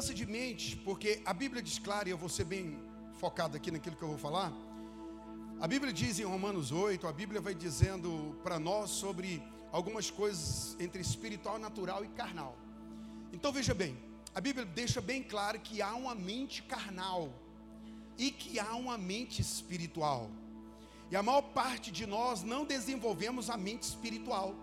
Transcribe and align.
mudança 0.00 0.14
de 0.14 0.24
mente, 0.24 0.76
porque 0.76 1.20
a 1.26 1.34
Bíblia 1.34 1.62
diz 1.62 1.78
claro, 1.78 2.08
e 2.08 2.10
eu 2.10 2.16
vou 2.16 2.30
ser 2.30 2.44
bem 2.44 2.82
focado 3.18 3.54
aqui 3.54 3.70
naquilo 3.70 3.94
que 3.96 4.02
eu 4.02 4.08
vou 4.08 4.16
falar. 4.16 4.50
A 5.60 5.68
Bíblia 5.68 5.92
diz 5.92 6.18
em 6.18 6.24
Romanos 6.24 6.72
8, 6.72 7.06
a 7.06 7.12
Bíblia 7.12 7.38
vai 7.38 7.54
dizendo 7.54 8.34
para 8.42 8.58
nós 8.58 8.88
sobre 8.88 9.42
algumas 9.70 10.10
coisas 10.10 10.74
entre 10.80 11.02
espiritual, 11.02 11.58
natural 11.58 12.02
e 12.02 12.08
carnal. 12.08 12.56
Então 13.30 13.52
veja 13.52 13.74
bem, 13.74 13.94
a 14.34 14.40
Bíblia 14.40 14.64
deixa 14.64 15.02
bem 15.02 15.22
claro 15.22 15.60
que 15.60 15.82
há 15.82 15.94
uma 15.94 16.14
mente 16.14 16.62
carnal 16.62 17.30
e 18.16 18.30
que 18.30 18.58
há 18.58 18.74
uma 18.76 18.96
mente 18.96 19.42
espiritual. 19.42 20.30
E 21.10 21.16
a 21.16 21.22
maior 21.22 21.42
parte 21.42 21.90
de 21.90 22.06
nós 22.06 22.42
não 22.42 22.64
desenvolvemos 22.64 23.50
a 23.50 23.58
mente 23.58 23.82
espiritual. 23.82 24.54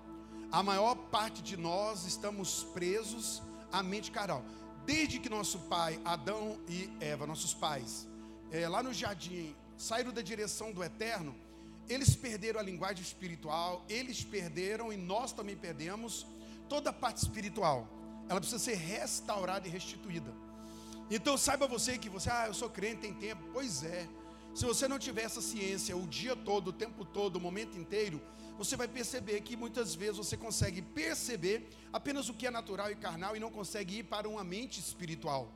A 0.51 0.63
maior 0.63 0.95
parte 0.95 1.43
de 1.43 1.55
nós 1.55 2.05
estamos 2.07 2.63
presos 2.73 3.43
à 3.71 3.83
mente 3.83 4.09
carnal. 4.09 4.43
Desde 4.87 5.19
que 5.19 5.27
nosso 5.27 5.59
pai, 5.73 5.99
Adão 6.05 6.57
e 6.65 6.89
Eva, 7.01 7.27
nossos 7.27 7.53
pais, 7.53 8.07
é, 8.49 8.69
lá 8.69 8.81
no 8.81 8.93
jardim, 8.93 9.53
saíram 9.77 10.13
da 10.13 10.21
direção 10.21 10.71
do 10.71 10.81
eterno, 10.81 11.35
eles 11.89 12.15
perderam 12.15 12.61
a 12.61 12.63
linguagem 12.63 13.03
espiritual, 13.03 13.83
eles 13.89 14.23
perderam 14.23 14.93
e 14.93 14.95
nós 14.95 15.33
também 15.33 15.57
perdemos 15.57 16.25
toda 16.69 16.89
a 16.91 16.93
parte 16.93 17.17
espiritual. 17.17 17.85
Ela 18.29 18.39
precisa 18.39 18.63
ser 18.63 18.75
restaurada 18.75 19.67
e 19.67 19.69
restituída. 19.69 20.33
Então 21.11 21.37
saiba 21.37 21.67
você 21.67 21.97
que 21.97 22.07
você, 22.07 22.29
ah, 22.29 22.45
eu 22.47 22.53
sou 22.53 22.69
crente, 22.69 23.01
tem 23.01 23.13
tempo. 23.13 23.43
Pois 23.51 23.83
é. 23.83 24.07
Se 24.55 24.63
você 24.63 24.87
não 24.87 24.97
tiver 24.97 25.23
essa 25.23 25.41
ciência 25.41 25.97
o 25.97 26.07
dia 26.07 26.33
todo, 26.33 26.69
o 26.69 26.73
tempo 26.73 27.03
todo, 27.03 27.35
o 27.35 27.41
momento 27.41 27.77
inteiro, 27.77 28.21
você 28.57 28.75
vai 28.75 28.87
perceber 28.87 29.41
que 29.41 29.55
muitas 29.55 29.93
vezes 29.93 30.17
você 30.17 30.35
consegue 30.35 30.81
perceber 30.81 31.67
apenas 31.93 32.27
o 32.29 32.33
que 32.33 32.47
é 32.47 32.51
natural 32.51 32.91
e 32.91 32.95
carnal 32.95 33.35
e 33.35 33.39
não 33.39 33.51
consegue 33.51 33.99
ir 33.99 34.03
para 34.03 34.27
uma 34.27 34.43
mente 34.43 34.79
espiritual. 34.79 35.51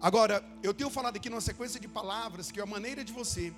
Agora, 0.00 0.44
eu 0.62 0.74
tenho 0.74 0.90
falado 0.90 1.16
aqui 1.16 1.30
numa 1.30 1.40
sequência 1.40 1.80
de 1.80 1.88
palavras 1.88 2.50
que 2.50 2.60
a 2.60 2.66
maneira 2.66 3.04
de 3.04 3.12
você 3.12 3.52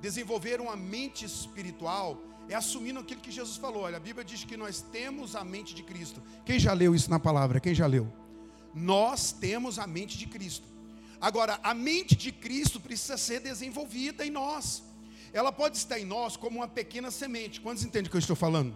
desenvolver 0.00 0.60
uma 0.60 0.76
mente 0.76 1.24
espiritual 1.24 2.20
é 2.48 2.54
assumindo 2.54 3.00
aquilo 3.00 3.20
que 3.20 3.30
Jesus 3.30 3.56
falou. 3.56 3.82
Olha, 3.82 3.96
a 3.98 4.00
Bíblia 4.00 4.24
diz 4.24 4.44
que 4.44 4.56
nós 4.56 4.80
temos 4.80 5.36
a 5.36 5.44
mente 5.44 5.74
de 5.74 5.82
Cristo. 5.82 6.22
Quem 6.44 6.58
já 6.58 6.72
leu 6.72 6.94
isso 6.94 7.10
na 7.10 7.18
palavra? 7.18 7.60
Quem 7.60 7.74
já 7.74 7.86
leu? 7.86 8.12
Nós 8.74 9.32
temos 9.32 9.78
a 9.78 9.86
mente 9.86 10.18
de 10.18 10.26
Cristo. 10.26 10.66
Agora, 11.20 11.58
a 11.62 11.72
mente 11.72 12.16
de 12.16 12.32
Cristo 12.32 12.80
precisa 12.80 13.16
ser 13.16 13.40
desenvolvida 13.40 14.26
em 14.26 14.30
nós. 14.30 14.82
Ela 15.34 15.50
pode 15.50 15.76
estar 15.76 15.98
em 15.98 16.04
nós 16.04 16.36
como 16.36 16.60
uma 16.60 16.68
pequena 16.68 17.10
semente. 17.10 17.60
Quantos 17.60 17.84
entendem 17.84 18.06
o 18.06 18.10
que 18.10 18.16
eu 18.16 18.20
estou 18.20 18.36
falando? 18.36 18.74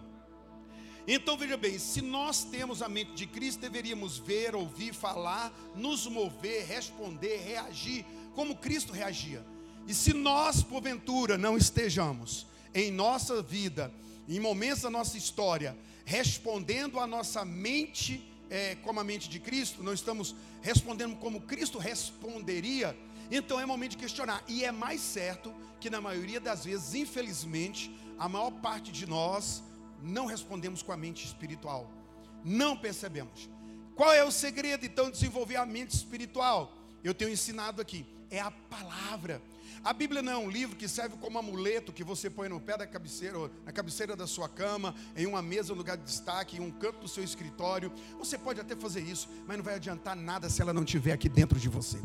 Então 1.06 1.38
veja 1.38 1.56
bem, 1.56 1.78
se 1.78 2.02
nós 2.02 2.44
temos 2.44 2.82
a 2.82 2.88
mente 2.88 3.12
de 3.14 3.26
Cristo, 3.26 3.60
deveríamos 3.60 4.18
ver, 4.18 4.54
ouvir, 4.54 4.92
falar, 4.92 5.50
nos 5.74 6.06
mover, 6.06 6.66
responder, 6.66 7.38
reagir 7.38 8.04
como 8.34 8.56
Cristo 8.56 8.92
reagia. 8.92 9.42
E 9.86 9.94
se 9.94 10.12
nós, 10.12 10.62
porventura, 10.62 11.38
não 11.38 11.56
estejamos 11.56 12.46
em 12.74 12.90
nossa 12.90 13.40
vida, 13.40 13.90
em 14.28 14.38
momentos 14.38 14.82
da 14.82 14.90
nossa 14.90 15.16
história, 15.16 15.78
respondendo 16.04 17.00
a 17.00 17.06
nossa 17.06 17.44
mente 17.44 18.22
é, 18.50 18.74
como 18.76 19.00
a 19.00 19.04
mente 19.04 19.28
de 19.28 19.38
Cristo, 19.38 19.82
não 19.82 19.92
estamos 19.92 20.34
respondendo 20.60 21.16
como 21.16 21.40
Cristo 21.40 21.78
responderia, 21.78 22.96
então 23.30 23.60
é 23.60 23.66
momento 23.66 23.92
de 23.92 23.98
questionar. 23.98 24.42
E 24.48 24.64
é 24.64 24.72
mais 24.72 25.00
certo 25.00 25.54
que 25.80 25.90
na 25.90 26.00
maioria 26.00 26.40
das 26.40 26.64
vezes, 26.64 26.94
infelizmente, 26.94 27.94
a 28.18 28.28
maior 28.28 28.50
parte 28.50 28.90
de 28.90 29.06
nós 29.06 29.62
não 30.02 30.26
respondemos 30.26 30.82
com 30.82 30.92
a 30.92 30.96
mente 30.96 31.24
espiritual. 31.24 31.90
Não 32.44 32.76
percebemos. 32.76 33.48
Qual 33.94 34.12
é 34.12 34.24
o 34.24 34.30
segredo 34.30 34.86
então 34.86 35.06
de 35.06 35.12
desenvolver 35.12 35.56
a 35.56 35.66
mente 35.66 35.94
espiritual? 35.94 36.72
Eu 37.02 37.14
tenho 37.14 37.30
ensinado 37.30 37.80
aqui, 37.82 38.06
é 38.30 38.40
a 38.40 38.50
palavra. 38.50 39.42
A 39.84 39.92
Bíblia 39.92 40.22
não 40.22 40.32
é 40.32 40.36
um 40.36 40.50
livro 40.50 40.76
que 40.76 40.88
serve 40.88 41.16
como 41.16 41.38
amuleto 41.38 41.92
que 41.92 42.02
você 42.02 42.28
põe 42.28 42.48
no 42.48 42.60
pé 42.60 42.76
da 42.76 42.86
cabeceira, 42.86 43.38
na 43.64 43.72
cabeceira 43.72 44.16
da 44.16 44.26
sua 44.26 44.48
cama, 44.48 44.94
em 45.16 45.26
uma 45.26 45.40
mesa, 45.40 45.72
um 45.72 45.76
lugar 45.76 45.96
de 45.96 46.04
destaque, 46.04 46.56
em 46.56 46.60
um 46.60 46.70
canto 46.70 47.00
do 47.00 47.08
seu 47.08 47.22
escritório. 47.22 47.92
Você 48.18 48.36
pode 48.36 48.60
até 48.60 48.74
fazer 48.74 49.00
isso, 49.00 49.28
mas 49.46 49.56
não 49.56 49.64
vai 49.64 49.74
adiantar 49.74 50.16
nada 50.16 50.50
se 50.50 50.60
ela 50.60 50.72
não 50.72 50.82
estiver 50.82 51.12
aqui 51.12 51.28
dentro 51.28 51.58
de 51.58 51.68
você. 51.68 52.00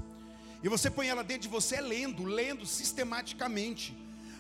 E 0.64 0.70
você 0.70 0.90
põe 0.90 1.08
ela 1.08 1.24
dentro 1.24 1.44
de 1.44 1.50
você 1.50 1.82
lendo, 1.82 2.24
lendo 2.24 2.66
sistematicamente. 2.66 3.94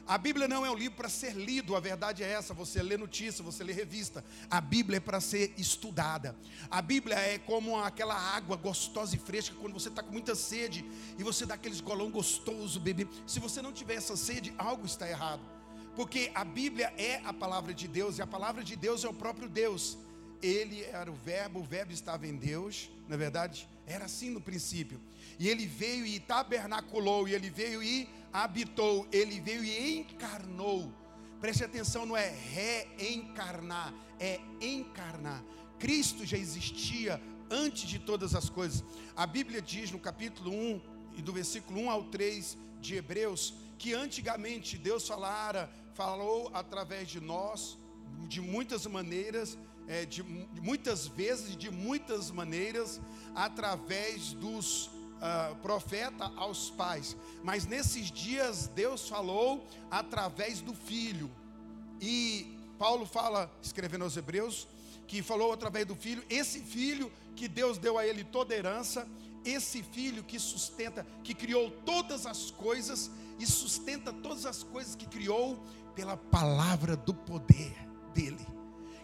A 0.05 0.17
Bíblia 0.17 0.49
não 0.49 0.65
é 0.65 0.71
um 0.71 0.75
livro 0.75 0.97
para 0.97 1.07
ser 1.07 1.33
lido, 1.33 1.75
a 1.75 1.79
verdade 1.79 2.23
é 2.23 2.29
essa. 2.29 2.53
Você 2.53 2.81
lê 2.81 2.97
notícia, 2.97 3.43
você 3.43 3.63
lê 3.63 3.71
revista. 3.71 4.23
A 4.49 4.59
Bíblia 4.59 4.97
é 4.97 4.99
para 4.99 5.21
ser 5.21 5.53
estudada. 5.57 6.35
A 6.69 6.81
Bíblia 6.81 7.15
é 7.15 7.37
como 7.37 7.77
aquela 7.77 8.15
água 8.15 8.57
gostosa 8.57 9.15
e 9.15 9.19
fresca 9.19 9.55
quando 9.59 9.73
você 9.73 9.87
está 9.89 10.03
com 10.03 10.11
muita 10.11 10.35
sede 10.35 10.85
e 11.17 11.23
você 11.23 11.45
dá 11.45 11.55
aqueles 11.55 11.79
golão 11.79 12.09
gostoso, 12.09 12.79
bebê. 12.79 13.07
Se 13.25 13.39
você 13.39 13.61
não 13.61 13.71
tiver 13.71 13.95
essa 13.95 14.17
sede, 14.17 14.53
algo 14.57 14.85
está 14.85 15.09
errado. 15.09 15.41
Porque 15.95 16.31
a 16.35 16.43
Bíblia 16.43 16.93
é 16.97 17.21
a 17.23 17.31
palavra 17.31 17.73
de 17.73 17.87
Deus 17.87 18.17
e 18.17 18.21
a 18.21 18.27
palavra 18.27 18.63
de 18.63 18.75
Deus 18.75 19.05
é 19.05 19.09
o 19.09 19.13
próprio 19.13 19.47
Deus. 19.47 19.97
Ele 20.41 20.83
era 20.83 21.09
o 21.09 21.15
Verbo, 21.15 21.59
o 21.59 21.63
Verbo 21.63 21.93
estava 21.93 22.27
em 22.27 22.35
Deus, 22.35 22.89
na 23.07 23.15
é 23.15 23.17
verdade, 23.17 23.69
era 23.85 24.05
assim 24.05 24.29
no 24.29 24.41
princípio. 24.41 24.99
E 25.39 25.49
ele 25.49 25.65
veio 25.65 26.05
e 26.05 26.19
tabernaculou, 26.19 27.27
e 27.27 27.33
ele 27.33 27.49
veio 27.49 27.83
e 27.83 28.07
habitou, 28.31 29.07
ele 29.11 29.39
veio 29.39 29.63
e 29.63 29.99
encarnou. 29.99 30.91
Preste 31.39 31.63
atenção, 31.63 32.05
não 32.05 32.15
é 32.15 32.29
reencarnar, 32.29 33.93
é 34.19 34.39
encarnar. 34.61 35.43
Cristo 35.77 36.25
já 36.25 36.37
existia 36.37 37.21
antes 37.49 37.83
de 37.87 37.99
todas 37.99 38.33
as 38.33 38.49
coisas. 38.49 38.83
A 39.15 39.27
Bíblia 39.27 39.61
diz 39.61 39.91
no 39.91 39.99
capítulo 39.99 40.51
1 40.51 40.81
e 41.17 41.21
do 41.21 41.33
versículo 41.33 41.81
1 41.81 41.89
ao 41.89 42.03
3 42.05 42.57
de 42.79 42.95
Hebreus 42.95 43.53
que 43.77 43.93
antigamente 43.93 44.77
Deus 44.77 45.05
falara, 45.05 45.69
falou 45.93 46.49
através 46.53 47.09
de 47.09 47.19
nós 47.19 47.77
de 48.29 48.39
muitas 48.39 48.85
maneiras, 48.85 49.57
é, 49.87 50.05
de, 50.05 50.23
de 50.23 50.61
muitas 50.61 51.07
vezes, 51.07 51.55
de 51.55 51.69
muitas 51.69 52.31
maneiras, 52.31 53.01
através 53.35 54.33
dos 54.33 54.87
uh, 54.87 55.55
profeta 55.61 56.31
aos 56.35 56.69
pais, 56.69 57.15
mas 57.43 57.65
nesses 57.65 58.11
dias 58.11 58.67
Deus 58.67 59.07
falou 59.07 59.65
através 59.89 60.61
do 60.61 60.73
filho. 60.73 61.31
E 62.01 62.57
Paulo 62.77 63.05
fala, 63.05 63.51
escrevendo 63.61 64.03
aos 64.03 64.17
Hebreus, 64.17 64.67
que 65.07 65.21
falou 65.21 65.53
através 65.53 65.85
do 65.85 65.95
filho, 65.95 66.23
esse 66.29 66.59
filho 66.59 67.11
que 67.35 67.47
Deus 67.47 67.77
deu 67.77 67.97
a 67.97 68.05
ele 68.05 68.23
toda 68.23 68.53
herança, 68.53 69.07
esse 69.45 69.83
filho 69.83 70.23
que 70.23 70.39
sustenta, 70.39 71.05
que 71.23 71.33
criou 71.33 71.69
todas 71.85 72.25
as 72.25 72.51
coisas 72.51 73.11
e 73.39 73.45
sustenta 73.45 74.13
todas 74.13 74.45
as 74.45 74.63
coisas 74.63 74.95
que 74.95 75.05
criou 75.05 75.61
pela 75.95 76.17
palavra 76.17 76.95
do 76.95 77.13
poder 77.13 77.73
dele. 78.13 78.45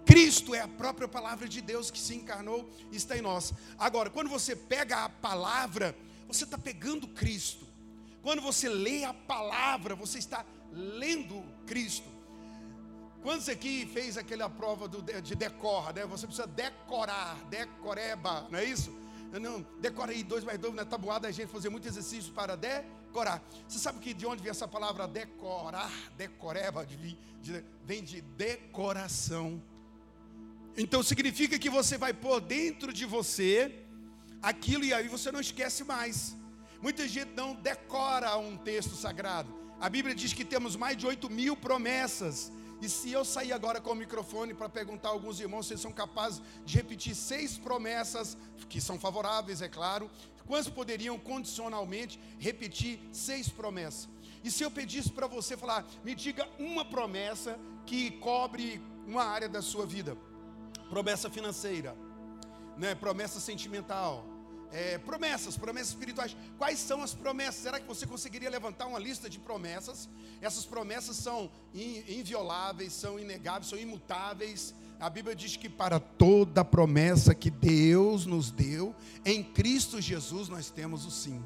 Cristo 0.10 0.56
é 0.56 0.62
a 0.62 0.68
própria 0.68 1.08
palavra 1.08 1.48
de 1.48 1.62
Deus 1.62 1.90
que 1.92 2.00
se 2.00 2.16
encarnou 2.16 2.70
e 2.92 2.98
está 2.98 3.18
em 3.18 3.22
nós. 3.22 3.54
Agora, 3.78 4.10
quando 4.10 4.30
você 4.30 4.56
pega 4.56 5.06
a 5.06 5.10
palavra 5.10 5.96
você 6.30 6.44
está 6.44 6.60
pegando 6.60 7.08
Cristo. 7.08 7.68
Quando 8.22 8.40
você 8.40 8.70
lê 8.70 9.04
a 9.04 9.14
palavra, 9.14 9.96
você 9.96 10.20
está 10.20 10.46
lendo 10.72 11.44
Cristo. 11.66 12.08
Quantos 13.24 13.50
aqui 13.50 13.88
fez 13.88 14.16
aquela 14.16 14.48
prova 14.48 14.88
do, 14.88 15.02
de 15.02 15.34
decora, 15.34 15.92
né? 15.92 16.06
Você 16.06 16.28
precisa 16.28 16.48
decorar, 16.48 17.36
decoreba, 17.50 18.48
não 18.52 18.60
é 18.60 18.64
isso? 18.64 18.96
Não, 19.32 19.66
decora 19.80 20.12
aí 20.12 20.24
dois 20.24 20.44
mais 20.44 20.60
dois 20.60 20.74
na 20.74 20.86
tabuada, 20.86 21.28
a 21.28 21.32
gente 21.32 21.52
fazer 21.52 21.70
muito 21.70 21.88
exercício 21.88 22.32
para 22.32 22.56
decorar. 22.56 23.42
Você 23.68 23.80
sabe 23.80 24.00
que 24.00 24.14
de 24.14 24.26
onde 24.28 24.44
vem 24.44 24.52
essa 24.52 24.68
palavra 24.68 25.08
decorar, 25.08 25.92
decoreba, 26.16 26.86
de, 26.86 27.18
de, 27.42 27.64
vem 27.84 28.04
de 28.04 28.22
decoração. 28.22 29.62
Então 30.82 31.04
significa 31.04 31.60
que 31.60 31.70
você 31.70 31.98
vai 31.98 32.14
pôr 32.14 32.40
dentro 32.40 32.94
de 32.94 33.06
você 33.06 33.84
aquilo 34.42 34.86
e 34.86 34.94
aí 34.94 35.10
você 35.10 35.30
não 35.30 35.42
esquece 35.42 35.84
mais. 35.84 36.38
Muita 36.82 37.06
gente 37.06 37.32
não 37.36 37.54
decora 37.54 38.38
um 38.38 38.56
texto 38.56 38.96
sagrado. 38.96 39.54
A 39.78 39.90
Bíblia 39.90 40.16
diz 40.16 40.32
que 40.32 40.46
temos 40.46 40.78
mais 40.78 40.96
de 40.96 41.06
8 41.06 41.30
mil 41.30 41.58
promessas. 41.58 42.50
E 42.82 42.88
se 42.88 43.12
eu 43.12 43.26
sair 43.26 43.52
agora 43.52 43.82
com 43.82 43.92
o 43.92 43.96
microfone 44.04 44.54
para 44.54 44.70
perguntar 44.70 45.10
a 45.10 45.12
alguns 45.12 45.42
irmãos 45.42 45.68
se 45.68 45.74
eles 45.74 45.82
são 45.82 45.92
capazes 45.92 46.42
de 46.66 46.78
repetir 46.78 47.14
seis 47.14 47.58
promessas, 47.58 48.38
que 48.70 48.80
são 48.80 48.98
favoráveis, 48.98 49.62
é 49.62 49.68
claro, 49.68 50.10
quantos 50.48 50.70
poderiam 50.70 51.20
condicionalmente 51.20 52.18
repetir 52.38 53.02
seis 53.12 53.50
promessas? 53.50 54.08
E 54.46 54.50
se 54.50 54.64
eu 54.64 54.72
pedisse 54.72 55.12
para 55.12 55.28
você 55.28 55.58
falar, 55.58 55.86
me 56.06 56.16
diga 56.16 56.48
uma 56.58 56.86
promessa 56.86 57.60
que 57.86 58.12
cobre 58.12 58.82
uma 59.06 59.26
área 59.26 59.50
da 59.50 59.62
sua 59.62 59.86
vida: 59.86 60.18
promessa 60.90 61.30
financeira, 61.30 61.96
né? 62.78 62.96
promessa 62.96 63.40
sentimental, 63.40 64.26
é, 64.72 64.98
promessas, 64.98 65.58
promessas 65.58 65.90
espirituais. 65.90 66.36
Quais 66.58 66.80
são 66.80 67.02
as 67.02 67.14
promessas? 67.14 67.56
Será 67.56 67.80
que 67.80 67.88
você 67.88 68.06
conseguiria 68.06 68.50
levantar 68.50 68.88
uma 68.88 69.00
lista 69.00 69.30
de 69.30 69.40
promessas? 69.40 70.10
Essas 70.42 70.66
promessas 70.66 71.16
são 71.16 71.50
invioláveis, 71.74 72.94
são 72.94 73.20
inegáveis, 73.20 73.68
são 73.68 73.80
imutáveis. 73.80 74.74
A 75.00 75.10
Bíblia 75.10 75.36
diz 75.36 75.56
que 75.56 75.70
para 75.70 76.00
toda 76.00 76.66
promessa 76.66 77.34
que 77.34 77.50
Deus 77.50 78.26
nos 78.26 78.52
deu, 78.52 78.94
em 79.26 79.44
Cristo 79.44 80.02
Jesus 80.02 80.50
nós 80.50 80.70
temos 80.70 81.06
o 81.06 81.12
sim. 81.12 81.42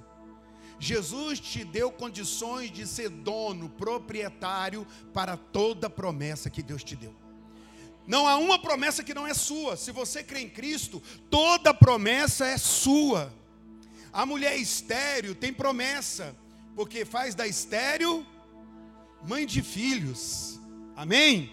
Jesus 0.79 1.39
te 1.39 1.63
deu 1.63 1.91
condições 1.91 2.71
de 2.71 2.85
ser 2.85 3.09
dono, 3.09 3.69
proprietário 3.69 4.85
para 5.13 5.37
toda 5.37 5.89
promessa 5.89 6.49
que 6.49 6.63
Deus 6.63 6.83
te 6.83 6.95
deu. 6.95 7.22
Não 8.05 8.27
há 8.27 8.37
uma 8.37 8.59
promessa 8.59 9.03
que 9.03 9.13
não 9.13 9.25
é 9.25 9.33
sua. 9.33 9.77
Se 9.77 9.91
você 9.91 10.23
crê 10.23 10.41
em 10.41 10.49
Cristo, 10.49 11.01
toda 11.29 11.73
promessa 11.73 12.45
é 12.45 12.57
sua. 12.57 13.33
A 14.11 14.25
mulher 14.25 14.57
estéreo 14.57 15.33
tem 15.33 15.53
promessa, 15.53 16.35
porque 16.75 17.05
faz 17.05 17.33
da 17.33 17.47
estéreo 17.47 18.25
mãe 19.23 19.45
de 19.45 19.61
filhos. 19.61 20.59
Amém? 20.95 21.51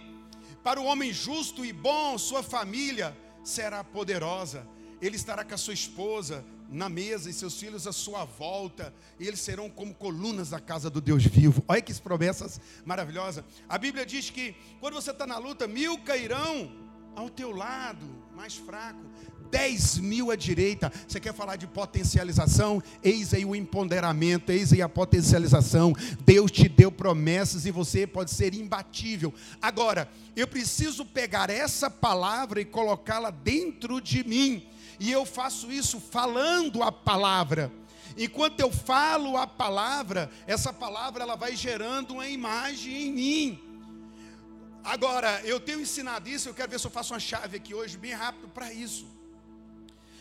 Para 0.62 0.80
o 0.80 0.84
homem 0.84 1.12
justo 1.12 1.64
e 1.64 1.72
bom, 1.72 2.18
sua 2.18 2.42
família 2.42 3.16
será 3.44 3.82
poderosa. 3.82 4.66
Ele 5.00 5.16
estará 5.16 5.44
com 5.44 5.54
a 5.54 5.58
sua 5.58 5.74
esposa, 5.74 6.44
na 6.68 6.88
mesa 6.88 7.28
e 7.28 7.32
seus 7.32 7.58
filhos 7.58 7.86
à 7.86 7.92
sua 7.92 8.24
volta, 8.24 8.94
e 9.18 9.26
eles 9.26 9.40
serão 9.40 9.68
como 9.68 9.92
colunas 9.94 10.50
da 10.50 10.60
casa 10.60 10.88
do 10.88 11.00
Deus 11.00 11.24
vivo. 11.24 11.64
Olha 11.66 11.82
que 11.82 11.92
promessas 11.94 12.60
maravilhosas. 12.84 13.44
A 13.68 13.76
Bíblia 13.76 14.06
diz 14.06 14.30
que 14.30 14.54
quando 14.78 14.94
você 14.94 15.10
está 15.10 15.26
na 15.26 15.38
luta, 15.38 15.66
mil 15.66 15.98
cairão 15.98 16.70
ao 17.16 17.28
teu 17.28 17.50
lado, 17.50 18.06
mais 18.36 18.54
fraco, 18.54 19.00
dez 19.50 19.98
mil 19.98 20.30
à 20.30 20.36
direita. 20.36 20.92
Você 21.08 21.18
quer 21.18 21.34
falar 21.34 21.56
de 21.56 21.66
potencialização? 21.66 22.80
Eis 23.02 23.34
aí 23.34 23.44
o 23.44 23.56
empoderamento, 23.56 24.50
eis 24.52 24.72
aí 24.72 24.80
a 24.80 24.88
potencialização. 24.88 25.92
Deus 26.24 26.52
te 26.52 26.68
deu 26.68 26.92
promessas 26.92 27.66
e 27.66 27.72
você 27.72 28.06
pode 28.06 28.30
ser 28.30 28.54
imbatível. 28.54 29.34
Agora, 29.60 30.08
eu 30.36 30.46
preciso 30.46 31.04
pegar 31.04 31.50
essa 31.50 31.90
palavra 31.90 32.60
e 32.60 32.64
colocá-la 32.64 33.30
dentro 33.30 34.00
de 34.00 34.22
mim 34.22 34.68
e 35.00 35.10
eu 35.10 35.24
faço 35.24 35.72
isso 35.72 35.98
falando 35.98 36.82
a 36.82 36.92
palavra. 36.92 37.72
Enquanto 38.16 38.60
eu 38.60 38.70
falo 38.70 39.36
a 39.36 39.46
palavra, 39.46 40.30
essa 40.46 40.72
palavra 40.72 41.22
ela 41.22 41.36
vai 41.36 41.56
gerando 41.56 42.12
uma 42.12 42.28
imagem 42.28 43.08
em 43.08 43.12
mim. 43.12 43.70
Agora, 44.84 45.40
eu 45.42 45.58
tenho 45.58 45.80
ensinado 45.80 46.28
isso, 46.28 46.48
eu 46.48 46.54
quero 46.54 46.70
ver 46.70 46.78
se 46.78 46.86
eu 46.86 46.90
faço 46.90 47.14
uma 47.14 47.20
chave 47.20 47.56
aqui 47.56 47.74
hoje, 47.74 47.96
bem 47.96 48.12
rápido, 48.12 48.46
para 48.48 48.72
isso. 48.72 49.06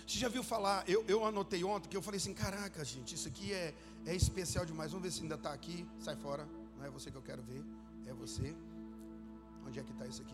Você 0.07 0.17
já 0.17 0.29
viu 0.29 0.43
falar, 0.43 0.83
eu, 0.87 1.03
eu 1.07 1.25
anotei 1.25 1.63
ontem, 1.63 1.89
que 1.89 1.95
eu 1.95 2.01
falei 2.01 2.17
assim, 2.17 2.33
caraca, 2.33 2.83
gente, 2.83 3.15
isso 3.15 3.27
aqui 3.27 3.53
é, 3.53 3.75
é 4.05 4.15
especial 4.15 4.65
demais. 4.65 4.91
Vamos 4.91 5.03
ver 5.03 5.11
se 5.11 5.21
ainda 5.21 5.35
está 5.35 5.53
aqui. 5.53 5.85
Sai 5.99 6.15
fora. 6.15 6.47
Não 6.77 6.85
é 6.85 6.89
você 6.89 7.11
que 7.11 7.17
eu 7.17 7.21
quero 7.21 7.43
ver, 7.43 7.63
é 8.07 8.13
você. 8.13 8.55
Onde 9.67 9.79
é 9.79 9.83
que 9.83 9.91
está 9.91 10.07
isso 10.07 10.21
aqui? 10.21 10.33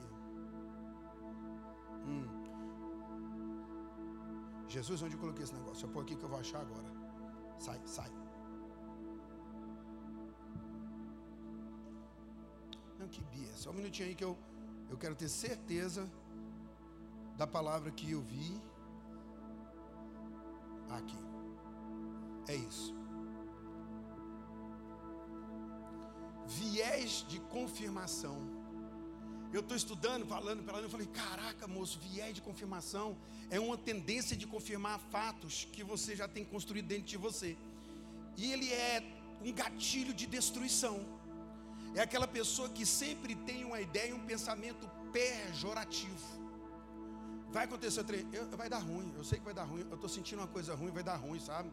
Hum. 2.06 2.35
Jesus, 4.68 5.02
onde 5.02 5.16
eu 5.16 5.20
coloquei 5.20 5.44
esse 5.44 5.54
negócio? 5.54 5.86
Eu 5.86 5.92
pôr 5.92 6.02
aqui 6.02 6.16
que 6.16 6.24
eu 6.24 6.30
vou 6.30 6.40
achar 6.40 6.62
agora. 6.62 6.92
Sai, 7.60 7.80
sai. 7.86 8.12
Não, 13.00 13.08
que 13.08 13.24
bia. 13.26 13.54
Só 13.56 13.70
um 13.70 13.74
minutinho 13.74 14.10
aí 14.10 14.16
que 14.16 14.24
eu, 14.24 14.38
eu 14.90 14.98
quero 14.98 15.16
ter 15.16 15.30
certeza 15.30 16.10
da 17.38 17.46
palavra 17.46 17.92
que 17.92 18.12
eu 18.12 18.22
vi 18.22 18.62
aqui. 20.90 21.18
É 22.48 22.56
isso. 22.56 22.96
Viés 26.48 27.26
de 27.28 27.40
confirmação. 27.40 28.55
Eu 29.56 29.62
estou 29.62 29.78
estudando, 29.78 30.25
falando, 30.28 30.62
falando, 30.66 30.84
eu 30.84 30.90
falei, 30.90 31.07
caraca, 31.07 31.66
moço, 31.66 31.98
viés 32.00 32.36
de 32.36 32.42
confirmação 32.42 33.16
é 33.50 33.57
uma 33.57 33.78
tendência 33.78 34.36
de 34.36 34.46
confirmar 34.46 35.00
fatos 35.13 35.66
que 35.72 35.81
você 35.81 36.13
já 36.13 36.28
tem 36.28 36.44
construído 36.44 36.88
dentro 36.88 37.06
de 37.06 37.16
você. 37.16 37.56
E 38.36 38.52
ele 38.52 38.69
é 38.74 39.02
um 39.42 39.54
gatilho 39.54 40.13
de 40.13 40.25
destruição. 40.28 40.98
É 41.96 42.02
aquela 42.02 42.28
pessoa 42.28 42.68
que 42.68 42.86
sempre 42.86 43.34
tem 43.34 43.63
uma 43.63 43.80
ideia 43.80 44.10
e 44.10 44.13
um 44.13 44.25
pensamento 44.25 44.90
pejorativo. 45.13 46.28
Vai 47.50 47.63
acontecer, 47.63 48.04
vai 48.58 48.68
dar 48.68 48.80
ruim, 48.80 49.13
eu 49.16 49.24
sei 49.24 49.40
que 49.40 49.46
vai 49.46 49.54
dar 49.54 49.63
ruim, 49.63 49.86
eu 49.90 49.96
estou 49.96 50.10
sentindo 50.10 50.40
uma 50.40 50.50
coisa 50.50 50.75
ruim, 50.75 50.92
vai 50.92 51.01
dar 51.12 51.16
ruim, 51.16 51.40
sabe? 51.40 51.72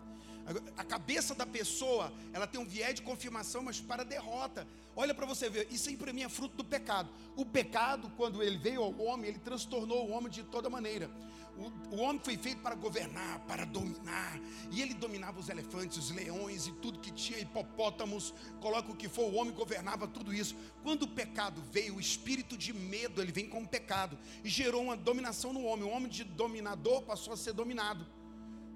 A 0.77 0.85
cabeça 0.85 1.35
da 1.35 1.47
pessoa, 1.47 2.13
ela 2.33 2.47
tem 2.47 2.61
um 2.61 2.65
viés 2.65 2.95
de 2.95 3.03
confirmação, 3.03 3.63
mas 3.63 3.81
para 3.81 4.05
derrota. 4.05 4.67
Olha 4.95 5.15
para 5.15 5.25
você 5.25 5.49
ver, 5.49 5.69
isso 5.71 5.89
aí 5.89 5.97
para 5.97 6.13
mim 6.13 6.23
é 6.23 6.29
fruto 6.29 6.57
do 6.57 6.65
pecado. 6.65 7.09
O 7.37 7.47
pecado, 7.47 8.11
quando 8.17 8.43
ele 8.43 8.59
veio 8.59 8.83
ao 8.83 9.01
homem, 9.01 9.31
ele 9.31 9.39
transtornou 9.39 10.09
o 10.09 10.11
homem 10.11 10.31
de 10.31 10.43
toda 10.43 10.69
maneira. 10.69 11.11
O, 11.57 11.97
o, 11.97 12.01
homem 12.01 12.21
foi 12.23 12.37
feito 12.37 12.63
para 12.63 12.75
governar, 12.75 13.41
para 13.41 13.65
dominar. 13.65 14.41
E 14.71 14.81
ele 14.81 14.95
dominava 14.95 15.39
os 15.39 15.49
elefantes, 15.49 15.99
os 15.99 16.11
leões 16.11 16.67
e 16.67 16.73
tudo 16.73 16.99
que 16.99 17.11
tinha, 17.11 17.39
hipopótamos, 17.39 18.33
coloca 18.61 18.91
o 18.91 18.97
que 18.97 19.09
for, 19.09 19.31
o 19.31 19.35
homem 19.35 19.53
governava 19.53 20.09
tudo 20.09 20.33
isso. 20.33 20.57
Quando 20.83 21.03
o 21.03 21.09
pecado 21.09 21.63
veio, 21.71 21.97
o 21.97 22.01
espírito 22.01 22.57
de 22.57 22.73
medo, 22.73 23.21
ele 23.21 23.33
vem 23.33 23.49
com 23.49 23.63
o 23.63 23.69
pecado. 23.69 24.19
E 24.43 24.49
gerou 24.49 24.83
uma 24.83 24.97
dominação 24.97 25.53
no 25.53 25.65
homem. 25.65 25.85
O 25.85 25.93
homem 25.93 26.09
de 26.09 26.25
dominador 26.25 27.03
passou 27.03 27.35
a 27.35 27.37
ser 27.37 27.53
dominado 27.53 28.07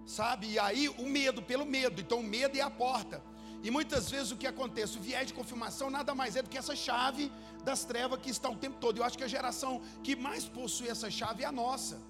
sabe? 0.07 0.53
E 0.53 0.59
aí 0.59 0.89
o 0.89 1.07
medo 1.07 1.43
pelo 1.43 1.67
medo, 1.67 2.01
então 2.01 2.21
o 2.21 2.23
medo 2.23 2.57
é 2.57 2.61
a 2.61 2.71
porta. 2.71 3.23
E 3.63 3.71
muitas 3.71 4.09
vezes 4.11 4.31
o 4.31 4.37
que 4.37 4.47
acontece, 4.47 4.97
o 4.97 5.01
viés 5.01 5.27
de 5.27 5.35
confirmação 5.35 5.91
nada 5.91 6.15
mais 6.15 6.37
é 6.37 6.43
do 6.43 6.49
que 6.49 6.59
essa 6.59 6.77
chave 6.77 7.33
das 7.65 7.85
trevas 7.85 8.21
que 8.21 8.31
está 8.31 8.49
o 8.49 8.57
tempo 8.57 8.77
todo. 8.79 8.99
Eu 8.99 9.05
acho 9.05 9.19
que 9.19 9.25
a 9.25 9.29
geração 9.29 9.83
que 10.05 10.15
mais 10.15 10.45
possui 10.45 10.89
essa 10.89 11.11
chave 11.11 11.43
é 11.43 11.47
a 11.47 11.53
nossa. 11.53 12.01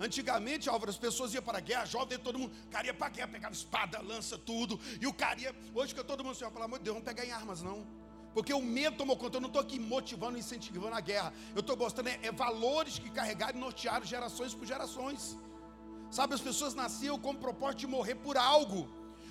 Antigamente, 0.00 0.68
Álvaro, 0.68 0.90
as 0.90 0.98
pessoas 0.98 1.32
iam 1.34 1.42
para 1.42 1.58
a 1.58 1.60
guerra, 1.60 1.84
jovem, 1.86 2.18
todo 2.18 2.38
mundo, 2.38 2.52
cara 2.70 2.86
ia 2.86 2.94
para 2.94 3.06
a 3.06 3.10
guerra, 3.10 3.28
pegava 3.28 3.54
espada, 3.54 4.00
lança, 4.00 4.36
tudo. 4.38 4.78
E 5.00 5.06
o 5.06 5.12
cara 5.12 5.54
hoje 5.74 5.94
que 5.94 6.02
todo 6.04 6.22
mundo 6.22 6.32
assim, 6.32 6.50
pelo 6.50 6.64
amor 6.64 6.78
de 6.78 6.84
Deus, 6.84 6.96
não 6.96 7.02
pegar 7.02 7.24
em 7.24 7.32
armas, 7.32 7.62
não. 7.62 7.86
Porque 8.34 8.52
o 8.52 8.60
medo 8.60 8.98
tomou 8.98 9.16
conta. 9.16 9.38
Eu 9.38 9.40
não 9.40 9.48
estou 9.48 9.62
aqui 9.62 9.78
motivando, 9.78 10.36
incentivando 10.36 10.94
a 10.94 11.00
guerra. 11.00 11.32
Eu 11.54 11.60
estou 11.60 11.74
gostando, 11.74 12.10
é, 12.10 12.18
é 12.22 12.30
valores 12.30 12.98
que 12.98 13.10
carregaram 13.10 13.56
e 13.56 13.60
nortearam 13.60 14.04
gerações 14.04 14.52
por 14.52 14.66
gerações. 14.66 15.38
Sabe, 16.10 16.34
as 16.34 16.40
pessoas 16.40 16.74
nasciam 16.74 17.18
com 17.18 17.30
o 17.30 17.36
propósito 17.36 17.80
de 17.80 17.86
morrer 17.86 18.14
por 18.16 18.36
algo. 18.36 18.88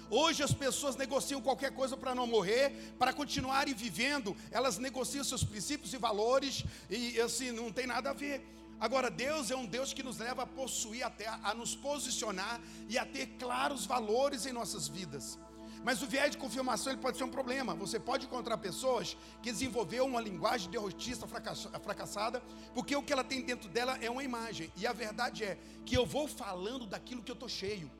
Hoje 0.09 0.43
as 0.43 0.53
pessoas 0.53 0.95
negociam 0.95 1.41
qualquer 1.41 1.71
coisa 1.71 1.97
para 1.97 2.13
não 2.13 2.27
morrer, 2.27 2.93
para 2.99 3.11
continuarem 3.11 3.73
vivendo, 3.73 4.35
elas 4.51 4.77
negociam 4.77 5.23
seus 5.23 5.43
princípios 5.43 5.93
e 5.93 5.97
valores, 5.97 6.63
e 6.89 7.19
assim, 7.19 7.51
não 7.51 7.71
tem 7.71 7.87
nada 7.87 8.11
a 8.11 8.13
ver. 8.13 8.45
Agora, 8.79 9.09
Deus 9.09 9.49
é 9.49 9.55
um 9.55 9.65
Deus 9.65 9.93
que 9.93 10.03
nos 10.03 10.17
leva 10.17 10.43
a 10.43 10.47
possuir 10.47 11.03
a 11.03 11.09
terra, 11.09 11.39
a 11.43 11.53
nos 11.53 11.75
posicionar 11.75 12.61
e 12.89 12.97
a 12.97 13.05
ter 13.05 13.27
claros 13.39 13.85
valores 13.85 14.45
em 14.45 14.51
nossas 14.51 14.87
vidas. 14.87 15.39
Mas 15.85 16.01
o 16.01 16.07
viés 16.07 16.31
de 16.31 16.37
confirmação 16.39 16.91
ele 16.91 16.99
pode 16.99 17.15
ser 17.15 17.23
um 17.23 17.29
problema. 17.29 17.75
Você 17.75 17.99
pode 17.99 18.25
encontrar 18.25 18.57
pessoas 18.57 19.15
que 19.43 19.51
desenvolveram 19.51 20.07
uma 20.07 20.19
linguagem 20.19 20.67
derrotista 20.67 21.27
fracassada, 21.27 22.41
porque 22.73 22.95
o 22.95 23.03
que 23.03 23.13
ela 23.13 23.23
tem 23.23 23.43
dentro 23.43 23.69
dela 23.69 23.95
é 24.01 24.09
uma 24.09 24.23
imagem. 24.23 24.71
E 24.75 24.87
a 24.87 24.91
verdade 24.91 25.43
é 25.43 25.59
que 25.85 25.95
eu 25.95 26.03
vou 26.03 26.27
falando 26.27 26.87
daquilo 26.87 27.21
que 27.21 27.29
eu 27.29 27.35
estou 27.35 27.47
cheio. 27.47 27.91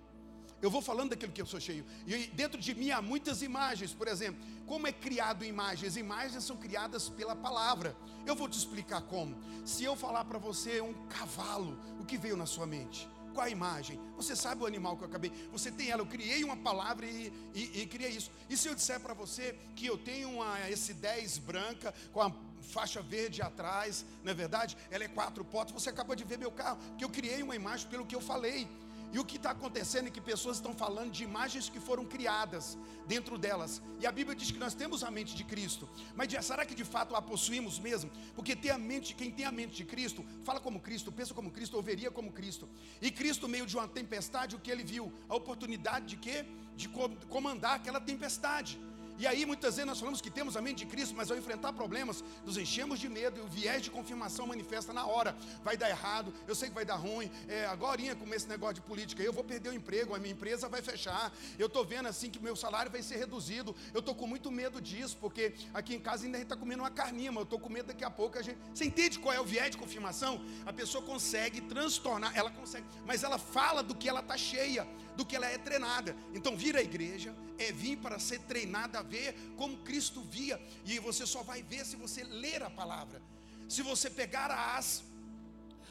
Eu 0.64 0.72
vou 0.72 0.82
falando 0.82 1.12
daquilo 1.12 1.32
que 1.32 1.40
eu 1.40 1.46
sou 1.46 1.60
cheio. 1.60 1.86
E 2.08 2.26
dentro 2.42 2.60
de 2.60 2.74
mim 2.74 2.90
há 2.90 3.04
muitas 3.04 3.44
imagens. 3.44 3.94
Por 3.94 4.08
exemplo, 4.08 4.44
como 4.66 4.88
é 4.88 4.92
criado 4.92 5.46
imagens? 5.46 5.96
Imagens 5.96 6.44
são 6.44 6.58
criadas 6.58 7.08
pela 7.08 7.36
palavra. 7.36 7.96
Eu 8.26 8.36
vou 8.36 8.50
te 8.50 8.58
explicar 8.58 9.02
como. 9.02 9.38
Se 9.64 9.84
eu 9.84 9.96
falar 9.96 10.26
para 10.26 10.40
você 10.40 10.82
um 10.82 10.94
cavalo, 11.08 11.78
o 12.00 12.06
que 12.06 12.18
veio 12.18 12.36
na 12.36 12.48
sua 12.48 12.66
mente? 12.66 13.08
Qual 13.36 13.46
a 13.46 13.50
imagem? 13.50 14.00
Você 14.16 14.34
sabe 14.34 14.64
o 14.64 14.66
animal 14.66 14.96
que 14.96 15.04
eu 15.04 15.10
acabei. 15.10 15.30
Você 15.52 15.70
tem 15.70 15.90
ela. 15.90 16.02
Eu 16.02 16.06
criei 16.06 16.42
uma 16.42 16.56
palavra 16.56 17.06
e, 17.06 17.34
e, 17.54 17.82
e 17.82 17.86
criei 17.86 18.12
isso. 18.12 18.32
E 18.50 18.56
se 18.56 18.70
eu 18.70 18.74
disser 18.74 18.98
para 19.02 19.14
você 19.14 19.54
que 19.76 19.86
eu 19.86 19.98
tenho 19.98 20.30
uma 20.30 20.58
S10 20.70 21.42
branca 21.42 21.94
com 22.14 22.22
a 22.22 22.32
faixa 22.62 23.02
verde 23.02 23.42
atrás, 23.42 24.06
não 24.24 24.32
é 24.32 24.34
verdade? 24.34 24.78
Ela 24.90 25.04
é 25.04 25.10
quatro 25.10 25.44
portas. 25.44 25.74
Você 25.74 25.90
acabou 25.90 26.16
de 26.16 26.24
ver 26.24 26.38
meu 26.38 26.50
carro, 26.50 26.80
que 26.98 27.04
eu 27.04 27.10
criei 27.10 27.44
uma 27.44 27.58
imagem 27.58 27.90
pelo 27.90 28.06
que 28.06 28.16
eu 28.16 28.22
falei. 28.22 28.70
E 29.16 29.20
o 29.20 29.24
que 29.24 29.38
está 29.38 29.52
acontecendo 29.52 30.08
é 30.08 30.12
que 30.12 30.20
pessoas 30.20 30.58
estão 30.58 30.74
falando 30.74 31.10
de 31.10 31.24
imagens 31.24 31.70
que 31.70 31.80
foram 31.80 32.04
criadas 32.04 32.78
dentro 33.08 33.38
delas. 33.38 33.82
E 34.02 34.06
a 34.06 34.12
Bíblia 34.12 34.36
diz 34.36 34.52
que 34.52 34.60
nós 34.60 34.74
temos 34.74 35.06
a 35.06 35.10
mente 35.10 35.34
de 35.34 35.46
Cristo. 35.46 35.88
Mas 36.18 36.28
será 36.46 36.66
que 36.66 36.76
de 36.76 36.84
fato 36.84 37.16
a 37.16 37.22
possuímos 37.22 37.80
mesmo? 37.80 38.12
Porque 38.36 38.58
ter 38.58 38.72
a 38.72 38.78
mente, 38.78 39.16
quem 39.16 39.32
tem 39.32 39.46
a 39.46 39.54
mente 39.54 39.74
de 39.74 39.86
Cristo, 39.86 40.26
fala 40.44 40.60
como 40.60 40.82
Cristo, 40.82 41.14
pensa 41.14 41.34
como 41.34 41.50
Cristo, 41.50 41.78
ouveria 41.78 42.12
como 42.12 42.34
Cristo. 42.34 42.68
E 43.02 43.10
Cristo, 43.10 43.44
no 43.44 43.48
meio 43.48 43.66
de 43.66 43.78
uma 43.78 43.88
tempestade, 43.88 44.54
o 44.58 44.60
que 44.60 44.70
ele 44.70 44.84
viu? 44.84 45.10
A 45.30 45.36
oportunidade 45.36 46.08
de 46.08 46.18
quê? 46.18 46.46
De 46.76 46.90
comandar 47.30 47.76
aquela 47.78 48.02
tempestade. 48.02 48.78
E 49.18 49.26
aí 49.26 49.46
muitas 49.46 49.76
vezes 49.76 49.88
nós 49.88 50.00
falamos 50.00 50.22
que 50.22 50.30
temos 50.30 50.56
a 50.56 50.62
mente 50.62 50.80
de 50.80 50.86
Cristo, 50.86 51.16
mas 51.16 51.32
ao 51.32 51.38
enfrentar 51.38 51.74
problemas, 51.74 52.24
nos 52.46 52.58
enchemos 52.58 53.00
de 53.00 53.10
medo 53.10 53.40
e 53.40 53.44
o 53.44 53.48
viés 53.48 53.82
de 53.82 53.90
confirmação 53.90 54.48
manifesta 54.48 54.94
na 54.94 55.06
hora. 55.06 55.36
Vai 55.64 55.76
dar 55.76 55.90
errado, 55.90 56.34
eu 56.48 56.54
sei 56.54 56.70
que 56.70 56.76
vai 56.76 56.86
dar 56.86 56.96
ruim. 56.96 57.32
É, 57.48 57.66
agora 57.66 57.96
com 58.14 58.34
esse 58.34 58.48
negócio 58.48 58.76
de 58.76 58.82
política, 58.82 59.24
eu 59.24 59.32
vou 59.32 59.44
perder 59.44 59.70
o 59.70 59.74
emprego, 59.74 60.14
a 60.14 60.20
minha 60.20 60.34
empresa 60.34 60.68
vai 60.68 60.82
fechar. 60.82 61.32
Eu 61.58 61.68
estou 61.68 61.86
vendo 61.86 62.08
assim 62.08 62.30
que 62.30 62.40
meu 62.40 62.56
salário 62.56 62.92
vai 62.92 63.02
ser 63.02 63.16
reduzido. 63.16 63.74
Eu 63.94 64.02
estou 64.02 64.14
com 64.14 64.28
muito 64.28 64.52
medo 64.52 64.82
disso, 64.82 65.18
porque 65.20 65.54
aqui 65.74 65.96
em 65.96 66.00
casa 66.00 66.26
ainda 66.26 66.38
a 66.38 66.40
gente 66.40 66.48
está 66.48 66.58
comendo 66.58 66.84
uma 66.84 66.92
carninha, 66.92 67.32
mas 67.32 67.40
eu 67.40 67.44
estou 67.44 67.60
com 67.60 67.70
medo 67.70 67.88
daqui 67.88 68.04
a 68.04 68.10
pouco 68.10 68.38
a 68.38 68.42
gente. 68.42 68.58
Você 68.74 68.84
entende 68.84 69.18
qual 69.18 69.34
é 69.34 69.40
o 69.40 69.46
viés 69.46 69.72
de 69.72 69.78
confirmação? 69.78 70.42
A 70.66 70.74
pessoa 70.74 71.02
consegue 71.04 71.62
transtornar, 71.62 72.34
ela 72.36 72.52
consegue, 72.52 72.86
mas 73.06 73.24
ela 73.24 73.38
fala 73.38 73.82
do 73.82 73.96
que 73.96 74.10
ela 74.10 74.20
está 74.20 74.38
cheia, 74.38 74.86
do 75.16 75.26
que 75.26 75.36
ela 75.36 75.48
é 75.48 75.58
treinada. 75.58 76.16
Então 76.34 76.56
vir 76.56 76.76
à 76.76 76.82
igreja 76.82 77.36
é 77.58 77.72
vir 77.72 77.98
para 77.98 78.20
ser 78.20 78.40
treinada 78.42 79.00
a 79.00 79.04
ver 79.04 79.36
como 79.58 79.78
Cristo 79.78 80.22
via, 80.22 80.62
e 80.86 81.00
você 81.00 81.26
só 81.26 81.44
vai 81.44 81.64
ver 81.64 81.86
se 81.86 81.96
você 81.96 82.24
ler 82.24 82.64
a 82.64 82.70
palavra. 82.70 83.22
Se 83.68 83.82
você 83.82 84.10
pegar 84.10 84.52
as 84.52 85.04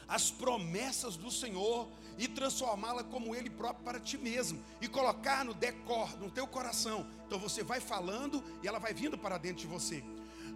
as 0.07 0.31
promessas 0.31 1.17
do 1.17 1.31
Senhor 1.31 1.87
e 2.17 2.27
transformá-la 2.27 3.03
como 3.03 3.35
Ele 3.35 3.49
próprio 3.49 3.83
para 3.83 3.99
ti 3.99 4.17
mesmo 4.17 4.63
e 4.81 4.87
colocar 4.87 5.43
no 5.43 5.53
decor, 5.53 6.17
no 6.17 6.29
teu 6.29 6.47
coração. 6.47 7.05
Então 7.25 7.39
você 7.39 7.63
vai 7.63 7.79
falando 7.79 8.43
e 8.63 8.67
ela 8.67 8.79
vai 8.79 8.93
vindo 8.93 9.17
para 9.17 9.37
dentro 9.37 9.61
de 9.61 9.67
você. 9.67 10.03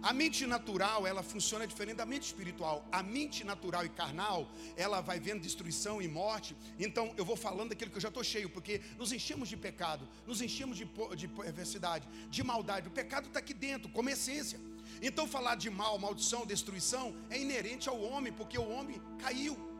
A 0.02 0.14
mente 0.14 0.46
natural, 0.46 1.06
ela 1.06 1.22
funciona 1.22 1.66
diferente 1.66 1.98
da 1.98 2.06
mente 2.06 2.24
espiritual. 2.24 2.86
A 2.90 3.02
mente 3.02 3.44
natural 3.44 3.84
e 3.84 3.88
carnal, 3.90 4.50
ela 4.74 5.02
vai 5.02 5.20
vendo 5.20 5.42
destruição 5.42 6.00
e 6.00 6.08
morte. 6.08 6.56
Então, 6.78 7.12
eu 7.18 7.24
vou 7.24 7.36
falando 7.36 7.70
daquilo 7.70 7.90
que 7.90 7.98
eu 7.98 8.00
já 8.00 8.08
estou 8.08 8.24
cheio, 8.24 8.48
porque 8.48 8.80
nos 8.96 9.12
enchemos 9.12 9.48
de 9.48 9.58
pecado, 9.58 10.08
nos 10.26 10.40
enchemos 10.40 10.78
de, 10.78 10.88
de 11.16 11.28
perversidade, 11.28 12.08
de 12.30 12.42
maldade. 12.42 12.88
O 12.88 12.90
pecado 12.90 13.28
está 13.28 13.40
aqui 13.40 13.52
dentro, 13.52 13.90
como 13.90 14.08
essência. 14.08 14.58
Então, 15.02 15.28
falar 15.28 15.56
de 15.56 15.68
mal, 15.68 15.98
maldição, 15.98 16.46
destruição 16.46 17.14
é 17.28 17.38
inerente 17.38 17.88
ao 17.88 18.00
homem, 18.00 18.32
porque 18.32 18.58
o 18.58 18.68
homem 18.70 19.00
caiu. 19.18 19.70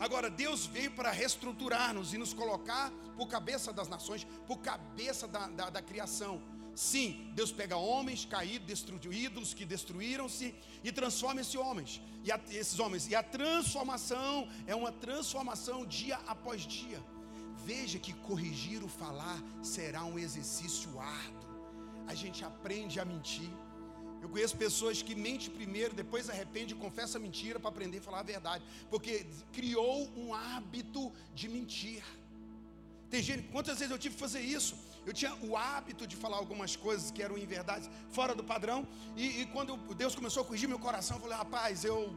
Agora, 0.00 0.30
Deus 0.30 0.64
veio 0.64 0.92
para 0.92 1.10
reestruturar-nos 1.10 2.14
e 2.14 2.18
nos 2.18 2.32
colocar 2.32 2.90
por 3.16 3.26
cabeça 3.26 3.72
das 3.72 3.88
nações, 3.88 4.26
por 4.46 4.58
cabeça 4.58 5.26
da, 5.26 5.48
da, 5.48 5.70
da 5.70 5.82
criação. 5.82 6.40
Sim, 6.78 7.32
Deus 7.34 7.50
pega 7.50 7.76
homens 7.76 8.24
caídos, 8.24 8.68
destruídos, 8.68 9.52
que 9.52 9.64
destruíram-se 9.64 10.54
e 10.84 10.92
transforma 10.92 11.40
esses 11.40 11.56
homens. 11.56 12.00
E 12.24 12.30
a, 12.30 12.40
esses 12.50 12.78
homens. 12.78 13.08
E 13.10 13.16
a 13.16 13.22
transformação 13.36 14.48
é 14.64 14.76
uma 14.76 14.92
transformação 14.92 15.84
dia 15.84 16.20
após 16.28 16.62
dia. 16.62 17.00
Veja 17.66 17.98
que 17.98 18.12
corrigir 18.28 18.84
o 18.84 18.88
falar 19.02 19.42
será 19.60 20.04
um 20.04 20.16
exercício 20.20 20.88
árduo. 21.00 21.48
A 22.06 22.14
gente 22.14 22.44
aprende 22.44 23.00
a 23.00 23.04
mentir. 23.04 23.50
Eu 24.22 24.28
conheço 24.28 24.56
pessoas 24.56 25.02
que 25.02 25.16
mentem 25.16 25.50
primeiro, 25.50 25.92
depois 25.94 26.30
arrepende 26.30 26.74
e 26.74 26.76
confessa 26.76 27.18
mentira 27.18 27.58
para 27.58 27.70
aprender 27.70 27.98
a 27.98 28.02
falar 28.02 28.20
a 28.20 28.30
verdade, 28.34 28.64
porque 28.88 29.26
criou 29.52 30.08
um 30.16 30.32
hábito 30.32 31.12
de 31.34 31.48
mentir. 31.48 32.04
Tem 33.10 33.20
gente, 33.20 33.48
quantas 33.48 33.78
vezes 33.78 33.90
eu 33.90 33.98
tive 33.98 34.14
que 34.14 34.20
fazer 34.20 34.42
isso? 34.42 34.76
Eu 35.08 35.14
tinha 35.14 35.34
o 35.36 35.56
hábito 35.56 36.06
de 36.06 36.14
falar 36.14 36.36
algumas 36.36 36.76
coisas 36.76 37.10
que 37.10 37.22
eram 37.22 37.38
em 37.38 37.46
verdade 37.46 37.88
fora 38.10 38.34
do 38.34 38.44
padrão. 38.44 38.86
E, 39.16 39.40
e 39.40 39.46
quando 39.46 39.74
Deus 39.94 40.14
começou 40.14 40.42
a 40.42 40.44
corrigir 40.44 40.68
meu 40.68 40.78
coração, 40.78 41.16
eu 41.16 41.22
falei, 41.22 41.38
rapaz, 41.38 41.82
eu. 41.82 42.14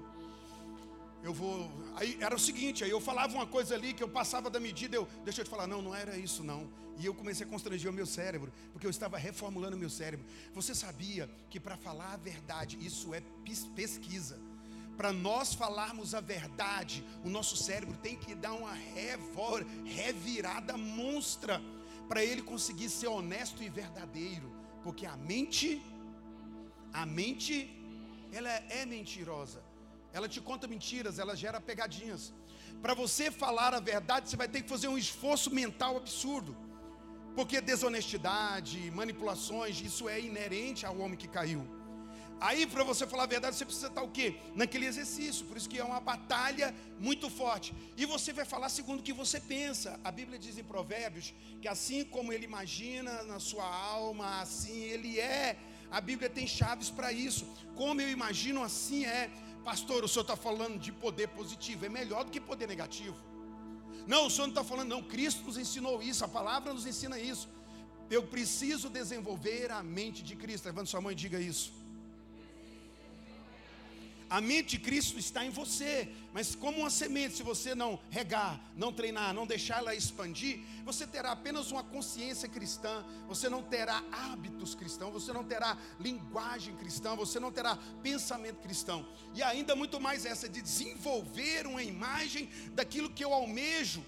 Eu 1.24 1.34
vou. 1.34 1.72
Aí 1.96 2.18
era 2.20 2.36
o 2.36 2.40
seguinte, 2.40 2.84
aí 2.84 2.90
eu 2.90 3.00
falava 3.00 3.34
uma 3.34 3.48
coisa 3.48 3.76
ali 3.76 3.94
que 3.94 4.04
eu 4.04 4.10
passava 4.10 4.50
da 4.50 4.60
medida, 4.60 4.94
eu. 4.94 5.08
Deixa 5.24 5.40
eu 5.40 5.46
te 5.46 5.50
falar, 5.50 5.68
não, 5.68 5.82
não 5.82 5.96
era 5.96 6.18
isso, 6.18 6.44
não. 6.44 6.70
E 6.98 7.06
eu 7.06 7.14
comecei 7.14 7.46
a 7.46 7.50
constranger 7.50 7.90
o 7.90 7.94
meu 7.94 8.06
cérebro, 8.06 8.52
porque 8.74 8.86
eu 8.86 8.92
estava 8.92 9.18
reformulando 9.18 9.78
o 9.78 9.80
meu 9.80 9.90
cérebro. 9.90 10.26
Você 10.54 10.76
sabia 10.76 11.30
que 11.50 11.62
para 11.62 11.78
falar 11.78 12.12
a 12.16 12.18
verdade, 12.18 12.78
isso 12.82 13.14
é 13.14 13.22
pesquisa 13.74 14.38
para 14.98 15.14
nós 15.14 15.54
falarmos 15.54 16.14
a 16.14 16.20
verdade, 16.20 17.04
o 17.24 17.30
nosso 17.30 17.58
cérebro 17.58 17.98
tem 18.04 18.16
que 18.16 18.36
dar 18.36 18.54
uma 18.54 18.74
revor, 18.74 19.66
revirada 19.84 20.78
monstra 20.78 21.60
para 22.12 22.24
ele 22.30 22.42
conseguir 22.42 22.90
ser 22.90 23.08
honesto 23.18 23.60
e 23.66 23.70
verdadeiro, 23.82 24.48
porque 24.84 25.06
a 25.06 25.16
mente, 25.30 25.68
a 27.02 27.06
mente, 27.06 27.56
ela 28.38 28.50
é 28.80 28.86
mentirosa. 28.86 29.62
Ela 30.12 30.28
te 30.34 30.42
conta 30.50 30.68
mentiras, 30.74 31.20
ela 31.24 31.36
gera 31.44 31.62
pegadinhas. 31.70 32.24
Para 32.82 32.94
você 32.94 33.26
falar 33.44 33.74
a 33.74 33.80
verdade, 33.80 34.28
você 34.28 34.36
vai 34.36 34.50
ter 34.54 34.62
que 34.64 34.68
fazer 34.68 34.90
um 34.90 34.98
esforço 34.98 35.50
mental 35.62 35.96
absurdo. 36.02 36.54
Porque 37.34 37.62
desonestidade, 37.62 38.92
manipulações, 38.92 39.80
isso 39.80 40.10
é 40.10 40.20
inerente 40.20 40.86
ao 40.86 40.98
homem 40.98 41.18
que 41.24 41.30
caiu. 41.30 41.64
Aí, 42.48 42.66
para 42.66 42.84
você 42.84 43.06
falar 43.06 43.26
a 43.26 43.28
verdade, 43.28 43.56
você 43.56 43.64
precisa 43.64 43.86
estar 43.86 44.02
o 44.02 44.10
quê? 44.10 44.36
Naquele 44.56 44.88
exercício. 44.88 45.46
Por 45.46 45.58
isso 45.58 45.70
que 45.70 45.78
é 45.78 45.84
uma 45.84 46.00
batalha 46.00 46.74
muito 47.00 47.30
forte. 47.30 47.72
E 47.96 48.04
você 48.04 48.34
vai 48.34 48.46
falar 48.46 48.68
segundo 48.70 49.00
o 49.00 49.04
que 49.04 49.14
você 49.14 49.40
pensa. 49.40 50.00
A 50.04 50.12
Bíblia 50.12 50.40
diz 50.40 50.58
em 50.58 50.64
Provérbios 50.64 51.36
que 51.62 51.68
assim 51.68 52.04
como 52.04 52.34
ele 52.34 52.46
imagina 52.46 53.22
na 53.32 53.40
sua 53.40 53.64
alma, 53.64 54.42
assim 54.42 54.80
ele 54.94 55.20
é. 55.20 55.56
A 55.92 56.02
Bíblia 56.02 56.32
tem 56.32 56.48
chaves 56.48 56.90
para 56.90 57.14
isso. 57.14 57.46
Como 57.76 58.02
eu 58.02 58.10
imagino, 58.10 58.64
assim 58.64 59.06
é. 59.06 59.30
Pastor, 59.64 60.04
o 60.04 60.08
senhor 60.08 60.24
está 60.24 60.36
falando 60.36 60.80
de 60.80 60.92
poder 60.92 61.28
positivo. 61.28 61.86
É 61.86 61.90
melhor 61.90 62.24
do 62.24 62.32
que 62.32 62.42
poder 62.42 62.68
negativo. 62.68 63.18
Não, 64.08 64.26
o 64.26 64.32
senhor 64.32 64.48
não 64.48 64.56
está 64.56 64.64
falando, 64.64 64.90
não. 64.90 65.04
Cristo 65.04 65.44
nos 65.44 65.60
ensinou 65.60 66.02
isso. 66.02 66.26
A 66.26 66.28
palavra 66.28 66.74
nos 66.74 66.88
ensina 66.88 67.20
isso. 67.20 67.48
Eu 68.10 68.24
preciso 68.24 68.90
desenvolver 68.90 69.70
a 69.70 69.84
mente 69.84 70.24
de 70.24 70.36
Cristo. 70.36 70.66
Levanta 70.66 70.88
sua 70.88 71.02
mão 71.02 71.12
e 71.12 71.16
diga 71.16 71.40
isso. 71.40 71.81
A 74.32 74.40
mente 74.40 74.78
de 74.78 74.80
Cristo 74.80 75.20
está 75.20 75.46
em 75.46 75.50
você, 75.50 76.08
mas 76.32 76.56
como 76.56 76.78
uma 76.80 76.90
semente, 76.90 77.36
se 77.36 77.44
você 77.44 77.76
não 77.76 78.00
regar, 78.10 78.62
não 78.78 78.94
treinar, 78.94 79.34
não 79.34 79.46
deixar 79.46 79.80
ela 79.80 79.94
expandir, 79.94 80.62
você 80.86 81.06
terá 81.06 81.34
apenas 81.34 81.70
uma 81.70 81.84
consciência 81.84 82.48
cristã, 82.48 83.04
você 83.28 83.50
não 83.50 83.62
terá 83.62 84.02
hábitos 84.10 84.74
cristãos, 84.74 85.12
você 85.12 85.34
não 85.34 85.44
terá 85.44 85.78
linguagem 86.00 86.74
cristã, 86.78 87.14
você 87.14 87.42
não 87.42 87.52
terá 87.52 87.78
pensamento 88.02 88.62
cristão. 88.62 89.06
E 89.36 89.44
ainda 89.44 89.76
muito 89.76 90.00
mais 90.00 90.26
essa 90.26 90.48
de 90.48 90.62
desenvolver 90.62 91.68
uma 91.68 91.84
imagem 91.84 92.50
daquilo 92.74 93.10
que 93.10 93.26
eu 93.26 93.34
almejo, 93.34 94.02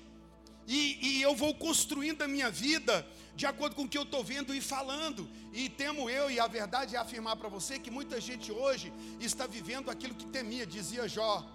e, 0.67 0.97
e 1.01 1.21
eu 1.21 1.35
vou 1.35 1.53
construindo 1.53 2.21
a 2.21 2.27
minha 2.27 2.49
vida 2.49 3.05
de 3.35 3.45
acordo 3.45 3.75
com 3.75 3.83
o 3.83 3.89
que 3.89 3.97
eu 3.97 4.03
estou 4.03 4.23
vendo 4.23 4.53
e 4.53 4.61
falando. 4.61 5.27
E 5.51 5.69
temo 5.69 6.09
eu, 6.09 6.29
e 6.29 6.39
a 6.39 6.47
verdade 6.47 6.95
é 6.95 6.99
afirmar 6.99 7.35
para 7.35 7.49
você 7.49 7.79
que 7.79 7.91
muita 7.91 8.19
gente 8.21 8.51
hoje 8.51 8.93
está 9.19 9.45
vivendo 9.45 9.89
aquilo 9.89 10.15
que 10.15 10.25
temia, 10.27 10.65
dizia 10.65 11.07
Jó, 11.07 11.45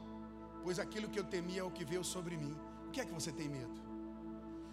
pois 0.63 0.79
aquilo 0.79 1.09
que 1.09 1.19
eu 1.19 1.25
temia 1.25 1.61
é 1.61 1.65
o 1.65 1.71
que 1.71 1.85
veio 1.85 2.05
sobre 2.05 2.37
mim. 2.37 2.57
O 2.87 2.91
que 2.91 3.01
é 3.01 3.05
que 3.05 3.13
você 3.13 3.33
tem 3.33 3.49
medo? 3.49 3.89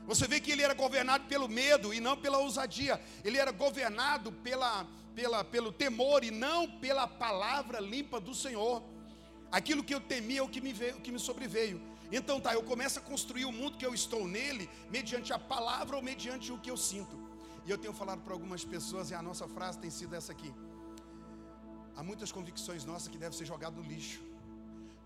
Você 0.06 0.28
vê 0.28 0.40
que 0.40 0.52
ele 0.52 0.62
era 0.62 0.74
governado 0.74 1.26
pelo 1.26 1.48
medo 1.48 1.94
e 1.94 2.00
não 2.00 2.16
pela 2.16 2.38
ousadia, 2.38 3.02
ele 3.24 3.38
era 3.38 3.52
governado 3.52 4.32
pela, 4.32 4.86
pela, 5.16 5.44
pelo 5.44 5.72
temor 5.72 6.24
e 6.24 6.30
não 6.30 6.70
pela 6.80 7.08
palavra 7.08 7.80
limpa 7.80 8.20
do 8.20 8.36
Senhor. 8.36 8.84
Aquilo 9.52 9.84
que 9.84 9.94
eu 9.94 10.02
temia 10.02 10.40
é 10.40 10.44
o 10.44 10.50
que 10.50 10.62
me, 10.62 10.74
veio, 10.74 10.98
o 10.98 11.02
que 11.02 11.12
me 11.12 11.20
sobreveio. 11.20 11.82
Então 12.12 12.40
tá, 12.40 12.54
eu 12.54 12.64
começo 12.64 13.00
a 13.00 13.02
construir 13.02 13.46
o 13.46 13.52
mundo 13.52 13.78
que 13.78 13.86
eu 13.86 13.94
estou 13.94 14.28
nele, 14.28 14.70
mediante 14.90 15.34
a 15.34 15.40
palavra 15.40 15.96
ou 15.96 16.02
mediante 16.02 16.52
o 16.52 16.60
que 16.60 16.70
eu 16.70 16.78
sinto. 16.78 17.18
E 17.66 17.72
eu 17.72 17.78
tenho 17.78 17.94
falado 17.94 18.22
para 18.22 18.34
algumas 18.34 18.64
pessoas, 18.64 19.10
e 19.10 19.16
a 19.16 19.22
nossa 19.22 19.48
frase 19.48 19.80
tem 19.80 19.90
sido 19.90 20.16
essa 20.16 20.32
aqui. 20.32 20.54
Há 21.96 22.04
muitas 22.04 22.32
convicções 22.32 22.86
nossas 22.86 23.08
que 23.08 23.18
devem 23.18 23.38
ser 23.38 23.46
jogadas 23.46 23.78
no 23.78 23.84
lixo. 23.84 24.22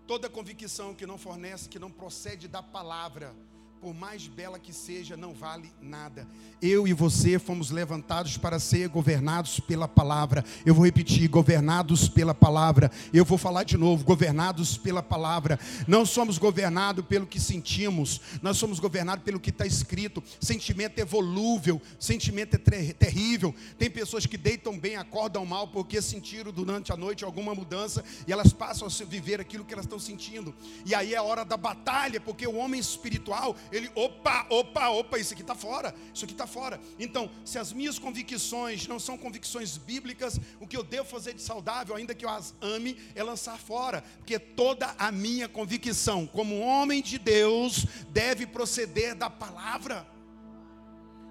Toda 0.06 0.28
convicção 0.28 0.94
que 0.94 1.06
não 1.06 1.16
fornece, 1.16 1.68
que 1.68 1.78
não 1.78 1.90
procede 1.90 2.48
da 2.48 2.62
palavra, 2.62 3.34
por 3.80 3.94
mais 3.94 4.26
bela 4.26 4.58
que 4.58 4.74
seja, 4.74 5.16
não 5.16 5.32
vale 5.32 5.72
nada. 5.80 6.26
Eu 6.60 6.86
e 6.86 6.92
você 6.92 7.38
fomos 7.38 7.70
levantados 7.70 8.36
para 8.36 8.58
ser 8.58 8.88
governados 8.88 9.58
pela 9.58 9.88
palavra. 9.88 10.44
Eu 10.66 10.74
vou 10.74 10.84
repetir: 10.84 11.26
governados 11.28 12.06
pela 12.06 12.34
palavra. 12.34 12.90
Eu 13.12 13.24
vou 13.24 13.38
falar 13.38 13.64
de 13.64 13.78
novo: 13.78 14.04
governados 14.04 14.76
pela 14.76 15.02
palavra. 15.02 15.58
Não 15.88 16.04
somos 16.04 16.36
governados 16.36 17.04
pelo 17.06 17.26
que 17.26 17.40
sentimos, 17.40 18.20
nós 18.42 18.58
somos 18.58 18.78
governados 18.78 19.24
pelo 19.24 19.40
que 19.40 19.48
está 19.48 19.66
escrito. 19.66 20.22
Sentimento 20.38 20.98
é 20.98 21.04
volúvel, 21.04 21.80
sentimento 21.98 22.56
é 22.56 22.92
terrível. 22.92 23.54
Tem 23.78 23.90
pessoas 23.90 24.26
que 24.26 24.36
deitam 24.36 24.78
bem, 24.78 24.96
acordam 24.96 25.46
mal 25.46 25.68
porque 25.68 26.02
sentiram 26.02 26.52
durante 26.52 26.92
a 26.92 26.96
noite 26.96 27.24
alguma 27.24 27.54
mudança 27.54 28.04
e 28.26 28.32
elas 28.32 28.52
passam 28.52 28.86
a 28.86 29.04
viver 29.06 29.40
aquilo 29.40 29.64
que 29.64 29.72
elas 29.72 29.86
estão 29.86 29.98
sentindo. 29.98 30.54
E 30.84 30.94
aí 30.94 31.14
é 31.14 31.22
hora 31.22 31.44
da 31.46 31.56
batalha, 31.56 32.20
porque 32.20 32.46
o 32.46 32.56
homem 32.56 32.78
espiritual 32.78 33.56
ele, 33.72 33.90
opa, 33.94 34.46
opa, 34.50 34.88
opa, 34.88 35.18
isso 35.18 35.32
aqui 35.32 35.42
está 35.42 35.54
fora, 35.54 35.94
isso 36.14 36.24
aqui 36.24 36.34
está 36.34 36.46
fora. 36.46 36.80
Então, 36.98 37.30
se 37.44 37.58
as 37.58 37.72
minhas 37.72 37.98
convicções 37.98 38.86
não 38.86 38.98
são 38.98 39.16
convicções 39.16 39.76
bíblicas, 39.76 40.38
o 40.60 40.66
que 40.66 40.76
eu 40.76 40.82
devo 40.82 41.08
fazer 41.08 41.34
de 41.34 41.42
saudável, 41.42 41.94
ainda 41.94 42.14
que 42.14 42.24
eu 42.24 42.30
as 42.30 42.54
ame, 42.60 42.96
é 43.14 43.22
lançar 43.22 43.58
fora, 43.58 44.02
porque 44.18 44.38
toda 44.38 44.94
a 44.98 45.12
minha 45.12 45.48
convicção, 45.48 46.26
como 46.26 46.60
homem 46.60 47.02
de 47.02 47.18
Deus, 47.18 47.86
deve 48.10 48.46
proceder 48.46 49.14
da 49.14 49.30
palavra. 49.30 50.06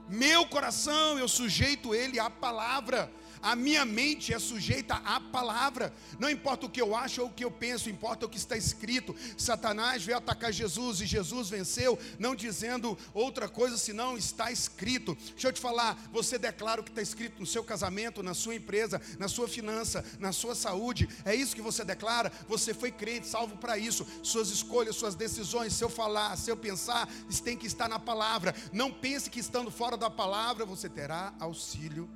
Meu 0.08 0.46
coração, 0.48 1.20
eu 1.20 1.28
sujeito 1.28 1.94
ele 1.94 2.20
à 2.20 2.30
palavra. 2.30 3.12
A 3.42 3.56
minha 3.56 3.86
mente 3.86 4.34
é 4.34 4.40
sujeita 4.40 4.96
à 4.96 5.20
palavra. 5.20 5.94
Não 6.18 6.30
importa 6.30 6.66
o 6.66 6.70
que 6.70 6.82
eu 6.82 6.96
acho 6.96 7.22
ou 7.22 7.28
o 7.28 7.34
que 7.34 7.44
eu 7.44 7.52
penso, 7.52 7.90
importa 7.90 8.26
o 8.26 8.30
que 8.30 8.38
está 8.38 8.56
escrito. 8.56 9.16
Satanás 9.38 10.04
veio 10.04 10.18
atacar 10.18 10.52
Jesus 10.52 11.02
e 11.02 11.06
Jesus 11.06 11.50
venceu, 11.50 11.98
não 12.18 12.36
dizendo 12.36 12.98
outra 13.14 13.50
coisa 13.50 13.78
senão 13.78 14.18
está 14.18 14.52
escrito. 14.52 15.16
Deixa 15.32 15.48
eu 15.48 15.54
te 15.54 15.60
falar, 15.60 15.98
você 16.12 16.38
declara 16.38 16.82
o 16.82 16.84
que 16.84 16.92
está 16.92 17.02
escrito 17.02 17.40
no 17.40 17.46
seu 17.46 17.64
casamento, 17.64 18.24
na 18.24 18.34
sua 18.34 18.56
empresa, 18.56 19.02
na 19.18 19.28
sua 19.28 19.48
finança, 19.48 20.06
na 20.20 20.32
sua 20.32 20.56
saúde. 20.56 21.10
É 21.26 21.34
isso 21.34 21.56
que 21.56 21.62
você 21.62 21.84
declara? 21.84 22.32
Você 22.48 22.74
foi 22.74 22.92
crente, 22.92 23.28
salvo 23.28 23.58
para 23.58 23.78
isso. 23.78 24.06
Suas 24.24 24.50
escolhas, 24.50 24.96
suas 24.96 25.16
decisões, 25.16 25.74
seu 25.74 25.90
falar, 25.90 26.38
seu 26.38 26.56
pensar, 26.56 27.08
tem 27.40 27.58
que 27.58 27.68
estar 27.68 27.88
na 27.88 27.98
palavra. 28.00 28.54
Não 28.72 28.92
pense 28.92 29.30
que 29.30 29.40
estando 29.40 29.72
fora 29.72 29.98
da 29.98 30.10
palavra 30.10 30.66
você 30.66 30.88
terá 30.88 31.34
auxílio 31.40 32.10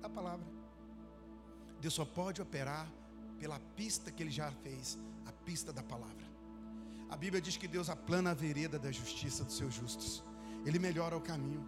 da 0.00 0.08
palavra. 0.08 0.51
Deus 1.82 1.94
só 1.94 2.04
pode 2.04 2.40
operar 2.40 2.86
pela 3.40 3.58
pista 3.76 4.12
que 4.12 4.22
ele 4.22 4.30
já 4.30 4.52
fez, 4.62 4.96
a 5.26 5.32
pista 5.32 5.72
da 5.72 5.82
palavra. 5.82 6.24
A 7.10 7.16
Bíblia 7.16 7.42
diz 7.42 7.56
que 7.56 7.66
Deus 7.66 7.90
aplana 7.90 8.30
a 8.30 8.34
vereda 8.34 8.78
da 8.78 8.92
justiça 8.92 9.42
dos 9.42 9.56
seus 9.56 9.74
justos. 9.74 10.22
Ele 10.64 10.78
melhora 10.78 11.16
o 11.16 11.20
caminho. 11.20 11.66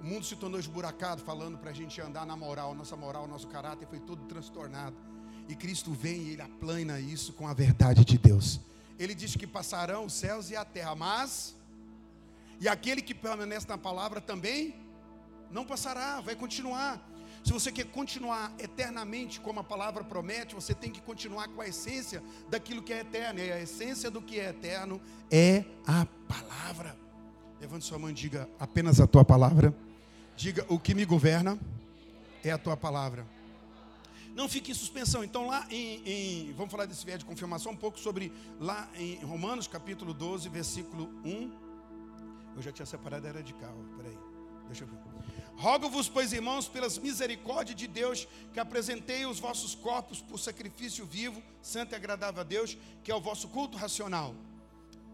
O 0.00 0.02
mundo 0.02 0.24
se 0.24 0.34
tornou 0.36 0.58
esburacado, 0.58 1.22
falando 1.22 1.58
para 1.58 1.68
a 1.68 1.74
gente 1.74 2.00
andar 2.00 2.24
na 2.24 2.34
moral. 2.34 2.74
Nossa 2.74 2.96
moral, 2.96 3.28
nosso 3.28 3.46
caráter 3.48 3.86
foi 3.86 4.00
todo 4.00 4.24
transtornado. 4.24 4.96
E 5.50 5.54
Cristo 5.54 5.92
vem 5.92 6.22
e 6.22 6.30
ele 6.30 6.42
aplana 6.42 6.98
isso 6.98 7.34
com 7.34 7.46
a 7.46 7.52
verdade 7.52 8.06
de 8.06 8.16
Deus. 8.16 8.58
Ele 8.98 9.14
diz 9.14 9.36
que 9.36 9.46
passarão 9.46 10.06
os 10.06 10.14
céus 10.14 10.50
e 10.50 10.56
a 10.56 10.64
terra, 10.64 10.94
mas 10.94 11.54
e 12.58 12.68
aquele 12.68 13.02
que 13.02 13.14
permanece 13.14 13.68
na 13.68 13.76
palavra 13.76 14.18
também 14.18 14.74
não 15.50 15.66
passará, 15.66 16.22
vai 16.22 16.34
continuar. 16.34 17.13
Se 17.44 17.52
você 17.52 17.70
quer 17.70 17.84
continuar 17.84 18.50
eternamente, 18.58 19.38
como 19.38 19.60
a 19.60 19.64
palavra 19.64 20.02
promete, 20.02 20.54
você 20.54 20.72
tem 20.74 20.90
que 20.90 21.02
continuar 21.02 21.46
com 21.48 21.60
a 21.60 21.68
essência 21.68 22.22
daquilo 22.48 22.82
que 22.82 22.90
é 22.90 23.00
eterno. 23.00 23.38
E 23.38 23.52
a 23.52 23.60
essência 23.60 24.10
do 24.10 24.22
que 24.22 24.40
é 24.40 24.48
eterno 24.48 24.98
é 25.30 25.62
a 25.86 26.06
palavra. 26.26 26.96
Levante 27.60 27.84
sua 27.84 27.98
mão 27.98 28.08
e 28.08 28.14
diga 28.14 28.48
apenas 28.58 28.98
a 28.98 29.06
tua 29.06 29.26
palavra. 29.26 29.76
Diga 30.34 30.64
o 30.70 30.78
que 30.78 30.94
me 30.94 31.04
governa 31.04 31.58
é 32.42 32.50
a 32.50 32.56
tua 32.56 32.78
palavra. 32.78 33.26
Não 34.34 34.48
fique 34.48 34.72
em 34.72 34.74
suspensão. 34.74 35.22
Então, 35.22 35.46
lá 35.46 35.66
em, 35.70 36.02
em 36.06 36.52
vamos 36.54 36.72
falar 36.72 36.86
desse 36.86 37.04
viés 37.04 37.18
de 37.18 37.26
confirmação 37.26 37.72
um 37.72 37.76
pouco 37.76 37.98
sobre 37.98 38.32
lá 38.58 38.88
em 38.96 39.22
Romanos 39.22 39.68
capítulo 39.68 40.14
12, 40.14 40.48
versículo 40.48 41.10
1. 41.22 41.52
Eu 42.56 42.62
já 42.62 42.72
tinha 42.72 42.86
separado, 42.86 43.26
era 43.26 43.42
de 43.42 43.52
carro. 43.52 43.84
Peraí, 43.98 44.16
deixa 44.66 44.84
eu 44.84 44.88
ver. 44.88 45.13
Rogo-vos, 45.56 46.08
pois, 46.08 46.32
irmãos, 46.32 46.68
pelas 46.68 46.98
misericórdias 46.98 47.76
de 47.76 47.86
Deus, 47.86 48.26
que 48.52 48.60
apresentei 48.60 49.24
os 49.24 49.38
vossos 49.38 49.74
corpos 49.74 50.20
por 50.20 50.38
sacrifício 50.38 51.06
vivo, 51.06 51.42
santo 51.62 51.92
e 51.92 51.96
agradável 51.96 52.40
a 52.40 52.44
Deus, 52.44 52.76
que 53.02 53.10
é 53.10 53.14
o 53.14 53.20
vosso 53.20 53.48
culto 53.48 53.78
racional. 53.78 54.34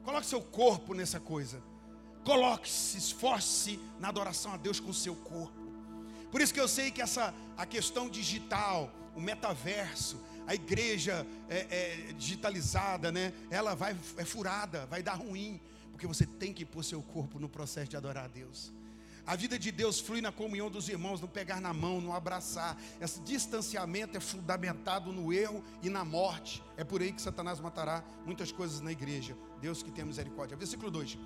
Coloque 0.02 0.26
seu 0.26 0.40
corpo 0.40 0.94
nessa 0.94 1.20
coisa. 1.20 1.62
Coloque-se, 2.24 2.96
esforce-se 2.96 3.78
na 3.98 4.08
adoração 4.08 4.52
a 4.52 4.56
Deus 4.56 4.80
com 4.80 4.92
seu 4.92 5.14
corpo. 5.14 5.60
Por 6.30 6.40
isso 6.40 6.54
que 6.54 6.60
eu 6.60 6.68
sei 6.68 6.90
que 6.90 7.02
essa 7.02 7.34
a 7.56 7.66
questão 7.66 8.08
digital, 8.08 8.90
o 9.14 9.20
metaverso, 9.20 10.18
a 10.46 10.54
igreja 10.54 11.26
é, 11.48 11.66
é, 11.70 12.12
digitalizada, 12.14 13.12
né? 13.12 13.32
Ela 13.50 13.74
vai 13.74 13.96
é 14.16 14.24
furada, 14.24 14.86
vai 14.86 15.02
dar 15.02 15.14
ruim, 15.14 15.60
porque 15.92 16.06
você 16.06 16.24
tem 16.24 16.52
que 16.52 16.64
pôr 16.64 16.82
seu 16.82 17.02
corpo 17.02 17.38
no 17.38 17.48
processo 17.48 17.90
de 17.90 17.96
adorar 17.96 18.24
a 18.24 18.28
Deus. 18.28 18.72
A 19.26 19.36
vida 19.36 19.58
de 19.58 19.70
Deus 19.70 20.00
flui 20.00 20.20
na 20.20 20.32
comunhão 20.32 20.70
dos 20.70 20.88
irmãos, 20.88 21.20
no 21.20 21.28
pegar 21.28 21.60
na 21.60 21.72
mão, 21.72 22.00
no 22.00 22.12
abraçar. 22.12 22.76
Esse 23.00 23.20
distanciamento 23.20 24.16
é 24.16 24.20
fundamentado 24.20 25.12
no 25.12 25.32
erro 25.32 25.62
e 25.82 25.88
na 25.90 26.04
morte. 26.04 26.62
É 26.76 26.84
por 26.84 27.00
aí 27.00 27.12
que 27.12 27.22
Satanás 27.22 27.60
matará 27.60 28.04
muitas 28.24 28.50
coisas 28.50 28.80
na 28.80 28.90
igreja. 28.90 29.36
Deus 29.60 29.82
que 29.82 29.90
tem 29.90 30.04
misericórdia. 30.04 30.56
Versículo 30.56 30.90
2: 30.90 31.18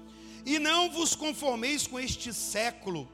E 0.44 0.58
não 0.58 0.90
vos 0.90 1.14
conformeis 1.14 1.86
com 1.86 1.98
este 1.98 2.32
século. 2.32 3.08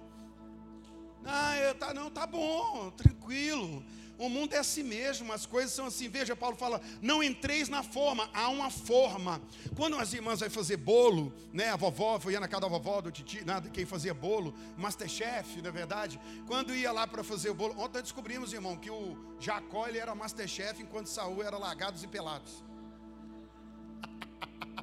Ah, 1.25 1.55
tá, 1.79 1.93
não, 1.93 2.11
tá 2.11 2.27
bom, 2.27 2.91
tranquilo. 2.91 3.85
O 4.21 4.29
mundo 4.29 4.53
é 4.53 4.59
assim 4.59 4.83
mesmo, 4.83 5.33
as 5.33 5.47
coisas 5.47 5.73
são 5.73 5.87
assim. 5.87 6.07
Veja, 6.07 6.37
Paulo 6.37 6.55
fala: 6.55 6.79
não 7.01 7.23
entreis 7.23 7.71
na 7.71 7.83
forma, 7.83 8.29
há 8.35 8.51
uma 8.51 8.71
forma. 8.71 9.41
Quando 9.75 9.97
as 9.97 10.13
irmãs 10.13 10.41
vão 10.41 10.51
fazer 10.51 10.77
bolo, 10.77 11.33
né? 11.55 11.71
A 11.71 11.77
vovó, 11.77 12.21
foi 12.21 12.39
na 12.39 12.47
casa 12.47 12.61
da 12.61 12.69
vovó, 12.69 13.01
do 13.01 13.11
titi, 13.11 13.43
nada, 13.47 13.71
quem 13.71 13.87
fazia 13.87 14.13
bolo, 14.13 14.55
Masterchef, 14.77 15.63
na 15.63 15.71
é 15.71 15.73
verdade. 15.73 16.21
Quando 16.47 16.75
ia 16.75 16.93
lá 16.93 17.07
para 17.07 17.25
fazer 17.25 17.49
o 17.49 17.55
bolo, 17.55 17.81
ontem 17.81 18.03
descobrimos, 18.03 18.53
irmão, 18.53 18.77
que 18.77 18.91
o 18.91 19.17
Jacó 19.41 19.89
ele 19.89 19.97
era 19.97 20.15
Masterchef, 20.15 20.83
enquanto 20.83 21.07
Saul 21.07 21.43
era 21.43 21.57
largados 21.57 22.03
e 22.03 22.07
pelados. 22.07 22.63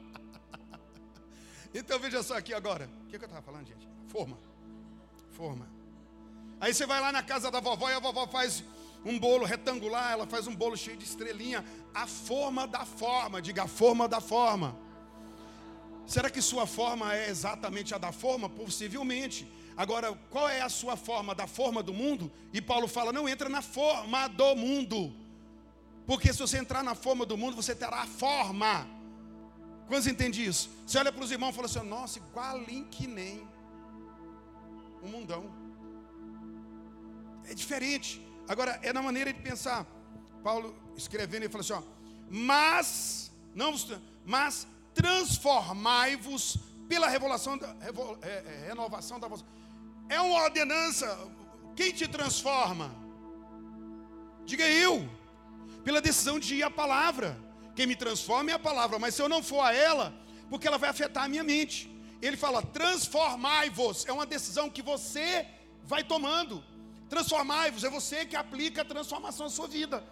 então 1.76 2.00
veja 2.00 2.24
só 2.24 2.36
aqui 2.36 2.56
agora. 2.56 2.90
O 3.04 3.06
que, 3.06 3.20
que 3.20 3.24
eu 3.24 3.28
estava 3.28 3.44
falando, 3.44 3.68
gente? 3.68 3.88
Forma. 4.08 4.36
Forma. 5.30 5.70
Aí 6.60 6.74
você 6.74 6.88
vai 6.88 7.00
lá 7.00 7.12
na 7.12 7.22
casa 7.22 7.52
da 7.52 7.60
vovó 7.60 7.88
e 7.88 7.94
a 7.94 8.00
vovó 8.00 8.26
faz 8.26 8.64
um 9.06 9.18
bolo 9.18 9.46
retangular, 9.46 10.12
ela 10.12 10.28
faz 10.28 10.48
um 10.48 10.56
bolo 10.56 10.76
cheio 10.76 10.98
de 10.98 11.06
estrelinha, 11.06 11.64
a 11.94 12.06
forma 12.08 12.68
da 12.68 12.86
forma, 12.86 13.42
diga 13.42 13.64
a 13.64 13.68
forma 13.68 14.08
da 14.08 14.20
forma. 14.20 14.76
Será 16.06 16.30
que 16.30 16.42
sua 16.42 16.66
forma 16.66 17.14
é 17.14 17.30
exatamente 17.30 17.94
a 17.94 17.98
da 17.98 18.12
forma? 18.12 18.50
Possivelmente. 18.50 19.46
Agora, 19.76 20.14
qual 20.30 20.50
é 20.50 20.62
a 20.62 20.70
sua 20.70 20.96
forma 20.96 21.36
da 21.36 21.46
forma 21.46 21.84
do 21.84 21.94
mundo? 21.94 22.32
E 22.54 22.62
Paulo 22.62 22.88
fala: 22.88 23.14
não 23.14 23.28
entra 23.28 23.50
na 23.50 23.62
forma 23.62 24.28
do 24.28 24.56
mundo. 24.56 25.14
Porque 26.06 26.32
se 26.32 26.40
você 26.40 26.58
entrar 26.58 26.84
na 26.84 26.96
forma 26.96 27.26
do 27.26 27.38
mundo, 27.38 27.56
você 27.56 27.76
terá 27.76 28.02
a 28.04 28.08
forma. 28.08 28.88
Quantos 29.88 30.08
entendem 30.08 30.46
isso? 30.46 30.70
Você 30.86 30.98
olha 30.98 31.12
para 31.12 31.24
os 31.24 31.32
irmãos 31.32 31.52
e 31.52 31.56
fala 31.56 31.68
assim: 31.68 31.82
nossa, 31.82 32.20
igualinho 32.20 32.86
que 32.86 33.06
nem 33.06 33.48
um 35.04 35.10
mundão. 35.10 35.52
É 37.46 37.54
diferente. 37.54 38.27
Agora, 38.48 38.80
é 38.82 38.94
na 38.94 39.02
maneira 39.02 39.32
de 39.34 39.42
pensar. 39.42 39.86
Paulo 40.44 40.76
escrevendo, 40.96 41.44
ele 41.44 41.50
fala 41.50 41.64
assim: 41.64 41.74
ó, 41.74 41.82
mas, 42.30 43.32
não, 43.54 43.74
mas 44.26 44.68
transformai-vos 44.94 46.58
pela 46.88 47.08
revelação 47.08 47.58
da, 47.58 47.76
é, 48.22 48.28
é, 48.30 48.68
renovação 48.68 49.20
da 49.20 49.28
vossa. 49.28 49.46
É 50.10 50.20
uma 50.22 50.44
ordenança. 50.44 51.08
Quem 51.76 51.92
te 51.92 52.08
transforma? 52.08 52.92
Diga 54.46 54.68
eu. 54.68 55.08
Pela 55.84 56.02
decisão 56.02 56.40
de 56.40 56.56
ir 56.56 56.64
à 56.64 56.70
palavra. 56.70 57.38
Quem 57.76 57.86
me 57.86 57.96
transforma 57.96 58.50
é 58.52 58.54
a 58.54 58.60
palavra, 58.60 58.98
mas 58.98 59.14
se 59.14 59.22
eu 59.22 59.30
não 59.30 59.44
for 59.44 59.62
a 59.62 59.74
ela, 59.74 60.12
porque 60.50 60.68
ela 60.68 60.78
vai 60.78 60.90
afetar 60.90 61.26
a 61.26 61.28
minha 61.28 61.44
mente. 61.44 61.92
Ele 62.22 62.38
fala: 62.38 62.62
transformai-vos. 62.62 64.06
É 64.06 64.12
uma 64.12 64.26
decisão 64.26 64.70
que 64.70 64.82
você 64.82 65.46
vai 65.84 66.04
tomando. 66.04 66.64
Transformai-vos, 67.10 67.84
é 67.84 67.90
você 67.90 68.26
que 68.26 68.36
aplica 68.36 68.82
a 68.82 68.86
transformação 68.86 69.46
na 69.46 69.52
sua 69.52 69.68
vida. 69.68 70.04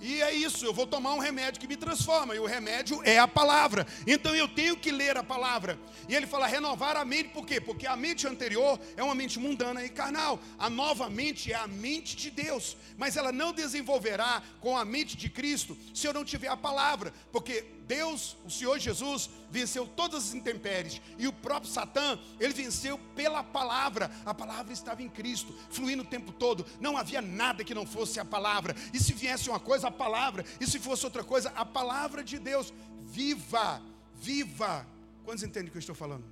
E 0.00 0.22
é 0.22 0.32
isso, 0.32 0.64
eu 0.64 0.72
vou 0.72 0.86
tomar 0.86 1.14
um 1.14 1.18
remédio 1.18 1.60
que 1.60 1.66
me 1.66 1.76
transforma, 1.76 2.34
e 2.34 2.38
o 2.38 2.46
remédio 2.46 3.00
é 3.04 3.18
a 3.18 3.26
palavra. 3.26 3.84
Então 4.06 4.34
eu 4.34 4.46
tenho 4.46 4.76
que 4.76 4.92
ler 4.92 5.16
a 5.16 5.24
palavra. 5.24 5.78
E 6.08 6.14
ele 6.14 6.26
fala 6.26 6.46
renovar 6.46 6.96
a 6.96 7.04
mente, 7.04 7.30
por 7.30 7.44
quê? 7.44 7.60
Porque 7.60 7.84
a 7.86 7.96
mente 7.96 8.26
anterior 8.26 8.78
é 8.96 9.02
uma 9.02 9.14
mente 9.14 9.40
mundana 9.40 9.84
e 9.84 9.88
carnal. 9.88 10.38
A 10.56 10.70
nova 10.70 11.10
mente 11.10 11.52
é 11.52 11.56
a 11.56 11.66
mente 11.66 12.14
de 12.14 12.30
Deus, 12.30 12.76
mas 12.96 13.16
ela 13.16 13.32
não 13.32 13.52
desenvolverá 13.52 14.40
com 14.60 14.78
a 14.78 14.84
mente 14.84 15.16
de 15.16 15.28
Cristo 15.28 15.76
se 15.92 16.06
eu 16.06 16.12
não 16.12 16.24
tiver 16.24 16.48
a 16.48 16.56
palavra, 16.56 17.12
porque 17.32 17.64
Deus, 17.88 18.36
o 18.44 18.50
Senhor 18.50 18.78
Jesus, 18.78 19.30
venceu 19.50 19.86
todas 19.86 20.28
as 20.28 20.34
intempéries. 20.34 21.00
E 21.16 21.26
o 21.26 21.32
próprio 21.32 21.72
Satã, 21.72 22.18
ele 22.38 22.52
venceu 22.52 22.98
pela 23.16 23.42
palavra. 23.42 24.10
A 24.26 24.34
palavra 24.34 24.74
estava 24.74 25.02
em 25.02 25.08
Cristo, 25.08 25.54
fluindo 25.70 26.02
o 26.02 26.06
tempo 26.06 26.30
todo. 26.30 26.66
Não 26.78 26.98
havia 26.98 27.22
nada 27.22 27.64
que 27.64 27.74
não 27.74 27.86
fosse 27.86 28.20
a 28.20 28.24
palavra. 28.24 28.76
E 28.92 29.00
se 29.00 29.14
viesse 29.14 29.48
uma 29.48 29.58
coisa, 29.58 29.88
a 29.88 29.90
palavra. 29.90 30.44
E 30.60 30.66
se 30.66 30.78
fosse 30.78 31.06
outra 31.06 31.24
coisa, 31.24 31.50
a 31.56 31.64
palavra 31.64 32.22
de 32.22 32.38
Deus. 32.38 32.72
Viva, 33.06 33.82
viva. 34.14 34.86
Quantos 35.24 35.42
entendem 35.42 35.68
o 35.68 35.72
que 35.72 35.78
eu 35.78 35.80
estou 35.80 35.94
falando? 35.94 36.24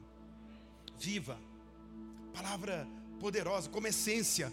Viva. 0.99 1.39
Palavra 2.35 2.87
poderosa, 3.19 3.71
como 3.71 3.87
essência 3.87 4.53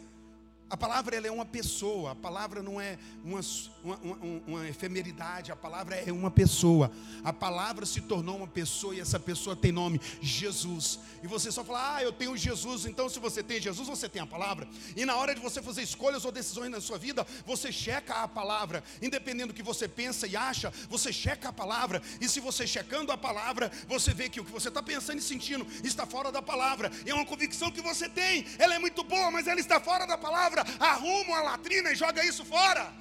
a 0.73 0.77
palavra 0.77 1.15
é 1.15 1.29
uma 1.29 1.45
pessoa, 1.45 2.13
a 2.13 2.15
palavra 2.15 2.63
não 2.63 2.81
é 2.81 2.97
uma, 3.23 3.41
uma, 3.83 3.95
uma, 3.97 4.41
uma, 4.47 4.67
efemeridade, 4.67 5.51
a 5.51 5.55
palavra 5.55 5.95
é 5.97 6.11
uma 6.11 6.31
pessoa. 6.31 6.91
A 7.23 7.31
palavra 7.31 7.85
se 7.85 8.01
tornou 8.01 8.37
uma 8.37 8.47
pessoa 8.47 8.95
e 8.95 8.99
essa 8.99 9.19
pessoa 9.19 9.55
tem 9.55 9.71
nome, 9.71 10.01
Jesus. 10.19 10.99
E 11.21 11.27
você 11.27 11.51
só 11.51 11.63
fala, 11.63 11.97
ah, 11.97 12.03
eu 12.03 12.11
tenho 12.11 12.35
Jesus, 12.35 12.87
então 12.87 13.07
se 13.07 13.19
você 13.19 13.43
tem 13.43 13.61
Jesus, 13.61 13.87
você 13.87 14.09
tem 14.09 14.19
a 14.19 14.25
palavra. 14.25 14.67
E 14.95 15.05
na 15.05 15.15
hora 15.15 15.35
de 15.35 15.41
você 15.41 15.61
fazer 15.61 15.83
escolhas 15.83 16.25
ou 16.25 16.31
decisões 16.31 16.71
na 16.71 16.81
sua 16.81 16.97
vida, 16.97 17.23
você 17.45 17.71
checa 17.71 18.23
a 18.23 18.27
palavra. 18.27 18.83
Independente 18.99 19.49
do 19.49 19.53
que 19.53 19.61
você 19.61 19.87
pensa 19.87 20.25
e 20.25 20.35
acha, 20.35 20.73
você 20.89 21.13
checa 21.13 21.49
a 21.49 21.53
palavra. 21.53 22.01
E 22.19 22.27
se 22.27 22.39
você 22.39 22.65
checando 22.65 23.11
a 23.11 23.17
palavra, 23.17 23.71
você 23.87 24.11
vê 24.11 24.27
que 24.27 24.41
o 24.41 24.43
que 24.43 24.51
você 24.51 24.69
está 24.69 24.81
pensando 24.81 25.19
e 25.19 25.21
sentindo 25.21 25.67
está 25.83 26.07
fora 26.07 26.31
da 26.31 26.41
palavra. 26.41 26.91
E 27.05 27.11
é 27.11 27.13
uma 27.13 27.27
convicção 27.27 27.69
que 27.69 27.79
você 27.79 28.09
tem, 28.09 28.47
ela 28.57 28.73
é 28.73 28.79
muito 28.79 29.03
boa, 29.03 29.29
mas 29.29 29.45
ela 29.45 29.59
está 29.59 29.79
fora 29.79 30.07
da 30.07 30.17
palavra 30.17 30.62
arruma 30.79 31.35
uma 31.35 31.41
latrina 31.41 31.91
e 31.91 31.95
joga 31.95 32.23
isso 32.25 32.43
fora. 32.45 32.91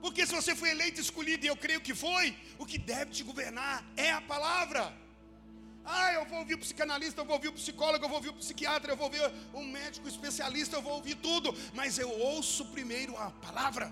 Porque 0.00 0.24
se 0.26 0.34
você 0.34 0.54
foi 0.54 0.70
eleito, 0.70 1.00
escolhido, 1.00 1.44
e 1.44 1.48
eu 1.48 1.56
creio 1.56 1.80
que 1.80 1.94
foi, 1.94 2.36
o 2.58 2.64
que 2.64 2.78
deve 2.78 3.10
te 3.10 3.24
governar 3.24 3.84
é 3.96 4.12
a 4.12 4.20
palavra. 4.20 4.92
Ah, 5.84 6.12
eu 6.12 6.24
vou 6.26 6.40
ouvir 6.40 6.54
o 6.54 6.58
psicanalista, 6.58 7.20
eu 7.20 7.24
vou 7.24 7.34
ouvir 7.36 7.48
o 7.48 7.52
psicólogo, 7.52 8.04
eu 8.04 8.08
vou 8.08 8.18
ouvir 8.18 8.28
o 8.28 8.34
psiquiatra, 8.34 8.92
eu 8.92 8.96
vou 8.96 9.06
ouvir 9.06 9.22
um 9.54 9.64
médico 9.64 10.06
especialista, 10.06 10.76
eu 10.76 10.82
vou 10.82 10.94
ouvir 10.94 11.16
tudo, 11.16 11.54
mas 11.74 11.98
eu 11.98 12.10
ouço 12.10 12.66
primeiro 12.66 13.16
a 13.16 13.30
palavra. 13.30 13.90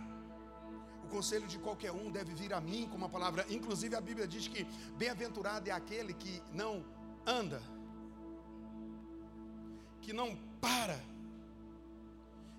O 1.03 1.09
conselho 1.09 1.47
de 1.47 1.59
qualquer 1.59 1.93
um 1.93 2.11
deve 2.11 2.35
vir 2.35 2.53
a 2.53 2.61
mim 2.61 2.87
com 2.91 2.97
uma 2.97 3.09
palavra. 3.09 3.47
Inclusive 3.49 3.97
a 3.97 4.01
Bíblia 4.01 4.27
diz 4.29 4.47
que 4.47 4.65
bem-aventurado 4.99 5.69
é 5.71 5.73
aquele 5.73 6.13
que 6.13 6.43
não 6.53 6.85
anda, 7.25 7.63
que 10.03 10.13
não 10.13 10.37
para 10.61 11.01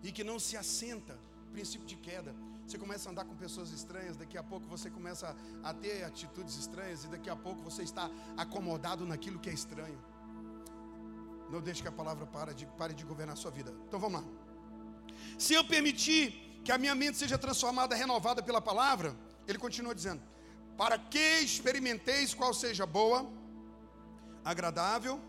e 0.04 0.12
que 0.12 0.24
não 0.24 0.40
se 0.40 0.56
assenta. 0.58 1.18
Princípio 1.52 1.88
de 1.88 1.96
queda. 1.96 2.36
Você 2.66 2.78
começa 2.78 3.08
a 3.08 3.12
andar 3.12 3.26
com 3.26 3.36
pessoas 3.36 3.72
estranhas, 3.72 4.18
daqui 4.18 4.38
a 4.38 4.44
pouco 4.44 4.68
você 4.68 4.90
começa 4.90 5.36
a 5.64 5.74
ter 5.74 6.04
atitudes 6.04 6.56
estranhas, 6.58 7.06
e 7.06 7.08
daqui 7.08 7.30
a 7.30 7.36
pouco 7.36 7.62
você 7.62 7.82
está 7.82 8.12
acomodado 8.36 9.06
naquilo 9.06 9.40
que 9.40 9.50
é 9.50 9.54
estranho. 9.54 9.98
Não 11.50 11.62
deixe 11.62 11.82
que 11.82 11.88
a 11.88 11.92
palavra 11.92 12.26
pare 12.26 12.54
de, 12.54 12.66
pare 12.66 12.94
de 12.94 13.06
governar 13.06 13.34
a 13.34 13.38
sua 13.38 13.52
vida. 13.52 13.74
Então 13.88 14.00
vamos 14.00 14.22
lá. 14.22 14.28
Se 15.38 15.54
eu 15.54 15.64
permitir 15.64 16.62
que 16.64 16.72
a 16.72 16.78
minha 16.78 16.94
mente 16.94 17.18
seja 17.18 17.38
transformada, 17.38 17.96
renovada 17.96 18.44
pela 18.44 18.60
palavra, 18.60 19.16
ele 19.48 19.58
continua 19.58 19.96
dizendo: 19.96 20.22
para 20.78 21.00
que 21.00 21.40
experimenteis 21.40 22.34
qual 22.34 22.54
seja 22.54 22.86
boa, 22.86 23.26
agradável 24.44 25.20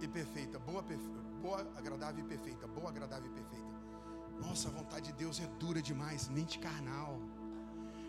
e 0.00 0.08
perfeita. 0.08 0.58
Boa, 0.58 0.82
perfe... 0.82 1.08
boa, 1.40 1.60
agradável 1.76 2.24
e 2.24 2.28
perfeita. 2.28 2.66
Boa, 2.66 2.90
agradável 2.90 3.30
e 3.30 3.34
perfeita. 3.34 3.51
Nossa, 4.42 4.68
a 4.68 4.72
vontade 4.72 5.06
de 5.06 5.12
Deus 5.12 5.40
é 5.40 5.46
dura 5.60 5.80
demais, 5.80 6.28
mente 6.28 6.58
carnal. 6.58 7.20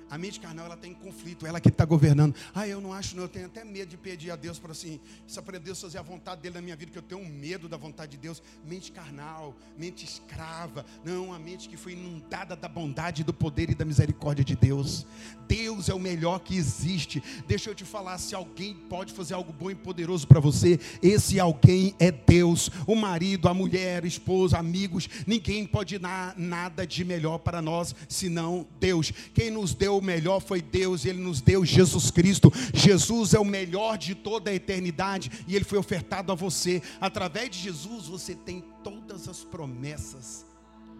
A 0.10 0.18
mente 0.18 0.40
carnal 0.40 0.66
ela 0.66 0.78
tem 0.78 0.94
conflito, 0.94 1.46
ela 1.46 1.60
que 1.60 1.70
está 1.70 1.86
governando. 1.86 2.36
Ah, 2.54 2.68
eu 2.68 2.80
não 2.80 2.94
acho, 2.94 3.16
não, 3.16 3.24
eu 3.24 3.30
tenho 3.30 3.46
até 3.48 3.64
medo 3.64 3.90
de 3.90 3.98
pedir 3.98 4.32
a 4.32 4.36
Deus 4.36 4.60
para 4.60 4.72
assim, 4.72 5.00
só 5.26 5.42
para 5.42 5.58
Deus 5.58 5.80
fazer 5.82 5.98
a 5.98 6.02
vontade 6.02 6.42
dele 6.42 6.56
na 6.56 6.62
minha 6.62 6.76
vida, 6.76 6.92
que 6.92 6.98
eu 6.98 7.02
tenho 7.02 7.26
medo 7.28 7.68
da 7.68 7.78
vontade 7.78 8.12
de 8.12 8.18
Deus. 8.18 8.42
Mente 8.66 8.92
carnal, 8.92 9.56
mente 9.78 10.06
escrava, 10.06 10.86
não, 11.04 11.34
a 11.34 11.40
mente 11.40 11.68
que 11.70 11.78
foi 11.78 11.94
inundada 11.94 12.56
da 12.56 12.68
bondade, 12.68 13.24
do 13.24 13.34
poder 13.34 13.70
e 13.70 13.76
da 13.76 13.86
misericórdia 13.86 14.44
de 14.44 14.56
Deus. 14.56 15.06
Deus 15.48 15.90
é 15.90 15.94
o 15.94 16.00
melhor 16.00 16.40
que 16.40 16.56
existe. 16.56 17.22
Deixa 17.48 17.70
eu 17.70 17.76
te 17.76 17.86
falar, 17.86 18.18
se 18.18 18.36
alguém 18.36 18.74
pode 18.74 19.14
fazer 19.14 19.34
algo 19.34 19.52
bom 19.52 19.70
e 19.70 19.76
poderoso 19.76 20.28
para 20.28 20.40
você, 20.40 20.80
esse 21.02 21.40
alguém 21.40 21.96
é 22.00 22.12
Deus. 22.12 22.70
O 22.88 22.96
marido, 22.96 23.48
a 23.48 23.54
mulher, 23.54 24.04
a 24.04 24.08
esposa, 24.08 24.58
amigos, 24.58 25.10
ninguém 25.28 25.66
pode 25.66 25.98
dar 25.98 26.34
nada 26.38 26.86
de 26.86 27.04
melhor 27.04 27.40
para 27.40 27.62
nós 27.62 27.96
senão 28.08 28.68
Deus. 28.80 29.12
Quem 29.34 29.52
nos 29.52 29.74
deu 29.74 29.93
melhor 30.02 30.40
foi 30.40 30.62
Deus, 30.62 31.06
e 31.06 31.10
Ele 31.10 31.22
nos 31.22 31.42
deu 31.42 31.66
Jesus 31.66 32.12
Cristo. 32.12 32.52
Jesus 32.74 33.34
é 33.34 33.40
o 33.40 33.46
melhor 33.46 33.98
de 33.98 34.16
toda 34.16 34.52
a 34.52 34.54
eternidade, 34.54 35.32
e 35.48 35.56
Ele 35.56 35.66
foi 35.66 35.78
ofertado 35.78 36.32
a 36.32 36.36
você. 36.36 36.82
Através 37.00 37.50
de 37.50 37.60
Jesus, 37.60 38.08
você 38.08 38.36
tem 38.36 38.64
todas 38.84 39.28
as 39.28 39.44
promessas 39.44 40.46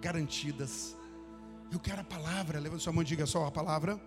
garantidas. 0.02 0.96
Eu 1.72 1.80
quero 1.80 2.02
a 2.02 2.04
palavra, 2.04 2.60
levanta 2.60 2.84
sua 2.84 2.94
mão 2.94 3.02
e 3.02 3.06
diga 3.06 3.26
só 3.26 3.46
a 3.46 3.52
palavra. 3.52 4.00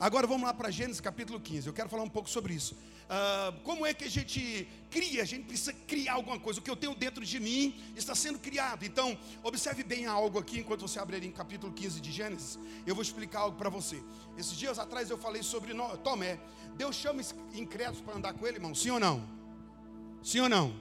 Agora 0.00 0.26
vamos 0.26 0.44
lá 0.44 0.54
para 0.54 0.70
Gênesis 0.70 0.98
capítulo 0.98 1.38
15. 1.38 1.66
Eu 1.66 1.74
quero 1.74 1.90
falar 1.90 2.02
um 2.04 2.08
pouco 2.08 2.26
sobre 2.26 2.54
isso. 2.54 2.72
Uh, 2.74 3.60
como 3.64 3.84
é 3.84 3.92
que 3.92 4.04
a 4.04 4.08
gente 4.08 4.66
cria? 4.90 5.20
A 5.20 5.26
gente 5.26 5.44
precisa 5.44 5.74
criar 5.86 6.14
alguma 6.14 6.40
coisa. 6.40 6.58
O 6.58 6.62
que 6.62 6.70
eu 6.70 6.76
tenho 6.76 6.94
dentro 6.94 7.22
de 7.22 7.38
mim 7.38 7.78
está 7.94 8.14
sendo 8.14 8.38
criado. 8.38 8.82
Então, 8.82 9.18
observe 9.42 9.84
bem 9.84 10.06
algo 10.06 10.38
aqui 10.38 10.60
enquanto 10.60 10.80
você 10.80 10.98
abrir 10.98 11.22
em 11.22 11.30
capítulo 11.30 11.70
15 11.70 12.00
de 12.00 12.10
Gênesis. 12.10 12.58
Eu 12.86 12.94
vou 12.94 13.02
explicar 13.02 13.40
algo 13.40 13.58
para 13.58 13.68
você. 13.68 14.02
Esses 14.38 14.56
dias 14.56 14.78
atrás 14.78 15.10
eu 15.10 15.18
falei 15.18 15.42
sobre 15.42 15.74
Tomé. 16.02 16.40
Deus 16.78 16.96
chama 16.96 17.20
incrédulos 17.52 18.00
para 18.00 18.14
andar 18.14 18.32
com 18.32 18.46
ele, 18.46 18.56
irmão? 18.56 18.74
Sim 18.74 18.92
ou 18.92 19.00
não? 19.00 19.22
Sim 20.22 20.40
ou 20.40 20.48
não? 20.48 20.74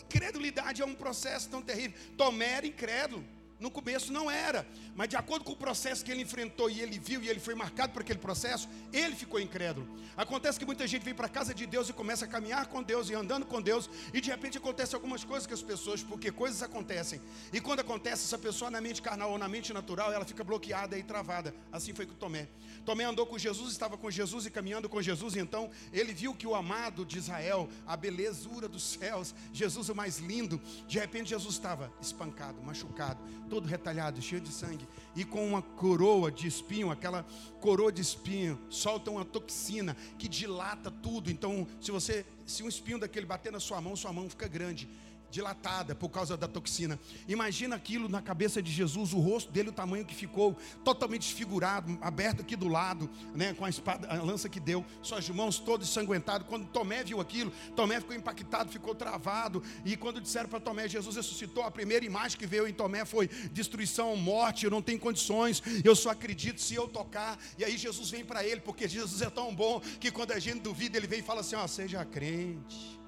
Incredulidade 0.00 0.80
é 0.80 0.86
um 0.86 0.94
processo 0.94 1.50
tão 1.50 1.60
terrível. 1.60 1.98
Tomé 2.16 2.52
era 2.52 2.66
incrédulo. 2.66 3.22
No 3.60 3.70
começo 3.70 4.12
não 4.12 4.30
era, 4.30 4.66
mas 4.94 5.08
de 5.08 5.16
acordo 5.16 5.44
com 5.44 5.52
o 5.52 5.56
processo 5.56 6.04
que 6.04 6.10
ele 6.10 6.22
enfrentou 6.22 6.68
e 6.68 6.80
ele 6.80 6.98
viu 6.98 7.22
e 7.22 7.28
ele 7.28 7.40
foi 7.40 7.54
marcado 7.54 7.92
por 7.92 8.02
aquele 8.02 8.18
processo, 8.18 8.68
ele 8.92 9.14
ficou 9.14 9.40
incrédulo. 9.40 9.88
Acontece 10.16 10.58
que 10.58 10.66
muita 10.66 10.86
gente 10.86 11.04
vem 11.04 11.14
para 11.14 11.26
a 11.26 11.30
casa 11.30 11.54
de 11.54 11.64
Deus 11.66 11.88
e 11.88 11.92
começa 11.92 12.24
a 12.24 12.28
caminhar 12.28 12.66
com 12.66 12.82
Deus 12.82 13.08
e 13.08 13.14
andando 13.14 13.46
com 13.46 13.62
Deus, 13.62 13.88
e 14.12 14.20
de 14.20 14.28
repente 14.28 14.58
acontece 14.58 14.94
algumas 14.94 15.24
coisas 15.24 15.46
com 15.46 15.54
as 15.54 15.62
pessoas, 15.62 16.02
porque 16.02 16.30
coisas 16.32 16.62
acontecem. 16.62 17.20
E 17.52 17.60
quando 17.60 17.80
acontece, 17.80 18.24
essa 18.24 18.38
pessoa 18.38 18.70
na 18.70 18.80
mente 18.80 19.00
carnal 19.00 19.30
ou 19.30 19.38
na 19.38 19.48
mente 19.48 19.72
natural, 19.72 20.12
ela 20.12 20.24
fica 20.24 20.42
bloqueada 20.42 20.98
e 20.98 21.02
travada. 21.02 21.54
Assim 21.72 21.94
foi 21.94 22.06
com 22.06 22.14
Tomé. 22.14 22.48
Tomé 22.84 23.04
andou 23.04 23.26
com 23.26 23.38
Jesus, 23.38 23.70
estava 23.70 23.96
com 23.96 24.10
Jesus 24.10 24.46
e 24.46 24.50
caminhando 24.50 24.88
com 24.88 25.00
Jesus, 25.00 25.36
então 25.36 25.70
ele 25.92 26.12
viu 26.12 26.34
que 26.34 26.46
o 26.46 26.54
amado 26.54 27.04
de 27.04 27.18
Israel, 27.18 27.68
a 27.86 27.96
belezura 27.96 28.68
dos 28.68 28.82
céus, 28.82 29.34
Jesus 29.52 29.88
o 29.88 29.94
mais 29.94 30.18
lindo, 30.18 30.60
de 30.86 30.98
repente 30.98 31.30
Jesus 31.30 31.54
estava 31.54 31.92
espancado, 32.00 32.60
machucado, 32.62 33.20
todo 33.44 33.66
retalhado, 33.66 34.20
cheio 34.20 34.40
de 34.40 34.50
sangue, 34.50 34.86
e 35.14 35.24
com 35.24 35.46
uma 35.46 35.62
coroa 35.62 36.30
de 36.30 36.46
espinho, 36.46 36.90
aquela 36.90 37.24
coroa 37.60 37.92
de 37.92 38.02
espinho, 38.02 38.58
solta 38.68 39.10
uma 39.10 39.24
toxina 39.24 39.96
que 40.18 40.28
dilata 40.28 40.90
tudo. 40.90 41.30
Então, 41.30 41.66
se 41.80 41.90
você, 41.90 42.26
se 42.44 42.62
um 42.62 42.68
espinho 42.68 42.98
daquele 42.98 43.26
bater 43.26 43.52
na 43.52 43.60
sua 43.60 43.80
mão, 43.80 43.94
sua 43.94 44.12
mão 44.12 44.28
fica 44.28 44.48
grande 44.48 44.88
dilatada 45.34 45.96
por 45.96 46.08
causa 46.10 46.36
da 46.36 46.46
toxina. 46.46 46.98
Imagina 47.26 47.74
aquilo 47.74 48.08
na 48.08 48.22
cabeça 48.22 48.62
de 48.62 48.70
Jesus, 48.70 49.12
o 49.12 49.18
rosto 49.18 49.50
dele, 49.50 49.70
o 49.70 49.72
tamanho 49.72 50.04
que 50.04 50.14
ficou, 50.14 50.56
totalmente 50.84 51.22
desfigurado, 51.22 51.98
aberto 52.00 52.40
aqui 52.40 52.54
do 52.54 52.68
lado, 52.68 53.10
né, 53.34 53.52
com 53.52 53.64
a 53.64 53.68
espada, 53.68 54.06
a 54.06 54.22
lança 54.22 54.48
que 54.48 54.60
deu, 54.60 54.84
suas 55.02 55.28
mãos 55.30 55.58
todas 55.58 55.88
ensanguentadas. 55.88 56.46
Quando 56.46 56.66
Tomé 56.68 57.02
viu 57.02 57.20
aquilo, 57.20 57.52
Tomé 57.74 57.98
ficou 57.98 58.14
impactado, 58.14 58.70
ficou 58.70 58.94
travado. 58.94 59.60
E 59.84 59.96
quando 59.96 60.20
disseram 60.20 60.48
para 60.48 60.60
Tomé, 60.60 60.88
Jesus 60.88 61.16
ressuscitou, 61.16 61.64
a 61.64 61.70
primeira 61.70 62.04
imagem 62.04 62.38
que 62.38 62.46
veio 62.46 62.68
em 62.68 62.72
Tomé 62.72 63.04
foi 63.04 63.26
destruição, 63.50 64.16
morte, 64.16 64.64
eu 64.64 64.70
não 64.70 64.80
tenho 64.80 65.00
condições, 65.00 65.60
eu 65.82 65.96
só 65.96 66.10
acredito 66.10 66.60
se 66.60 66.76
eu 66.76 66.86
tocar. 66.86 67.36
E 67.58 67.64
aí 67.64 67.76
Jesus 67.76 68.08
vem 68.08 68.24
para 68.24 68.46
ele, 68.46 68.60
porque 68.60 68.86
Jesus 68.86 69.20
é 69.20 69.30
tão 69.30 69.52
bom 69.52 69.80
que 69.98 70.12
quando 70.12 70.30
a 70.30 70.38
gente 70.38 70.60
duvida, 70.60 70.96
ele 70.96 71.08
vem 71.08 71.18
e 71.18 71.22
fala 71.22 71.40
assim: 71.40 71.56
ó, 71.56 71.66
seja 71.66 72.04
crente. 72.04 73.00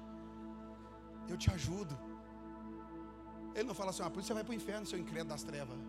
Eu 1.29 1.37
te 1.37 1.49
ajudo. 1.51 2.06
Ele 3.57 3.67
não 3.67 3.75
fala 3.75 3.89
assim, 3.89 4.03
ah, 4.03 4.09
por 4.09 4.19
isso 4.19 4.27
você 4.27 4.35
vai 4.35 4.43
para 4.43 4.51
o 4.51 4.55
inferno, 4.55 4.85
seu 4.85 4.99
incrédulo 4.99 5.29
das 5.29 5.43
trevas. 5.43 5.79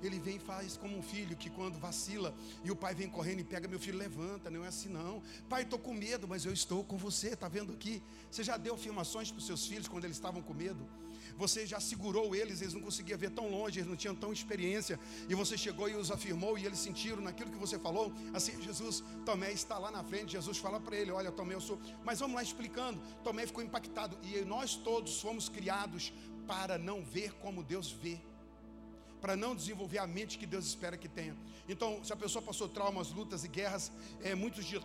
Ele 0.00 0.18
vem 0.20 0.36
e 0.36 0.38
faz 0.38 0.76
como 0.76 0.96
um 0.96 1.02
filho 1.02 1.36
que 1.36 1.50
quando 1.50 1.76
vacila 1.78 2.32
e 2.64 2.70
o 2.70 2.76
pai 2.76 2.94
vem 2.94 3.08
correndo 3.08 3.40
e 3.40 3.44
pega 3.44 3.66
meu 3.66 3.80
filho, 3.80 3.98
levanta, 3.98 4.48
não 4.48 4.64
é 4.64 4.68
assim 4.68 4.88
não. 4.88 5.20
Pai, 5.48 5.62
estou 5.62 5.78
com 5.78 5.92
medo, 5.92 6.28
mas 6.28 6.44
eu 6.44 6.52
estou 6.52 6.84
com 6.84 6.96
você, 6.96 7.30
está 7.30 7.48
vendo 7.48 7.72
aqui? 7.72 8.00
Você 8.30 8.44
já 8.44 8.56
deu 8.56 8.74
afirmações 8.74 9.30
para 9.32 9.38
os 9.38 9.46
seus 9.46 9.66
filhos 9.66 9.88
quando 9.88 10.04
eles 10.04 10.16
estavam 10.16 10.40
com 10.40 10.54
medo? 10.54 10.86
Você 11.36 11.66
já 11.66 11.80
segurou 11.80 12.34
eles, 12.34 12.60
eles 12.60 12.74
não 12.74 12.80
conseguiam 12.80 13.18
ver 13.18 13.30
tão 13.30 13.48
longe, 13.48 13.78
eles 13.78 13.88
não 13.88 13.96
tinham 13.96 14.14
tão 14.14 14.32
experiência, 14.32 14.98
e 15.28 15.34
você 15.34 15.56
chegou 15.56 15.88
e 15.88 15.94
os 15.94 16.10
afirmou, 16.10 16.58
e 16.58 16.66
eles 16.66 16.78
sentiram 16.78 17.22
naquilo 17.22 17.50
que 17.50 17.58
você 17.58 17.78
falou. 17.78 18.12
Assim, 18.34 18.60
Jesus, 18.60 19.02
Tomé 19.24 19.52
está 19.52 19.78
lá 19.78 19.90
na 19.90 20.04
frente, 20.04 20.32
Jesus 20.32 20.58
fala 20.58 20.80
para 20.80 20.96
ele: 20.96 21.10
Olha, 21.10 21.32
Tomé, 21.32 21.54
eu 21.54 21.60
sou. 21.60 21.80
Mas 22.04 22.20
vamos 22.20 22.36
lá 22.36 22.42
explicando. 22.42 23.00
Tomé 23.24 23.46
ficou 23.46 23.62
impactado, 23.62 24.18
e 24.22 24.44
nós 24.44 24.74
todos 24.74 25.20
fomos 25.20 25.48
criados 25.48 26.12
para 26.46 26.78
não 26.78 27.02
ver 27.02 27.32
como 27.34 27.62
Deus 27.62 27.90
vê, 27.90 28.18
para 29.20 29.36
não 29.36 29.54
desenvolver 29.54 29.98
a 29.98 30.06
mente 30.06 30.38
que 30.38 30.46
Deus 30.46 30.66
espera 30.66 30.96
que 30.96 31.08
tenha. 31.08 31.36
Então, 31.68 32.02
se 32.04 32.12
a 32.12 32.16
pessoa 32.16 32.42
passou 32.42 32.68
traumas, 32.68 33.10
lutas 33.10 33.44
e 33.44 33.48
guerras, 33.48 33.92
é, 34.20 34.34
muitos 34.34 34.64
de, 34.64 34.80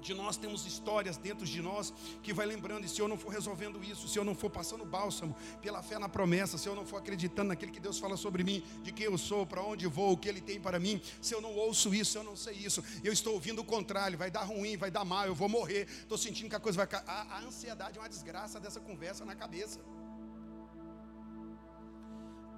de 0.00 0.12
nós 0.12 0.36
temos 0.36 0.66
histórias 0.66 1.16
dentro 1.16 1.46
de 1.46 1.62
nós 1.62 1.94
que 2.20 2.32
vai 2.32 2.46
lembrando, 2.46 2.84
e 2.84 2.88
se 2.88 3.00
eu 3.00 3.06
não 3.06 3.16
for 3.16 3.30
resolvendo 3.30 3.82
isso, 3.84 4.08
se 4.08 4.18
eu 4.18 4.24
não 4.24 4.34
for 4.34 4.50
passando 4.50 4.84
bálsamo 4.84 5.36
pela 5.62 5.84
fé 5.84 6.00
na 6.00 6.08
promessa, 6.08 6.58
se 6.58 6.68
eu 6.68 6.74
não 6.74 6.84
for 6.84 6.96
acreditando 6.96 7.48
naquele 7.48 7.70
que 7.70 7.78
Deus 7.78 7.98
fala 8.00 8.16
sobre 8.16 8.42
mim, 8.42 8.60
de 8.82 8.90
quem 8.90 9.06
eu 9.06 9.16
sou, 9.16 9.46
para 9.46 9.62
onde 9.62 9.86
vou, 9.86 10.12
o 10.12 10.16
que 10.16 10.28
Ele 10.28 10.40
tem 10.40 10.60
para 10.60 10.80
mim, 10.80 11.00
se 11.22 11.32
eu 11.32 11.40
não 11.40 11.54
ouço 11.54 11.94
isso, 11.94 12.10
se 12.10 12.18
eu 12.18 12.24
não 12.24 12.34
sei 12.34 12.54
isso, 12.54 12.82
eu 13.04 13.12
estou 13.12 13.34
ouvindo 13.34 13.60
o 13.60 13.64
contrário, 13.64 14.18
vai 14.18 14.32
dar 14.32 14.42
ruim, 14.42 14.76
vai 14.76 14.90
dar 14.90 15.04
mal, 15.04 15.26
eu 15.26 15.34
vou 15.34 15.48
morrer, 15.48 15.86
estou 15.88 16.18
sentindo 16.18 16.50
que 16.50 16.56
a 16.56 16.60
coisa 16.60 16.84
vai. 16.84 17.00
A, 17.06 17.36
a 17.36 17.40
ansiedade 17.42 17.98
é 17.98 18.00
uma 18.00 18.08
desgraça 18.08 18.58
dessa 18.58 18.80
conversa 18.80 19.24
na 19.24 19.36
cabeça. 19.36 19.80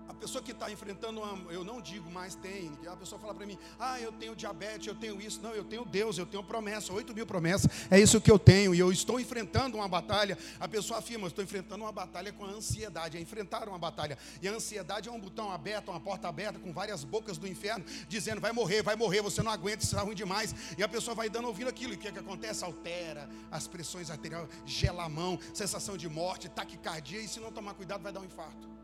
A 0.09 0.14
pessoa 0.14 0.42
que 0.42 0.53
está 0.53 0.71
enfrentando 0.73 1.21
uma, 1.21 1.53
eu 1.53 1.62
não 1.62 1.83
digo 1.83 2.11
mais 2.11 2.35
tem, 2.35 2.73
a 2.90 2.97
pessoa 2.97 3.21
fala 3.21 3.35
para 3.35 3.44
mim, 3.44 3.59
ah, 3.79 4.01
eu 4.01 4.11
tenho 4.11 4.35
diabetes, 4.35 4.87
eu 4.87 4.94
tenho 4.94 5.21
isso, 5.21 5.40
não, 5.42 5.51
eu 5.51 5.62
tenho 5.62 5.85
Deus, 5.85 6.16
eu 6.16 6.25
tenho 6.25 6.42
promessa, 6.42 6.90
oito 6.94 7.14
mil 7.14 7.27
promessas, 7.27 7.71
é 7.90 8.01
isso 8.01 8.18
que 8.18 8.31
eu 8.31 8.38
tenho, 8.38 8.75
e 8.75 8.79
eu 8.79 8.90
estou 8.90 9.21
enfrentando 9.21 9.77
uma 9.77 9.87
batalha. 9.87 10.38
A 10.59 10.66
pessoa 10.66 10.99
afirma, 11.01 11.25
eu 11.25 11.29
estou 11.29 11.44
enfrentando 11.44 11.85
uma 11.85 11.92
batalha 11.92 12.33
com 12.33 12.44
a 12.47 12.49
ansiedade, 12.49 13.18
é 13.18 13.21
enfrentar 13.21 13.68
uma 13.68 13.79
batalha. 13.79 14.16
E 14.40 14.49
a 14.49 14.53
ansiedade 14.53 15.11
é 15.11 15.12
um 15.12 15.21
botão 15.21 15.53
aberto, 15.53 15.90
uma 15.90 16.01
porta 16.01 16.27
aberta, 16.27 16.59
com 16.59 16.73
várias 16.73 17.05
bocas 17.05 17.37
do 17.37 17.47
inferno, 17.47 17.85
dizendo, 18.09 18.40
vai 18.40 18.51
morrer, 18.51 18.83
vai 18.83 18.97
morrer, 18.97 19.21
você 19.21 19.42
não 19.42 19.53
aguenta, 19.53 19.85
isso 19.85 19.94
está 19.94 20.03
ruim 20.03 20.14
demais. 20.14 20.55
E 20.79 20.83
a 20.83 20.88
pessoa 20.88 21.14
vai 21.14 21.29
dando 21.29 21.49
ouvindo 21.49 21.68
aquilo, 21.68 21.92
e 21.92 21.97
o 21.97 21.99
que, 21.99 22.09
é 22.09 22.12
que 22.12 22.18
acontece? 22.18 22.64
Altera 22.64 23.29
as 23.51 23.68
pressões 23.68 24.11
arteriais, 24.11 24.49
gela 24.64 25.05
a 25.05 25.09
mão, 25.09 25.38
sensação 25.53 25.99
de 25.99 26.09
morte, 26.09 26.49
taquicardia, 26.49 27.21
e 27.21 27.29
se 27.29 27.38
não 27.40 27.53
tomar 27.53 27.75
cuidado, 27.75 28.03
vai 28.03 28.12
dar 28.12 28.21
um 28.21 28.25
infarto. 28.25 28.79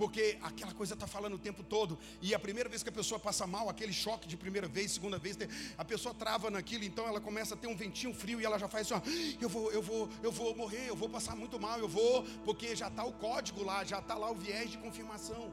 Porque 0.00 0.38
aquela 0.40 0.72
coisa 0.72 0.94
está 0.94 1.06
falando 1.06 1.34
o 1.34 1.38
tempo 1.38 1.62
todo, 1.62 1.98
e 2.22 2.34
a 2.34 2.38
primeira 2.38 2.70
vez 2.70 2.82
que 2.82 2.88
a 2.88 2.92
pessoa 2.92 3.20
passa 3.20 3.46
mal, 3.46 3.68
aquele 3.68 3.92
choque 3.92 4.26
de 4.26 4.34
primeira 4.34 4.66
vez, 4.66 4.92
segunda 4.92 5.18
vez, 5.18 5.36
a 5.76 5.84
pessoa 5.84 6.14
trava 6.14 6.50
naquilo, 6.50 6.84
então 6.84 7.06
ela 7.06 7.20
começa 7.20 7.52
a 7.52 7.56
ter 7.58 7.66
um 7.66 7.76
ventinho 7.76 8.14
frio 8.14 8.40
e 8.40 8.44
ela 8.46 8.58
já 8.58 8.66
faz 8.66 8.90
assim: 8.90 8.94
ó, 8.94 9.02
eu 9.38 9.48
vou, 9.50 9.70
eu 9.70 9.82
vou, 9.82 10.08
eu 10.22 10.32
vou 10.32 10.56
morrer, 10.56 10.88
eu 10.88 10.96
vou 10.96 11.06
passar 11.06 11.36
muito 11.36 11.60
mal, 11.60 11.78
eu 11.78 11.86
vou, 11.86 12.24
porque 12.46 12.74
já 12.74 12.88
está 12.88 13.04
o 13.04 13.12
código 13.12 13.62
lá, 13.62 13.84
já 13.84 13.98
está 13.98 14.14
lá 14.14 14.30
o 14.30 14.34
viés 14.34 14.70
de 14.70 14.78
confirmação. 14.78 15.52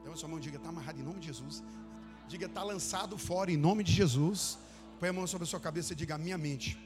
Então 0.00 0.14
a 0.14 0.16
sua 0.16 0.26
mão 0.30 0.40
diga, 0.40 0.56
está 0.56 0.70
amarrado 0.70 0.98
em 0.98 1.04
nome 1.04 1.20
de 1.20 1.26
Jesus. 1.26 1.62
Diga, 2.26 2.46
está 2.46 2.62
lançado 2.62 3.18
fora 3.18 3.52
em 3.52 3.56
nome 3.58 3.84
de 3.84 3.92
Jesus. 3.92 4.56
Põe 4.98 5.10
a 5.10 5.12
mão 5.12 5.26
sobre 5.26 5.44
a 5.44 5.46
sua 5.46 5.60
cabeça 5.60 5.92
e 5.92 5.96
diga: 5.96 6.14
a 6.14 6.18
minha 6.18 6.38
mente 6.38 6.78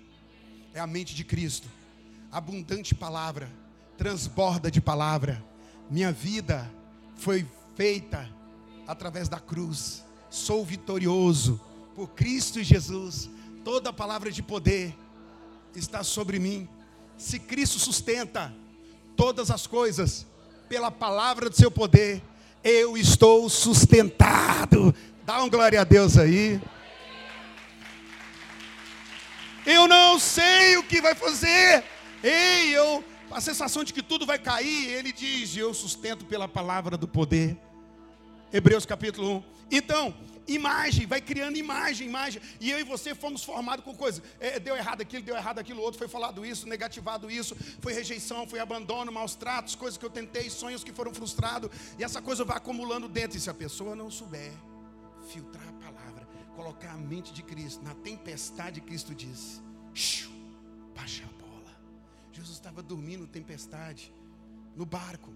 é 0.73 0.81
a 0.81 0.87
mente 0.87 1.15
de 1.15 1.23
Cristo. 1.23 1.69
Abundante 2.33 2.93
palavra, 2.93 3.49
transborda 3.97 4.69
de 4.69 4.81
palavra. 4.81 5.54
Minha 5.91 6.11
vida 6.11 6.71
foi 7.17 7.47
feita 7.77 8.29
através 8.87 9.29
da 9.29 9.39
cruz. 9.39 10.03
Sou 10.31 10.65
vitorioso 10.65 11.61
por 11.95 12.09
Cristo 12.09 12.63
Jesus. 12.63 13.29
Toda 13.63 13.93
palavra 13.93 14.31
de 14.31 14.43
poder 14.43 14.97
está 15.75 16.03
sobre 16.03 16.39
mim. 16.39 16.69
Se 17.17 17.39
Cristo 17.39 17.79
sustenta 17.79 18.55
todas 19.17 19.51
as 19.51 19.67
coisas 19.67 20.27
pela 20.69 20.91
palavra 20.91 21.49
do 21.51 21.57
seu 21.57 21.71
poder, 21.71 22.23
eu 22.63 22.97
estou 22.97 23.49
sustentado. 23.49 24.95
Dá 25.25 25.43
um 25.43 25.51
glória 25.51 25.83
a 25.83 25.85
Deus 25.85 26.17
aí. 26.17 26.61
Eu 29.67 29.87
não 29.87 30.19
sei 30.19 30.77
o 30.77 30.83
que 30.83 31.01
vai 31.01 31.15
fazer. 31.15 31.85
Ei, 32.23 32.71
eu 32.77 33.05
a 33.35 33.41
sensação 33.41 33.83
de 33.83 33.93
que 33.93 34.03
tudo 34.03 34.25
vai 34.25 34.39
cair, 34.39 34.89
ele 34.89 35.13
diz: 35.13 35.57
"Eu 35.57 35.75
sustento 35.75 36.25
pela 36.25 36.49
palavra 36.49 36.97
do 36.97 37.09
poder". 37.09 37.59
Hebreus 38.53 38.87
capítulo 38.87 39.39
1. 39.39 39.43
Então, 39.73 40.15
imagem, 40.47 41.07
vai 41.07 41.21
criando 41.21 41.57
imagem, 41.57 42.07
imagem. 42.07 42.41
E 42.61 42.71
eu 42.71 42.79
e 42.79 42.85
você 42.85 43.15
fomos 43.15 43.43
formados 43.43 43.85
com 43.85 43.95
coisas. 43.95 44.23
É, 44.39 44.61
deu 44.61 44.77
errado 44.77 45.01
aquilo, 45.01 45.25
deu 45.25 45.37
errado 45.37 45.59
aquilo 45.59 45.83
outro, 45.83 45.99
foi 45.99 46.07
falado 46.07 46.47
isso, 46.47 46.69
negativado 46.69 47.31
isso, 47.31 47.57
foi 47.81 47.93
rejeição, 47.93 48.47
foi 48.47 48.61
abandono, 48.61 49.11
maus 49.11 49.35
tratos, 49.35 49.75
coisas 49.75 49.99
que 49.99 50.05
eu 50.05 50.11
tentei, 50.11 50.49
sonhos 50.49 50.85
que 50.85 50.93
foram 50.93 51.13
frustrados. 51.13 51.71
E 51.99 52.05
essa 52.05 52.23
coisa 52.23 52.45
vai 52.45 52.57
acumulando 52.57 53.09
dentro. 53.09 53.37
E 53.37 53.41
se 53.41 53.51
a 53.51 53.55
pessoa 53.55 53.97
não 53.97 54.11
souber 54.11 54.53
filtrar 55.33 55.67
a 55.69 55.73
palavra, 55.73 56.29
colocar 56.55 56.93
a 56.93 56.97
mente 56.97 57.33
de 57.33 57.43
Cristo 57.43 57.83
na 57.83 57.95
tempestade, 57.95 58.81
Cristo 58.81 59.15
diz: 59.15 59.61
bola. 61.39 61.44
Jesus 62.35 62.57
estava 62.57 62.83
dormindo 62.83 63.27
tempestade, 63.27 64.13
no 64.75 64.85
barco. 64.85 65.33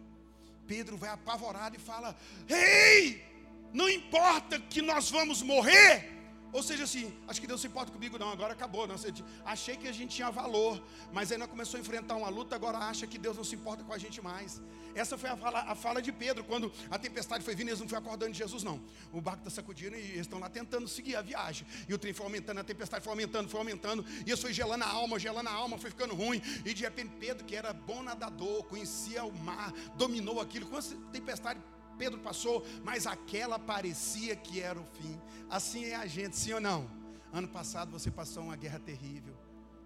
Pedro 0.67 0.97
vai 0.97 1.11
apavorado 1.11 1.77
e 1.77 1.79
fala: 1.79 2.17
Ei, 2.49 3.25
não 3.73 3.89
importa 3.89 4.59
que 4.59 4.83
nós 4.83 5.11
vamos 5.11 5.41
morrer, 5.41 6.18
ou 6.53 6.63
seja, 6.63 6.85
assim, 6.85 7.13
acho 7.27 7.41
que 7.41 7.47
Deus 7.47 7.61
se 7.61 7.67
importa 7.67 7.93
comigo, 7.93 8.19
não, 8.19 8.31
agora 8.31 8.53
acabou. 8.53 8.87
Não, 8.87 8.97
achei 9.45 9.77
que 9.77 9.87
a 9.87 9.93
gente 9.93 10.17
tinha 10.17 10.31
valor, 10.31 10.83
mas 11.13 11.31
nós 11.31 11.49
começou 11.49 11.77
a 11.79 11.81
enfrentar 11.81 12.17
uma 12.17 12.29
luta, 12.29 12.55
agora 12.55 12.79
acha 12.79 13.07
que 13.07 13.19
Deus 13.19 13.37
não 13.37 13.45
se 13.45 13.55
importa 13.55 13.85
com 13.85 13.93
a 13.93 13.99
gente 13.99 14.23
mais. 14.23 14.61
Essa 14.95 15.19
foi 15.19 15.29
a 15.29 15.37
fala, 15.37 15.61
a 15.61 15.75
fala 15.75 16.01
de 16.01 16.11
Pedro, 16.11 16.43
quando 16.45 16.73
a 16.91 16.99
tempestade 16.99 17.45
foi 17.45 17.55
vindo, 17.55 17.69
eles 17.69 17.81
não 17.81 17.89
foram 17.89 18.03
acordando 18.03 18.33
de 18.33 18.39
Jesus, 18.39 18.63
não. 18.63 18.83
O 19.13 19.21
barco 19.21 19.41
está 19.41 19.51
sacudindo 19.51 19.95
e 19.95 20.01
eles 20.01 20.21
estão 20.23 20.39
lá 20.39 20.49
tentando 20.49 20.89
seguir 20.89 21.17
a 21.17 21.23
viagem. 21.23 21.67
E 21.89 21.95
o 21.95 21.99
trem 21.99 22.13
foi 22.13 22.27
aumentando, 22.27 22.59
a 22.59 22.65
tempestade 22.65 23.05
foi 23.05 23.13
aumentando, 23.13 23.49
foi 23.49 23.61
aumentando, 23.61 24.05
e 24.27 24.31
isso 24.31 24.43
foi 24.43 24.53
gelando 24.53 24.85
a 24.85 24.89
alma, 24.89 25.19
gelando 25.19 25.49
a 25.49 25.53
alma, 25.53 25.79
foi 25.79 25.91
ficando 25.91 26.15
ruim. 26.15 26.43
E 26.65 26.73
de 26.73 26.83
repente 26.83 27.13
Pedro, 27.21 27.45
que 27.45 27.55
era 27.55 27.73
bom 27.73 28.03
nadador, 28.03 28.65
conhecia 28.65 29.25
o 29.25 29.33
mar, 29.33 29.73
dominou 29.97 30.41
aquilo. 30.41 30.67
Quando 30.67 30.85
a 30.85 31.11
tempestade 31.13 31.61
Pedro 31.99 32.21
passou, 32.21 32.65
mas 32.85 33.07
aquela 33.07 33.59
parecia 33.59 34.37
que 34.37 34.61
era 34.61 34.81
o 34.81 34.85
fim. 34.85 35.21
Assim 35.51 35.85
é 35.85 35.97
a 35.97 36.07
gente, 36.07 36.37
sim 36.37 36.53
ou 36.53 36.61
não? 36.61 36.89
Ano 37.33 37.49
passado 37.49 37.91
você 37.91 38.11
passou 38.11 38.45
uma 38.45 38.57
guerra 38.57 38.79
terrível 38.79 39.37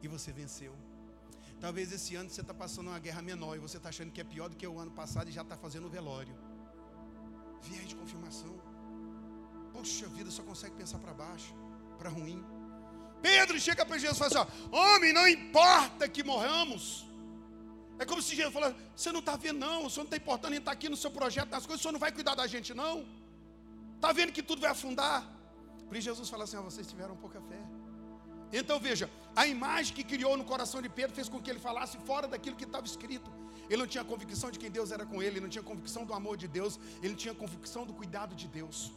e 0.03 0.07
você 0.07 0.31
venceu. 0.31 0.75
Talvez 1.61 1.93
esse 1.93 2.15
ano 2.15 2.29
você 2.29 2.41
está 2.41 2.53
passando 2.53 2.89
uma 2.89 2.99
guerra 2.99 3.23
menor 3.23 3.57
e 3.57 3.61
você 3.61 3.77
está 3.77 3.89
achando 3.89 4.13
que 4.13 4.21
é 4.21 4.25
pior 4.25 4.49
do 4.49 4.57
que 4.57 4.67
o 4.67 4.79
ano 4.79 4.91
passado 4.91 5.29
e 5.29 5.33
já 5.33 5.43
está 5.43 5.57
fazendo 5.57 5.87
o 5.87 5.91
velório. 5.91 6.35
Viés 7.63 7.89
de 7.89 7.97
confirmação. 7.97 8.55
Poxa 9.73 10.07
vida, 10.09 10.31
só 10.31 10.43
consegue 10.43 10.75
pensar 10.75 10.99
para 10.99 11.15
baixo, 11.15 11.55
para 11.99 12.11
ruim. 12.11 12.45
Pedro 13.23 13.59
chega 13.61 13.87
para 13.87 13.97
Jesus 13.97 14.17
e 14.17 14.19
fala 14.19 14.43
assim: 14.43 14.53
ó, 14.73 14.97
Homem, 14.97 15.13
não 15.13 15.27
importa 15.27 16.09
que 16.09 16.25
morramos. 16.25 17.07
É 17.99 18.05
como 18.05 18.21
se 18.23 18.35
Jesus 18.35 18.53
falasse: 18.53 18.77
Você 18.97 19.13
não 19.13 19.21
está 19.21 19.37
vendo, 19.37 19.59
não. 19.59 19.87
O 19.87 19.91
senhor 19.91 20.05
não 20.05 20.11
está 20.11 20.17
importando 20.17 20.55
em 20.55 20.59
estar 20.59 20.73
aqui 20.73 20.89
no 20.89 20.97
seu 20.97 21.11
projeto, 21.11 21.51
nas 21.51 21.67
coisas. 21.67 21.81
O 21.81 21.83
senhor 21.83 21.93
não 21.93 22.01
vai 22.01 22.13
cuidar 22.13 22.35
da 22.35 22.47
gente, 22.47 22.75
não. 22.75 23.07
Está 23.97 24.13
vendo 24.13 24.33
que 24.33 24.43
tudo 24.43 24.61
vai 24.61 24.71
afundar. 24.71 25.31
Por 25.87 25.97
isso 25.97 26.05
Jesus 26.05 26.29
fala 26.29 26.45
assim: 26.45 26.57
ah, 26.57 26.61
Vocês 26.61 26.87
tiveram 26.87 27.17
pouca 27.17 27.41
fé. 27.41 27.61
Então 28.53 28.79
veja, 28.79 29.09
a 29.35 29.47
imagem 29.47 29.95
que 29.97 30.05
criou 30.05 30.37
no 30.37 30.45
coração 30.45 30.83
de 30.83 30.89
Pedro 30.89 31.15
fez 31.15 31.29
com 31.29 31.41
que 31.41 31.51
ele 31.51 31.59
falasse 31.59 31.97
fora 31.99 32.29
daquilo 32.29 32.55
que 32.55 32.65
estava 32.65 32.87
escrito. 32.87 33.31
Ele 33.71 33.81
não 33.83 33.87
tinha 33.87 34.05
convicção 34.05 34.51
de 34.51 34.59
quem 34.59 34.71
Deus 34.71 34.91
era 34.91 35.07
com 35.07 35.23
ele, 35.23 35.37
ele 35.37 35.41
não 35.41 35.49
tinha 35.49 35.63
convicção 35.63 36.05
do 36.05 36.13
amor 36.13 36.37
de 36.37 36.47
Deus, 36.47 36.79
ele 37.03 37.15
tinha 37.15 37.35
convicção 37.35 37.87
do 37.87 37.95
cuidado 37.95 38.35
de 38.35 38.47
Deus. 38.47 38.93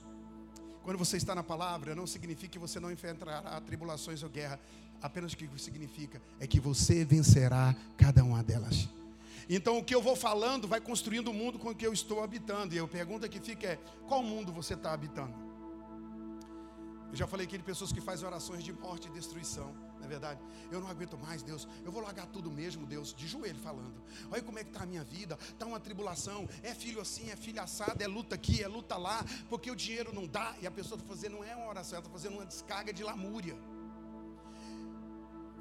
Quando 0.83 0.97
você 0.97 1.15
está 1.17 1.33
na 1.33 1.43
palavra, 1.43 1.95
não 1.95 2.05
significa 2.05 2.51
que 2.51 2.59
você 2.59 2.79
não 2.79 2.91
enfrentará 2.91 3.59
tribulações 3.61 4.21
ou 4.21 4.29
guerra. 4.29 4.59
Apenas 5.01 5.33
o 5.33 5.37
que 5.37 5.49
significa 5.57 6.21
é 6.39 6.47
que 6.47 6.59
você 6.59 7.05
vencerá 7.05 7.75
cada 7.97 8.23
uma 8.23 8.43
delas. 8.43 8.89
Então 9.47 9.77
o 9.77 9.83
que 9.83 9.93
eu 9.93 10.01
vou 10.01 10.15
falando 10.15 10.67
vai 10.67 10.81
construindo 10.81 11.27
o 11.27 11.33
mundo 11.33 11.59
com 11.59 11.73
que 11.73 11.85
eu 11.85 11.93
estou 11.93 12.23
habitando. 12.23 12.73
E 12.73 12.79
a 12.79 12.87
pergunta 12.87 13.29
que 13.29 13.39
fica 13.39 13.67
é: 13.67 13.79
qual 14.07 14.23
mundo 14.23 14.51
você 14.51 14.73
está 14.73 14.93
habitando? 14.93 15.45
Eu 17.11 17.15
já 17.15 17.27
falei 17.27 17.45
aqui 17.45 17.57
de 17.57 17.63
pessoas 17.63 17.91
que 17.91 18.01
fazem 18.01 18.27
orações 18.27 18.63
de 18.63 18.73
morte 18.73 19.07
e 19.07 19.11
destruição. 19.11 19.73
Não 19.97 20.05
é 20.05 20.07
verdade? 20.07 20.39
Eu 20.71 20.81
não 20.81 20.87
aguento 20.89 21.17
mais, 21.17 21.41
Deus. 21.41 21.67
Eu 21.85 21.91
vou 21.91 22.01
largar 22.01 22.25
tudo 22.27 22.51
mesmo, 22.51 22.85
Deus, 22.85 23.13
de 23.13 23.27
joelho 23.27 23.59
falando. 23.59 24.03
Olha 24.29 24.41
como 24.41 24.59
é 24.59 24.63
que 24.63 24.69
está 24.69 24.83
a 24.83 24.85
minha 24.85 25.03
vida. 25.03 25.37
Está 25.49 25.65
uma 25.65 25.79
tribulação. 25.79 26.49
É 26.61 26.73
filho 26.73 26.99
assim, 26.99 27.29
é 27.29 27.35
filho 27.35 27.61
assado, 27.61 28.03
é 28.03 28.07
luta 28.07 28.35
aqui, 28.35 28.61
é 28.61 28.67
luta 28.67 28.97
lá. 28.97 29.23
Porque 29.49 29.71
o 29.71 29.75
dinheiro 29.75 30.13
não 30.13 30.27
dá. 30.27 30.55
E 30.61 30.67
a 30.67 30.71
pessoa 30.71 30.99
está 30.99 31.07
fazendo, 31.07 31.37
não 31.37 31.43
é 31.43 31.55
uma 31.55 31.67
oração, 31.67 31.97
ela 31.97 32.05
está 32.05 32.11
fazendo 32.11 32.33
uma 32.33 32.45
descarga 32.45 32.91
de 32.91 33.03
lamúria. 33.03 33.55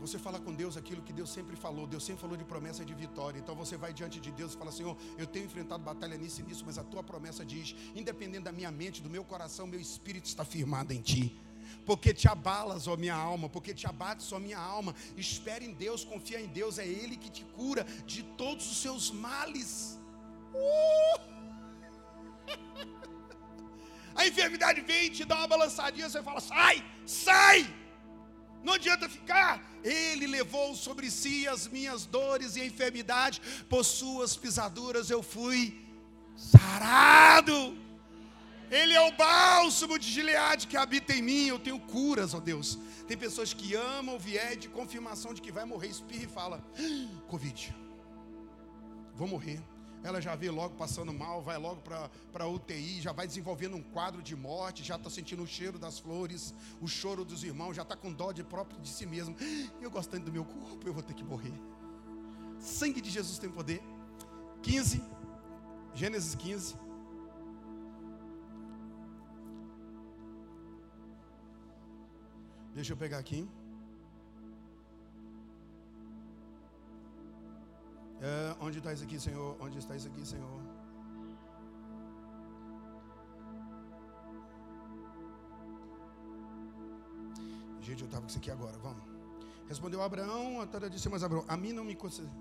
Você 0.07 0.19
fala 0.19 0.39
com 0.39 0.53
Deus 0.53 0.77
aquilo 0.77 1.03
que 1.03 1.13
Deus 1.13 1.31
sempre 1.31 1.57
falou. 1.57 1.87
Deus 1.87 2.05
sempre 2.05 2.21
falou 2.21 2.37
de 2.37 2.45
promessa 2.45 2.85
de 2.85 2.95
vitória. 2.95 3.39
Então 3.39 3.55
você 3.55 3.77
vai 3.77 3.93
diante 3.93 4.21
de 4.21 4.31
Deus 4.31 4.53
e 4.55 4.57
fala: 4.57 4.71
Senhor, 4.71 4.97
eu 5.17 5.27
tenho 5.27 5.47
enfrentado 5.47 5.83
batalha 5.83 6.17
nisso 6.17 6.41
e 6.41 6.45
nisso, 6.45 6.65
mas 6.67 6.77
a 6.79 6.85
tua 6.85 7.03
promessa 7.03 7.45
diz: 7.45 7.75
independente 7.95 8.45
da 8.45 8.53
minha 8.53 8.71
mente, 8.71 9.03
do 9.03 9.09
meu 9.09 9.25
coração, 9.25 9.67
meu 9.67 9.81
espírito 9.81 10.27
está 10.27 10.45
firmado 10.45 10.93
em 10.93 11.01
ti 11.01 11.25
porque 11.87 12.15
te 12.15 12.29
abalas, 12.29 12.87
ó 12.87 12.97
minha 12.97 13.15
alma, 13.15 13.49
porque 13.49 13.75
te 13.75 13.87
abates, 13.87 14.33
ó 14.33 14.39
minha 14.39 14.59
alma. 14.59 14.95
Espere 15.17 15.65
em 15.67 15.73
Deus, 15.73 16.05
confia 16.05 16.41
em 16.41 16.47
Deus, 16.47 16.79
é 16.79 16.87
Ele 16.87 17.17
que 17.17 17.31
te 17.31 17.45
cura 17.45 17.85
de 18.07 18.23
todos 18.23 18.71
os 18.71 18.79
seus 18.79 19.11
males. 19.11 19.99
Uh! 20.55 21.35
A 24.15 24.27
enfermidade 24.27 24.81
vem 24.81 25.07
e 25.07 25.11
te 25.11 25.25
dá 25.25 25.37
uma 25.39 25.49
balançadinha, 25.49 26.09
você 26.09 26.23
fala: 26.23 26.41
sai, 26.41 26.85
sai, 27.05 27.84
não 28.65 28.75
adianta 28.75 29.09
ficar. 29.09 29.63
Ele 29.83 30.27
levou 30.27 30.75
sobre 30.75 31.11
si 31.11 31.47
as 31.47 31.69
minhas 31.69 32.07
dores 32.07 32.57
e 32.57 32.63
a 32.63 32.67
enfermidade, 32.67 33.41
por 33.69 33.85
suas 33.85 34.37
pisaduras 34.37 35.11
eu 35.11 35.23
fui 35.23 35.85
sarado. 36.37 37.79
Ele 38.71 38.95
é 38.95 39.01
o 39.01 39.13
bálsamo 39.13 39.99
de 39.99 40.11
Gileade 40.11 40.67
que 40.67 40.77
habita 40.77 41.13
em 41.13 41.23
mim. 41.23 41.47
Eu 41.47 41.59
tenho 41.59 41.79
curas, 41.79 42.35
ó 42.35 42.41
Deus. 42.41 42.79
Tem 43.07 43.17
pessoas 43.17 43.53
que 43.53 43.75
amam 43.75 44.19
viés 44.19 44.59
de 44.59 44.69
confirmação 44.69 45.35
de 45.35 45.43
que 45.43 45.53
vai 45.53 45.65
morrer, 45.65 45.89
espirra 45.89 46.25
e 46.25 46.27
fala: 46.27 46.65
Covid, 47.29 47.75
vou 49.15 49.29
morrer. 49.29 49.61
Ela 50.05 50.21
já 50.21 50.37
vê 50.37 50.51
logo 50.51 50.75
passando 50.77 51.15
mal, 51.15 51.41
vai 51.41 51.57
logo 51.57 51.81
para 52.31 52.47
UTI, 52.47 53.01
já 53.01 53.11
vai 53.11 53.27
desenvolvendo 53.27 53.75
um 53.75 53.83
quadro 53.83 54.23
de 54.23 54.37
morte, 54.37 54.85
já 54.85 54.97
está 54.97 55.09
sentindo 55.09 55.43
o 55.43 55.47
cheiro 55.47 55.79
das 55.79 55.99
flores, 55.99 56.53
o 56.79 56.87
choro 56.87 57.25
dos 57.25 57.43
irmãos, 57.43 57.75
já 57.75 57.81
está 57.81 57.97
com 57.97 58.13
dó 58.13 58.31
de 58.31 58.45
próprio 58.45 58.79
de 58.83 58.89
si 58.91 59.07
mesmo. 59.07 59.35
Eu 59.81 59.91
gostando 59.91 60.27
do 60.27 60.33
meu 60.33 60.45
corpo, 60.45 60.87
eu 60.87 60.93
vou 60.93 61.03
ter 61.03 61.15
que 61.15 61.25
morrer. 61.25 61.55
Sangue 62.61 63.01
de 63.01 63.09
Jesus 63.09 63.39
tem 63.39 63.51
poder. 63.51 63.83
15, 64.63 65.03
Gênesis 65.95 66.35
15. 66.35 66.77
Deixa 72.75 72.93
eu 72.93 72.97
pegar 72.97 73.19
aqui. 73.19 73.49
É, 78.27 78.57
onde 78.59 78.79
está 78.79 78.91
isso 78.91 79.05
aqui, 79.05 79.21
Senhor? 79.21 79.55
Onde 79.61 79.77
está 79.79 79.95
isso 79.95 80.09
aqui, 80.09 80.25
Senhor? 80.27 80.61
Gente, 87.83 88.01
eu 88.01 88.07
estava 88.07 88.23
com 88.23 88.29
isso 88.29 88.39
aqui 88.39 88.51
agora, 88.51 88.79
vamos. 88.79 89.05
Respondeu 89.69 90.01
Abraão, 90.01 90.63
a 90.63 90.89
disse, 90.89 91.07
mas 91.11 91.23
Abraão, 91.23 91.45
a 91.47 91.55
mim 91.55 91.75
não 91.75 91.85
me 91.85 91.95
concede. 91.95 92.33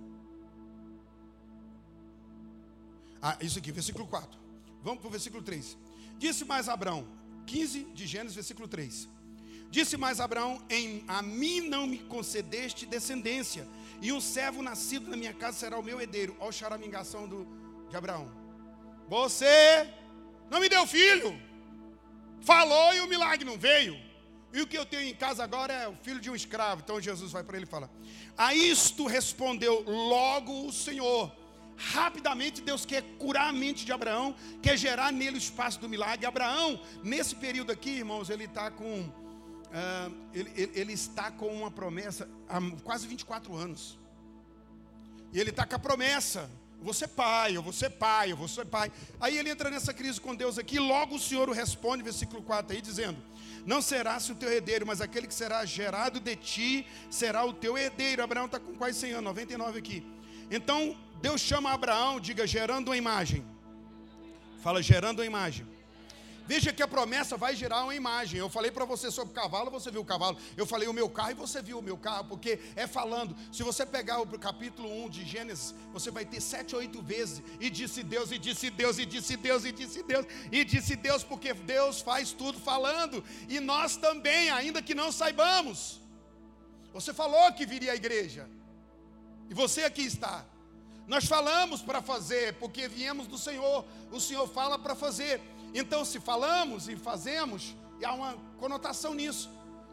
Ah, 3.21 3.37
isso 3.41 3.59
aqui, 3.59 3.69
versículo 3.73 4.07
4. 4.07 4.39
Vamos 4.81 4.99
para 5.01 5.09
o 5.09 5.11
versículo 5.11 5.43
3. 5.43 5.77
Disse 6.17 6.45
mais 6.45 6.69
Abraão, 6.69 7.05
15 7.45 7.83
de 7.93 8.07
Gênesis, 8.07 8.35
versículo 8.35 8.69
3. 8.69 9.09
Disse 9.75 9.97
mais 9.97 10.19
Abraão: 10.19 10.61
em, 10.69 11.03
A 11.07 11.23
mim 11.23 11.61
não 11.61 11.87
me 11.87 11.97
concedeste 11.97 12.85
descendência, 12.85 13.67
e 14.03 14.11
um 14.11 14.21
servo 14.21 14.61
nascido 14.61 15.09
na 15.09 15.17
minha 15.17 15.33
casa 15.33 15.57
será 15.57 15.79
o 15.79 15.81
meu 15.81 15.99
herdeiro. 15.99 16.35
Olha 16.39 16.49
a 16.49 16.51
charamingação 16.51 17.27
do, 17.27 17.39
de 17.89 17.97
Abraão. 17.97 18.31
Você 19.07 19.91
não 20.51 20.59
me 20.59 20.69
deu 20.69 20.85
filho, 20.85 21.35
falou 22.41 22.93
e 22.93 22.99
o 22.99 23.07
milagre 23.07 23.43
não 23.43 23.57
veio. 23.57 23.99
E 24.53 24.61
o 24.61 24.67
que 24.67 24.77
eu 24.77 24.85
tenho 24.85 25.09
em 25.09 25.15
casa 25.15 25.43
agora 25.43 25.73
é 25.73 25.87
o 25.87 25.95
filho 26.03 26.21
de 26.21 26.29
um 26.29 26.35
escravo. 26.35 26.81
Então 26.83 27.01
Jesus 27.01 27.31
vai 27.31 27.43
para 27.43 27.57
ele 27.57 27.65
e 27.65 27.73
fala: 27.75 27.89
A 28.37 28.53
isto 28.53 29.07
respondeu 29.07 29.83
logo 29.87 30.67
o 30.67 30.71
Senhor. 30.71 31.35
Rapidamente 31.75 32.61
Deus 32.61 32.85
quer 32.85 33.01
curar 33.17 33.49
a 33.49 33.51
mente 33.51 33.83
de 33.87 33.91
Abraão, 33.91 34.35
quer 34.61 34.77
gerar 34.77 35.11
nele 35.11 35.37
o 35.37 35.45
espaço 35.47 35.79
do 35.79 35.89
milagre. 35.89 36.27
Abraão, 36.27 36.79
nesse 37.03 37.35
período 37.35 37.71
aqui, 37.71 37.89
irmãos, 37.89 38.29
ele 38.29 38.43
está 38.43 38.69
com 38.69 39.22
uh, 39.73 40.15
ele, 40.33 40.51
ele, 40.55 40.71
ele, 40.75 40.93
está 40.93 41.31
com 41.31 41.47
uma 41.47 41.71
promessa 41.71 42.29
há 42.47 42.59
quase 42.83 43.07
24 43.07 43.55
anos. 43.55 43.99
E 45.33 45.39
ele 45.39 45.49
está 45.49 45.65
com 45.65 45.75
a 45.75 45.79
promessa: 45.79 46.49
vou 46.81 46.93
ser 46.93 47.07
pai, 47.07 47.57
eu 47.57 47.63
vou 47.63 47.73
ser 47.73 47.89
pai, 47.89 48.31
eu 48.31 48.37
vou 48.37 48.47
ser 48.47 48.65
pai. 48.65 48.91
Aí 49.19 49.37
ele 49.37 49.49
entra 49.49 49.69
nessa 49.69 49.93
crise 49.93 50.21
com 50.21 50.35
Deus 50.35 50.57
aqui, 50.57 50.79
logo 50.79 51.15
o 51.15 51.19
Senhor 51.19 51.49
o 51.49 51.53
responde, 51.53 52.03
versículo 52.03 52.43
4 52.43 52.75
aí, 52.75 52.81
dizendo: 52.81 53.17
Não 53.65 53.81
serás 53.81 54.29
o 54.29 54.35
teu 54.35 54.51
herdeiro, 54.51 54.85
mas 54.85 55.01
aquele 55.01 55.27
que 55.27 55.33
será 55.33 55.65
gerado 55.65 56.19
de 56.19 56.35
ti 56.35 56.87
será 57.09 57.43
o 57.43 57.53
teu 57.53 57.77
herdeiro. 57.77 58.23
Abraão 58.23 58.45
está 58.45 58.59
com 58.59 58.75
quase 58.75 58.99
100 58.99 59.11
anos, 59.13 59.23
99 59.25 59.79
aqui. 59.79 60.05
Então, 60.51 60.95
Deus 61.21 61.41
chama 61.41 61.71
Abraão, 61.71 62.19
diga, 62.19 62.45
gerando 62.45 62.89
uma 62.89 62.97
imagem. 62.97 63.43
Fala, 64.61 64.83
gerando 64.83 65.19
uma 65.19 65.25
imagem. 65.25 65.65
Veja 66.45 66.73
que 66.73 66.83
a 66.83 66.87
promessa 66.87 67.37
vai 67.37 67.55
gerar 67.55 67.83
uma 67.83 67.95
imagem. 67.95 68.39
Eu 68.39 68.49
falei 68.49 68.69
para 68.69 68.83
você 68.83 69.09
sobre 69.09 69.31
o 69.31 69.35
cavalo, 69.35 69.71
você 69.71 69.89
viu 69.89 70.01
o 70.01 70.05
cavalo. 70.05 70.37
Eu 70.57 70.65
falei 70.65 70.87
o 70.87 70.93
meu 70.93 71.09
carro 71.09 71.31
e 71.31 71.33
você 71.35 71.61
viu 71.61 71.79
o 71.79 71.81
meu 71.81 71.97
carro, 71.97 72.25
porque 72.25 72.59
é 72.75 72.85
falando. 72.85 73.35
Se 73.51 73.63
você 73.63 73.85
pegar 73.85 74.19
o 74.21 74.27
capítulo 74.37 74.91
1 75.05 75.09
de 75.09 75.25
Gênesis, 75.25 75.73
você 75.93 76.11
vai 76.11 76.25
ter 76.25 76.41
sete, 76.41 76.75
oito 76.75 77.01
vezes. 77.01 77.41
E 77.59 77.69
disse 77.69 78.03
Deus, 78.03 78.31
e 78.31 78.37
disse 78.37 78.69
Deus, 78.69 78.97
e 78.99 79.05
disse 79.05 79.37
Deus, 79.37 79.65
e 79.65 79.71
disse 79.71 80.03
Deus, 80.03 80.25
e 80.51 80.65
disse 80.65 80.95
Deus, 80.95 81.23
porque 81.23 81.53
Deus 81.53 82.01
faz 82.01 82.33
tudo 82.33 82.59
falando. 82.59 83.23
E 83.47 83.59
nós 83.59 83.95
também, 83.95 84.49
ainda 84.49 84.81
que 84.81 84.93
não 84.93 85.11
saibamos. 85.11 86.01
Você 86.93 87.13
falou 87.13 87.53
que 87.53 87.65
viria 87.65 87.93
a 87.93 87.95
igreja. 87.95 88.49
E 89.49 89.53
você 89.53 89.83
aqui 89.83 90.03
está. 90.03 90.45
Nós 91.07 91.25
falamos 91.25 91.81
para 91.81 92.01
fazer, 92.01 92.53
porque 92.55 92.87
viemos 92.87 93.27
do 93.27 93.37
Senhor. 93.37 93.85
O 94.11 94.19
Senhor 94.19 94.47
fala 94.47 94.77
para 94.79 94.95
fazer. 94.95 95.41
Então, 95.73 96.05
se 96.05 96.19
falamos 96.19 96.87
e 96.87 96.95
fazemos, 96.95 97.75
há 98.03 98.13
uma 98.13 98.33
conotação 98.57 99.13
nisso. 99.13 99.49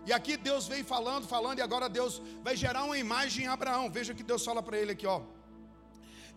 E 0.06 0.12
aqui 0.12 0.36
Deus 0.36 0.66
vem 0.66 0.82
falando, 0.82 1.26
falando, 1.26 1.58
e 1.58 1.62
agora 1.62 1.88
Deus 1.88 2.20
vai 2.42 2.56
gerar 2.56 2.84
uma 2.84 2.98
imagem 2.98 3.44
em 3.44 3.48
Abraão. 3.48 3.90
Veja 3.90 4.14
que 4.14 4.22
Deus 4.22 4.44
fala 4.44 4.62
para 4.62 4.78
ele 4.78 4.92
aqui, 4.92 5.06
ó. 5.06 5.20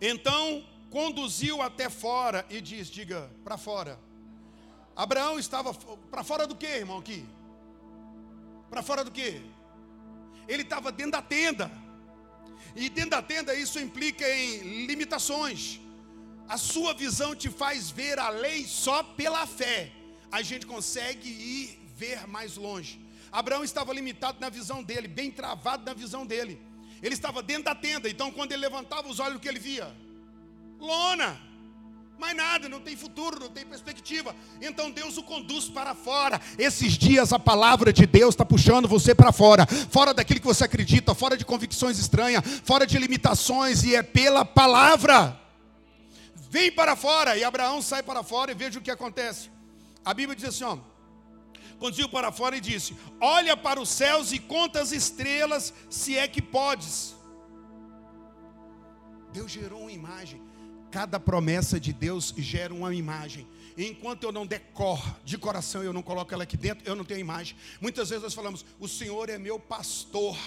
Então 0.00 0.64
conduziu 0.90 1.62
até 1.62 1.88
fora 1.88 2.44
e 2.50 2.60
diz: 2.60 2.88
diga, 2.88 3.30
para 3.42 3.56
fora. 3.56 3.98
Abraão 4.94 5.38
estava 5.38 5.74
para 6.10 6.22
fora 6.22 6.46
do 6.46 6.54
que, 6.54 6.66
irmão, 6.66 6.98
aqui? 6.98 7.26
Para 8.70 8.82
fora 8.82 9.02
do 9.02 9.10
que? 9.10 9.42
Ele 10.46 10.62
estava 10.62 10.92
dentro 10.92 11.12
da 11.12 11.22
tenda. 11.22 11.70
E 12.76 12.88
dentro 12.88 13.10
da 13.10 13.22
tenda 13.22 13.54
isso 13.54 13.78
implica 13.80 14.28
em 14.28 14.86
limitações. 14.86 15.80
A 16.48 16.58
sua 16.58 16.92
visão 16.94 17.34
te 17.34 17.48
faz 17.48 17.90
ver 17.90 18.18
a 18.18 18.28
lei 18.28 18.66
só 18.66 19.02
pela 19.02 19.46
fé. 19.46 19.90
A 20.30 20.42
gente 20.42 20.66
consegue 20.66 21.28
ir 21.28 21.78
ver 21.96 22.26
mais 22.26 22.56
longe. 22.56 23.00
Abraão 23.32 23.64
estava 23.64 23.92
limitado 23.92 24.38
na 24.40 24.48
visão 24.48 24.82
dele, 24.82 25.08
bem 25.08 25.30
travado 25.30 25.84
na 25.84 25.94
visão 25.94 26.26
dele. 26.26 26.60
Ele 27.02 27.14
estava 27.14 27.42
dentro 27.42 27.64
da 27.64 27.74
tenda, 27.74 28.08
então 28.08 28.30
quando 28.30 28.52
ele 28.52 28.62
levantava 28.62 29.08
os 29.08 29.18
olhos, 29.18 29.36
o 29.36 29.40
que 29.40 29.48
ele 29.48 29.58
via? 29.58 29.92
Lona. 30.78 31.40
Mais 32.18 32.36
nada, 32.36 32.68
não 32.68 32.80
tem 32.80 32.96
futuro, 32.96 33.40
não 33.40 33.48
tem 33.50 33.66
perspectiva. 33.66 34.34
Então 34.62 34.90
Deus 34.90 35.16
o 35.16 35.22
conduz 35.22 35.68
para 35.68 35.94
fora. 35.94 36.40
Esses 36.56 36.96
dias 36.96 37.32
a 37.32 37.38
palavra 37.38 37.92
de 37.92 38.06
Deus 38.06 38.34
está 38.34 38.44
puxando 38.44 38.86
você 38.86 39.14
para 39.14 39.32
fora, 39.32 39.66
fora 39.66 40.14
daquilo 40.14 40.40
que 40.40 40.46
você 40.46 40.64
acredita, 40.64 41.14
fora 41.14 41.36
de 41.36 41.44
convicções 41.44 41.98
estranhas, 41.98 42.42
fora 42.64 42.86
de 42.86 42.96
limitações, 42.98 43.82
e 43.82 43.96
é 43.96 44.02
pela 44.02 44.44
palavra. 44.44 45.43
Vem 46.54 46.70
para 46.70 46.94
fora, 46.94 47.36
e 47.36 47.42
Abraão 47.42 47.82
sai 47.82 48.00
para 48.00 48.22
fora 48.22 48.52
e 48.52 48.54
veja 48.54 48.78
o 48.78 48.82
que 48.82 48.92
acontece. 48.96 49.50
A 50.04 50.14
Bíblia 50.14 50.36
diz 50.36 50.44
assim: 50.50 50.62
ó, 50.62 50.78
conduziu 51.80 52.08
para 52.08 52.30
fora 52.30 52.56
e 52.56 52.60
disse: 52.60 52.96
Olha 53.20 53.56
para 53.56 53.80
os 53.80 53.88
céus 53.88 54.30
e 54.30 54.38
conta 54.38 54.80
as 54.80 54.92
estrelas, 54.92 55.74
se 55.90 56.16
é 56.16 56.28
que 56.28 56.40
podes. 56.40 57.16
Deus 59.32 59.50
gerou 59.50 59.80
uma 59.80 59.90
imagem. 59.90 60.40
Cada 60.92 61.18
promessa 61.18 61.80
de 61.80 61.92
Deus 61.92 62.32
gera 62.38 62.72
uma 62.72 62.94
imagem. 62.94 63.44
enquanto 63.76 64.22
eu 64.22 64.30
não 64.30 64.46
decor 64.46 65.02
de 65.24 65.36
coração, 65.36 65.82
eu 65.82 65.92
não 65.92 66.02
coloco 66.02 66.32
ela 66.32 66.44
aqui 66.44 66.56
dentro, 66.56 66.88
eu 66.88 66.94
não 66.94 67.04
tenho 67.04 67.18
imagem. 67.18 67.56
Muitas 67.80 68.10
vezes 68.10 68.22
nós 68.22 68.32
falamos, 68.32 68.64
o 68.78 68.86
Senhor 68.86 69.28
é 69.28 69.38
meu 69.38 69.58
pastor. 69.58 70.38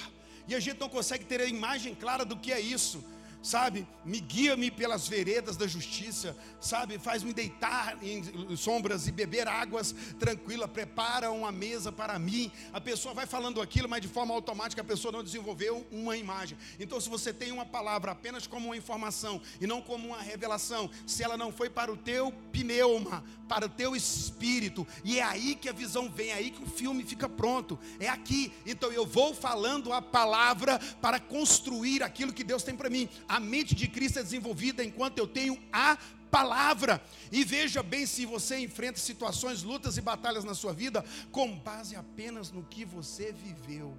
E 0.47 0.55
a 0.55 0.59
gente 0.61 0.79
não 0.79 0.87
consegue 0.87 1.25
ter 1.25 1.41
a 1.41 1.45
imagem 1.45 1.93
clara 1.93 2.23
do 2.23 2.37
que 2.37 2.53
é 2.53 2.61
isso 2.61 3.03
sabe? 3.47 3.87
Me 4.03 4.19
guia-me 4.19 4.69
pelas 4.69 5.07
veredas 5.07 5.55
da 5.55 5.65
justiça, 5.65 6.35
sabe? 6.59 6.99
Faz-me 6.99 7.33
deitar 7.33 7.97
em 8.03 8.55
sombras 8.57 9.07
e 9.07 9.11
beber 9.11 9.47
águas 9.47 9.95
tranquila, 10.19 10.67
prepara 10.67 11.31
uma 11.31 11.49
mesa 11.49 11.89
para 11.89 12.19
mim. 12.19 12.51
A 12.73 12.81
pessoa 12.81 13.13
vai 13.13 13.25
falando 13.25 13.61
aquilo, 13.61 13.87
mas 13.87 14.01
de 14.01 14.09
forma 14.09 14.33
automática 14.33 14.81
a 14.81 14.85
pessoa 14.85 15.13
não 15.13 15.23
desenvolveu 15.23 15.87
uma 15.91 16.17
imagem. 16.17 16.57
Então, 16.77 16.99
se 16.99 17.09
você 17.09 17.33
tem 17.33 17.53
uma 17.53 17.65
palavra 17.65 18.11
apenas 18.11 18.45
como 18.45 18.65
uma 18.67 18.75
informação 18.75 19.41
e 19.61 19.65
não 19.65 19.81
como 19.81 20.09
uma 20.09 20.21
revelação, 20.21 20.89
se 21.05 21.23
ela 21.23 21.37
não 21.37 21.51
foi 21.51 21.69
para 21.69 21.91
o 21.91 21.95
teu 21.95 22.33
pneuma, 22.51 23.23
para 23.47 23.67
o 23.67 23.69
teu 23.69 23.95
espírito, 23.95 24.85
e 25.05 25.19
é 25.19 25.23
aí 25.23 25.55
que 25.55 25.69
a 25.69 25.73
visão 25.73 26.09
vem, 26.09 26.31
é 26.31 26.33
aí 26.33 26.51
que 26.51 26.61
o 26.61 26.67
filme 26.67 27.05
fica 27.05 27.29
pronto, 27.29 27.79
é 27.97 28.09
aqui. 28.09 28.51
Então, 28.65 28.91
eu 28.91 29.05
vou 29.05 29.33
falando 29.33 29.93
a 29.93 30.01
palavra 30.01 30.77
para 31.01 31.17
construir 31.17 32.03
aquilo 32.03 32.33
que 32.33 32.43
Deus 32.43 32.61
tem 32.61 32.75
para 32.75 32.89
mim. 32.89 33.07
A 33.37 33.39
mente 33.39 33.75
de 33.75 33.87
Cristo 33.87 34.17
é 34.17 34.23
desenvolvida 34.23 34.83
enquanto 34.83 35.19
eu 35.19 35.27
tenho 35.27 35.61
a 35.71 35.95
palavra. 36.31 36.99
E 37.31 37.43
veja 37.43 37.83
bem 37.83 38.03
se 38.03 38.25
você 38.25 38.57
enfrenta 38.57 38.97
situações, 38.97 39.61
lutas 39.61 39.95
e 39.95 40.01
batalhas 40.01 40.43
na 40.43 40.55
sua 40.55 40.73
vida 40.73 41.05
com 41.31 41.55
base 41.59 41.95
apenas 41.95 42.49
no 42.51 42.63
que 42.63 42.83
você 42.83 43.31
viveu. 43.31 43.95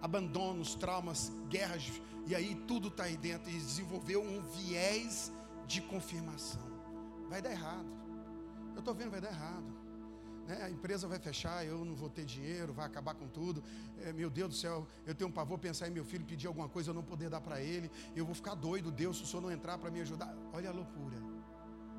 Abandonos, 0.00 0.74
traumas, 0.74 1.30
guerras, 1.50 1.84
e 2.26 2.34
aí 2.34 2.54
tudo 2.66 2.88
está 2.88 3.04
aí 3.04 3.18
dentro. 3.18 3.50
E 3.50 3.58
desenvolveu 3.58 4.22
um 4.22 4.40
viés 4.56 5.30
de 5.66 5.82
confirmação. 5.82 6.66
Vai 7.28 7.42
dar 7.42 7.50
errado. 7.50 7.92
Eu 8.72 8.78
estou 8.78 8.94
vendo, 8.94 9.10
vai 9.10 9.20
dar 9.20 9.32
errado 9.32 9.67
né, 10.48 10.62
a 10.62 10.70
empresa 10.70 11.06
vai 11.06 11.18
fechar, 11.18 11.64
eu 11.66 11.84
não 11.84 11.94
vou 11.94 12.08
ter 12.08 12.24
dinheiro, 12.24 12.72
vai 12.72 12.86
acabar 12.86 13.14
com 13.14 13.28
tudo. 13.28 13.62
É, 14.02 14.14
meu 14.14 14.30
Deus 14.30 14.48
do 14.48 14.54
céu, 14.54 14.88
eu 15.06 15.14
tenho 15.14 15.28
um 15.28 15.32
pavor 15.32 15.58
pensar 15.58 15.86
em 15.86 15.90
meu 15.90 16.06
filho 16.06 16.24
pedir 16.24 16.46
alguma 16.46 16.70
coisa, 16.70 16.88
eu 16.90 16.94
não 16.94 17.02
poder 17.02 17.28
dar 17.28 17.42
para 17.42 17.60
ele. 17.60 17.90
Eu 18.16 18.24
vou 18.24 18.34
ficar 18.34 18.54
doido, 18.54 18.90
Deus, 18.90 19.18
se 19.18 19.24
o 19.24 19.26
senhor 19.26 19.42
não 19.42 19.52
entrar 19.52 19.76
para 19.76 19.90
me 19.90 20.00
ajudar. 20.00 20.34
Olha 20.54 20.70
a 20.70 20.72
loucura. 20.72 21.18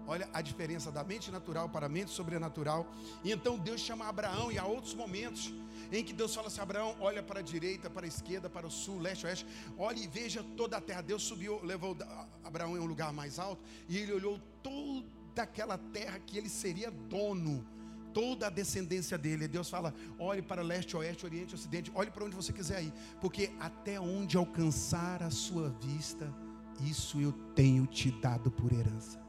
Olha 0.07 0.27
a 0.33 0.41
diferença 0.41 0.91
da 0.91 1.03
mente 1.03 1.29
natural 1.29 1.69
para 1.69 1.85
a 1.85 1.89
mente 1.89 2.09
sobrenatural. 2.09 2.91
E 3.23 3.31
então 3.31 3.59
Deus 3.59 3.81
chama 3.81 4.07
Abraão, 4.07 4.51
e 4.51 4.57
há 4.57 4.65
outros 4.65 4.95
momentos 4.95 5.53
em 5.91 6.03
que 6.03 6.11
Deus 6.11 6.33
fala 6.33 6.47
assim: 6.47 6.59
Abraão, 6.61 6.95
olha 6.99 7.21
para 7.21 7.41
a 7.41 7.43
direita, 7.43 7.87
para 7.87 8.07
a 8.07 8.07
esquerda, 8.07 8.49
para 8.49 8.65
o 8.65 8.71
sul, 8.71 8.97
leste, 8.97 9.27
oeste, 9.27 9.45
olhe 9.77 10.05
e 10.05 10.07
veja 10.07 10.43
toda 10.57 10.77
a 10.77 10.81
terra. 10.81 11.01
Deus 11.03 11.21
subiu, 11.21 11.63
levou 11.63 11.95
Abraão 12.43 12.75
em 12.75 12.79
um 12.79 12.87
lugar 12.87 13.13
mais 13.13 13.37
alto, 13.37 13.63
e 13.87 13.95
ele 13.95 14.11
olhou 14.11 14.39
toda 14.63 15.43
aquela 15.43 15.77
terra 15.77 16.17
que 16.17 16.35
ele 16.35 16.49
seria 16.49 16.89
dono 16.89 17.63
toda 18.13 18.47
a 18.47 18.49
descendência 18.49 19.17
dele. 19.17 19.47
Deus 19.47 19.69
fala: 19.69 19.93
olhe 20.17 20.41
para 20.41 20.61
leste, 20.61 20.95
oeste, 20.95 21.25
oriente, 21.25 21.55
ocidente, 21.55 21.91
olhe 21.93 22.11
para 22.11 22.25
onde 22.25 22.35
você 22.35 22.51
quiser 22.53 22.83
ir, 22.83 22.93
porque 23.21 23.51
até 23.59 23.99
onde 23.99 24.37
alcançar 24.37 25.23
a 25.23 25.29
sua 25.29 25.69
vista, 25.69 26.33
isso 26.81 27.19
eu 27.19 27.31
tenho 27.55 27.85
te 27.85 28.11
dado 28.11 28.51
por 28.51 28.71
herança. 28.71 29.19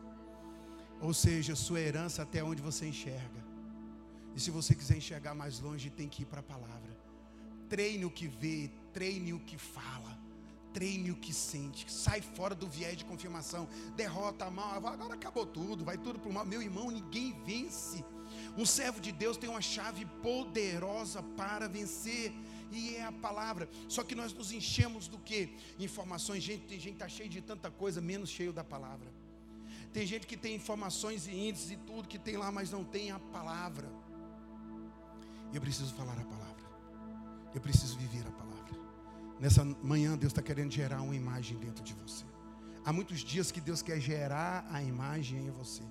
Ou 1.00 1.14
seja, 1.14 1.56
sua 1.56 1.80
herança 1.80 2.22
até 2.22 2.42
onde 2.44 2.60
você 2.60 2.86
enxerga. 2.86 3.40
E 4.34 4.40
se 4.40 4.50
você 4.50 4.74
quiser 4.74 4.96
enxergar 4.96 5.34
mais 5.34 5.58
longe, 5.60 5.90
tem 5.90 6.08
que 6.08 6.22
ir 6.22 6.26
para 6.26 6.40
a 6.40 6.42
palavra. 6.42 6.96
Treine 7.68 8.04
o 8.04 8.10
que 8.10 8.26
vê, 8.26 8.70
treine 8.92 9.32
o 9.32 9.40
que 9.40 9.56
fala. 9.56 10.18
Treine 10.72 11.10
o 11.10 11.16
que 11.16 11.34
sente, 11.34 11.90
sai 11.90 12.20
fora 12.20 12.54
do 12.54 12.68
viés 12.68 12.96
de 12.96 13.04
confirmação, 13.04 13.66
derrota 13.96 14.44
a 14.44 14.50
mal, 14.52 14.76
agora 14.86 15.14
acabou 15.14 15.44
tudo, 15.44 15.84
vai 15.84 15.98
tudo 15.98 16.20
para 16.20 16.30
o 16.30 16.32
mal. 16.32 16.46
Meu 16.46 16.62
irmão, 16.62 16.92
ninguém 16.92 17.34
vence 17.44 18.04
um 18.56 18.66
servo 18.66 19.00
de 19.00 19.12
Deus 19.12 19.36
tem 19.36 19.48
uma 19.48 19.60
chave 19.60 20.04
poderosa 20.22 21.22
para 21.22 21.68
vencer. 21.68 22.32
E 22.72 22.94
é 22.94 23.04
a 23.04 23.12
palavra. 23.12 23.68
Só 23.88 24.04
que 24.04 24.14
nós 24.14 24.32
nos 24.32 24.52
enchemos 24.52 25.08
do 25.08 25.18
que? 25.18 25.56
Informações. 25.78 26.42
Gente, 26.42 26.66
tem 26.66 26.78
gente 26.78 26.96
que 26.96 27.02
está 27.02 27.08
cheio 27.08 27.28
de 27.28 27.40
tanta 27.40 27.70
coisa, 27.70 28.00
menos 28.00 28.30
cheio 28.30 28.52
da 28.52 28.62
palavra. 28.62 29.10
Tem 29.92 30.06
gente 30.06 30.26
que 30.26 30.36
tem 30.36 30.54
informações 30.54 31.26
e 31.26 31.32
índices 31.32 31.72
e 31.72 31.76
tudo 31.76 32.06
que 32.06 32.18
tem 32.18 32.36
lá, 32.36 32.52
mas 32.52 32.70
não 32.70 32.84
tem 32.84 33.10
a 33.10 33.18
palavra. 33.18 33.90
Eu 35.52 35.60
preciso 35.60 35.92
falar 35.94 36.12
a 36.12 36.24
palavra. 36.24 36.64
Eu 37.52 37.60
preciso 37.60 37.98
viver 37.98 38.24
a 38.26 38.30
palavra. 38.30 38.78
Nessa 39.40 39.64
manhã, 39.64 40.16
Deus 40.16 40.32
está 40.32 40.42
querendo 40.42 40.70
gerar 40.70 41.02
uma 41.02 41.16
imagem 41.16 41.58
dentro 41.58 41.82
de 41.82 41.94
você. 41.94 42.24
Há 42.84 42.92
muitos 42.92 43.20
dias 43.20 43.50
que 43.50 43.60
Deus 43.60 43.82
quer 43.82 44.00
gerar 44.00 44.64
a 44.70 44.82
imagem 44.82 45.46
em 45.46 45.50
você. 45.50 45.82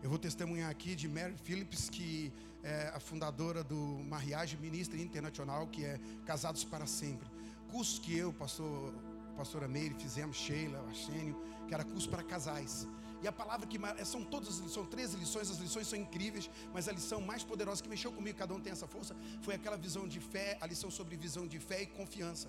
Eu 0.00 0.08
vou 0.08 0.18
testemunhar 0.18 0.70
aqui 0.70 0.94
de 0.94 1.08
Mary 1.08 1.34
Phillips, 1.42 1.90
que 1.90 2.32
é 2.62 2.92
a 2.94 3.00
fundadora 3.00 3.64
do 3.64 3.76
Mariage 4.04 4.56
Ministra 4.56 4.96
Internacional, 4.96 5.66
que 5.66 5.84
é 5.84 5.98
Casados 6.24 6.62
para 6.62 6.86
Sempre. 6.86 7.28
Curso 7.68 8.00
que 8.00 8.16
eu, 8.16 8.32
pastor, 8.32 8.94
pastora 9.36 9.66
Meire, 9.66 9.94
fizemos, 9.94 10.36
Sheila, 10.36 10.80
Achênio, 10.88 11.36
que 11.66 11.74
era 11.74 11.82
curso 11.82 12.08
para 12.08 12.22
casais. 12.22 12.86
E 13.20 13.26
a 13.26 13.32
palavra 13.32 13.66
que 13.66 13.76
são 14.04 14.22
todas 14.24 14.54
são 14.70 14.86
13 14.86 15.16
lições, 15.16 15.50
as 15.50 15.58
lições 15.58 15.88
são 15.88 15.98
incríveis, 15.98 16.48
mas 16.72 16.88
a 16.88 16.92
lição 16.92 17.20
mais 17.20 17.42
poderosa 17.42 17.82
que 17.82 17.88
mexeu 17.88 18.12
comigo, 18.12 18.38
cada 18.38 18.54
um 18.54 18.60
tem 18.60 18.72
essa 18.72 18.86
força, 18.86 19.16
foi 19.42 19.56
aquela 19.56 19.76
visão 19.76 20.06
de 20.06 20.20
fé, 20.20 20.56
a 20.60 20.66
lição 20.66 20.92
sobre 20.92 21.16
visão 21.16 21.44
de 21.44 21.58
fé 21.58 21.82
e 21.82 21.86
confiança 21.86 22.48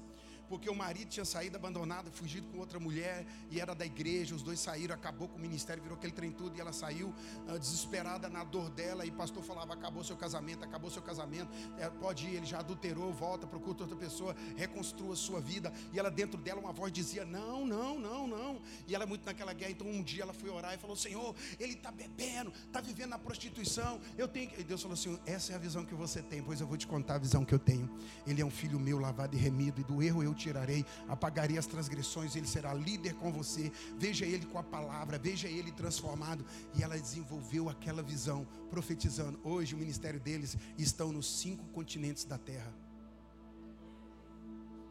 porque 0.50 0.70
o 0.70 0.76
marido 0.76 1.10
tinha 1.10 1.24
saído 1.24 1.56
abandonado, 1.56 2.12
fugido 2.12 2.47
com 2.47 2.58
outra 2.58 2.80
mulher, 2.80 3.26
e 3.52 3.60
era 3.60 3.76
da 3.76 3.86
igreja, 3.86 4.34
os 4.34 4.41
dois 4.41 4.60
saíram, 4.60 4.95
acabou 4.95 5.28
com 5.28 5.38
o 5.38 5.39
ministério, 5.39 5.82
virou 5.82 5.95
aquele 5.97 6.12
trem 6.12 6.32
tudo, 6.32 6.58
e 6.58 6.60
ela 6.60 6.74
saiu 6.74 7.14
uh, 7.47 7.60
desesperada 7.60 8.28
na 8.28 8.43
dor 8.43 8.70
dela, 8.72 9.06
e 9.06 9.10
o 9.10 9.14
pastor 9.14 9.43
falava, 9.43 9.74
acabou 9.74 10.04
seu 10.04 10.18
casamento, 10.18 10.66
acabou 10.66 10.89
seu 10.89 11.04
casamento, 11.04 11.50
é, 11.78 11.88
pode 11.89 12.26
ir, 12.26 12.36
ele 12.36 12.45
já 12.45 12.60
adulterou, 12.60 13.14
volta, 13.14 13.45
procura 13.45 13.84
outra 13.84 13.95
pessoa, 13.95 14.36
reconstrua 14.58 15.16
sua 15.16 15.39
vida, 15.39 15.72
e 15.93 16.00
ela 16.00 16.10
dentro 16.10 16.41
dela, 16.41 16.60
uma 16.60 16.74
voz 16.74 16.91
dizia, 16.91 17.24
não, 17.24 17.64
não, 17.66 18.00
não, 18.00 18.28
não, 18.28 18.62
e 18.88 18.95
ela 18.95 19.06
muito 19.06 19.26
naquela 19.26 19.54
guerra, 19.54 19.72
então 19.72 19.88
um 19.88 20.02
dia 20.02 20.24
ela 20.24 20.34
foi 20.34 20.50
orar 20.50 20.74
e 20.74 20.78
falou, 20.78 20.95
Senhor, 20.95 21.36
ele 21.60 21.74
está 21.74 21.91
bebendo, 21.91 22.52
está 22.66 22.82
vivendo 22.82 23.12
na 23.12 23.20
prostituição, 23.20 24.02
eu 24.18 24.28
tenho. 24.28 24.50
E 24.58 24.64
Deus 24.64 24.82
falou 24.82 24.95
assim, 24.95 25.20
essa 25.26 25.54
é 25.54 25.56
a 25.56 25.60
visão 25.60 25.86
que 25.86 25.93
você 25.93 26.24
tem, 26.24 26.41
pois 26.41 26.60
eu 26.60 26.66
vou 26.66 26.78
te 26.78 26.88
contar 26.88 27.16
a 27.16 27.20
visão 27.20 27.45
que 27.45 27.54
eu 27.54 27.60
tenho, 27.60 27.88
ele 28.26 28.41
é 28.41 28.45
um 28.45 28.50
filho 28.50 28.80
meu, 28.80 28.97
lavado 28.97 29.36
e 29.36 29.39
remido, 29.39 29.82
e 29.82 29.84
do 29.84 30.02
erro 30.02 30.24
eu 30.24 30.34
tirarei, 30.40 30.86
apagarei 31.08 31.58
as 31.58 31.66
transgressões, 31.66 32.36
ele 32.36 32.48
será 32.48 32.74
líder 32.74 33.14
com 33.16 33.32
você. 33.32 33.72
Veja 33.98 34.26
ele 34.26 34.46
com 34.46 34.58
a 34.58 34.64
palavra, 34.64 35.20
veja 35.20 35.48
ele 35.48 35.72
transformado. 35.72 36.46
E 36.76 36.84
ela 36.84 36.98
desenvolveu 36.98 37.70
aquela 37.70 38.02
visão, 38.02 38.48
profetizando. 38.70 39.40
Hoje 39.44 39.76
o 39.76 39.78
ministério 39.78 40.20
deles 40.20 40.58
estão 40.78 41.12
nos 41.12 41.40
cinco 41.40 41.66
continentes 41.68 42.24
da 42.24 42.38
terra. 42.38 42.74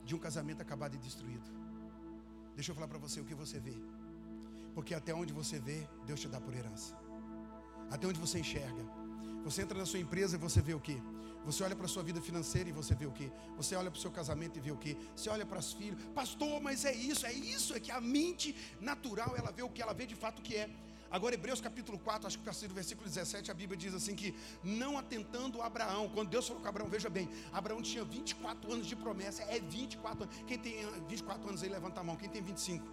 De 0.04 0.14
um 0.14 0.18
casamento 0.18 0.62
acabado 0.62 0.94
e 0.94 0.98
destruído. 0.98 1.50
Deixa 2.54 2.70
eu 2.70 2.74
falar 2.74 2.88
para 2.88 2.98
você 2.98 3.20
o 3.20 3.24
que 3.24 3.34
você 3.34 3.58
vê. 3.58 3.76
Porque 4.74 4.94
até 4.94 5.14
onde 5.14 5.32
você 5.32 5.58
vê, 5.58 5.86
Deus 6.06 6.20
te 6.20 6.28
dá 6.28 6.40
por 6.40 6.54
herança. 6.54 6.96
Até 7.90 8.06
onde 8.06 8.20
você 8.20 8.38
enxerga. 8.38 8.84
Você 9.44 9.62
entra 9.62 9.78
na 9.78 9.86
sua 9.86 9.98
empresa 9.98 10.36
e 10.36 10.38
você 10.38 10.60
vê 10.60 10.74
o 10.74 10.80
que? 10.80 11.00
Você 11.48 11.64
olha 11.66 11.74
para 11.74 11.86
a 11.86 11.88
sua 11.88 12.02
vida 12.08 12.20
financeira 12.20 12.68
e 12.68 12.72
você 12.72 12.94
vê 12.94 13.06
o 13.06 13.14
que? 13.18 13.32
Você 13.56 13.74
olha 13.74 13.90
para 13.90 13.98
o 13.98 14.00
seu 14.00 14.10
casamento 14.10 14.58
e 14.58 14.60
vê 14.66 14.70
o 14.70 14.76
que? 14.76 14.92
Você 15.16 15.30
olha 15.34 15.46
para 15.46 15.58
as 15.58 15.72
filhas, 15.72 15.98
pastor, 16.14 16.60
mas 16.60 16.84
é 16.84 16.94
isso, 16.94 17.24
é 17.24 17.32
isso, 17.32 17.70
é 17.74 17.80
que 17.80 17.90
a 17.90 18.00
mente 18.00 18.54
natural 18.88 19.34
ela 19.34 19.50
vê 19.50 19.62
o 19.62 19.70
que 19.70 19.80
ela 19.80 19.94
vê 19.94 20.04
de 20.04 20.14
fato 20.14 20.42
que 20.42 20.54
é. 20.54 20.68
Agora, 21.10 21.34
Hebreus 21.34 21.58
capítulo 21.58 21.98
4, 21.98 22.26
acho 22.26 22.38
que 22.38 22.44
partir 22.44 22.68
do 22.68 22.74
versículo 22.74 23.08
17, 23.08 23.50
a 23.50 23.54
Bíblia 23.54 23.78
diz 23.78 23.94
assim: 23.94 24.14
que 24.14 24.34
não 24.62 24.98
atentando 24.98 25.62
Abraão, 25.62 26.10
quando 26.10 26.28
Deus 26.28 26.46
falou 26.46 26.62
com 26.62 26.68
Abraão, 26.68 26.90
veja 26.96 27.08
bem, 27.08 27.26
Abraão 27.50 27.80
tinha 27.80 28.04
24 28.04 28.70
anos 28.70 28.86
de 28.86 28.94
promessa, 28.94 29.42
é 29.44 29.58
24 29.58 30.24
anos. 30.24 30.36
Quem 30.46 30.58
tem 30.58 30.74
24 31.08 31.48
anos 31.48 31.62
aí, 31.62 31.70
levanta 31.70 32.00
a 32.00 32.04
mão. 32.04 32.14
Quem 32.14 32.28
tem 32.28 32.42
25? 32.42 32.86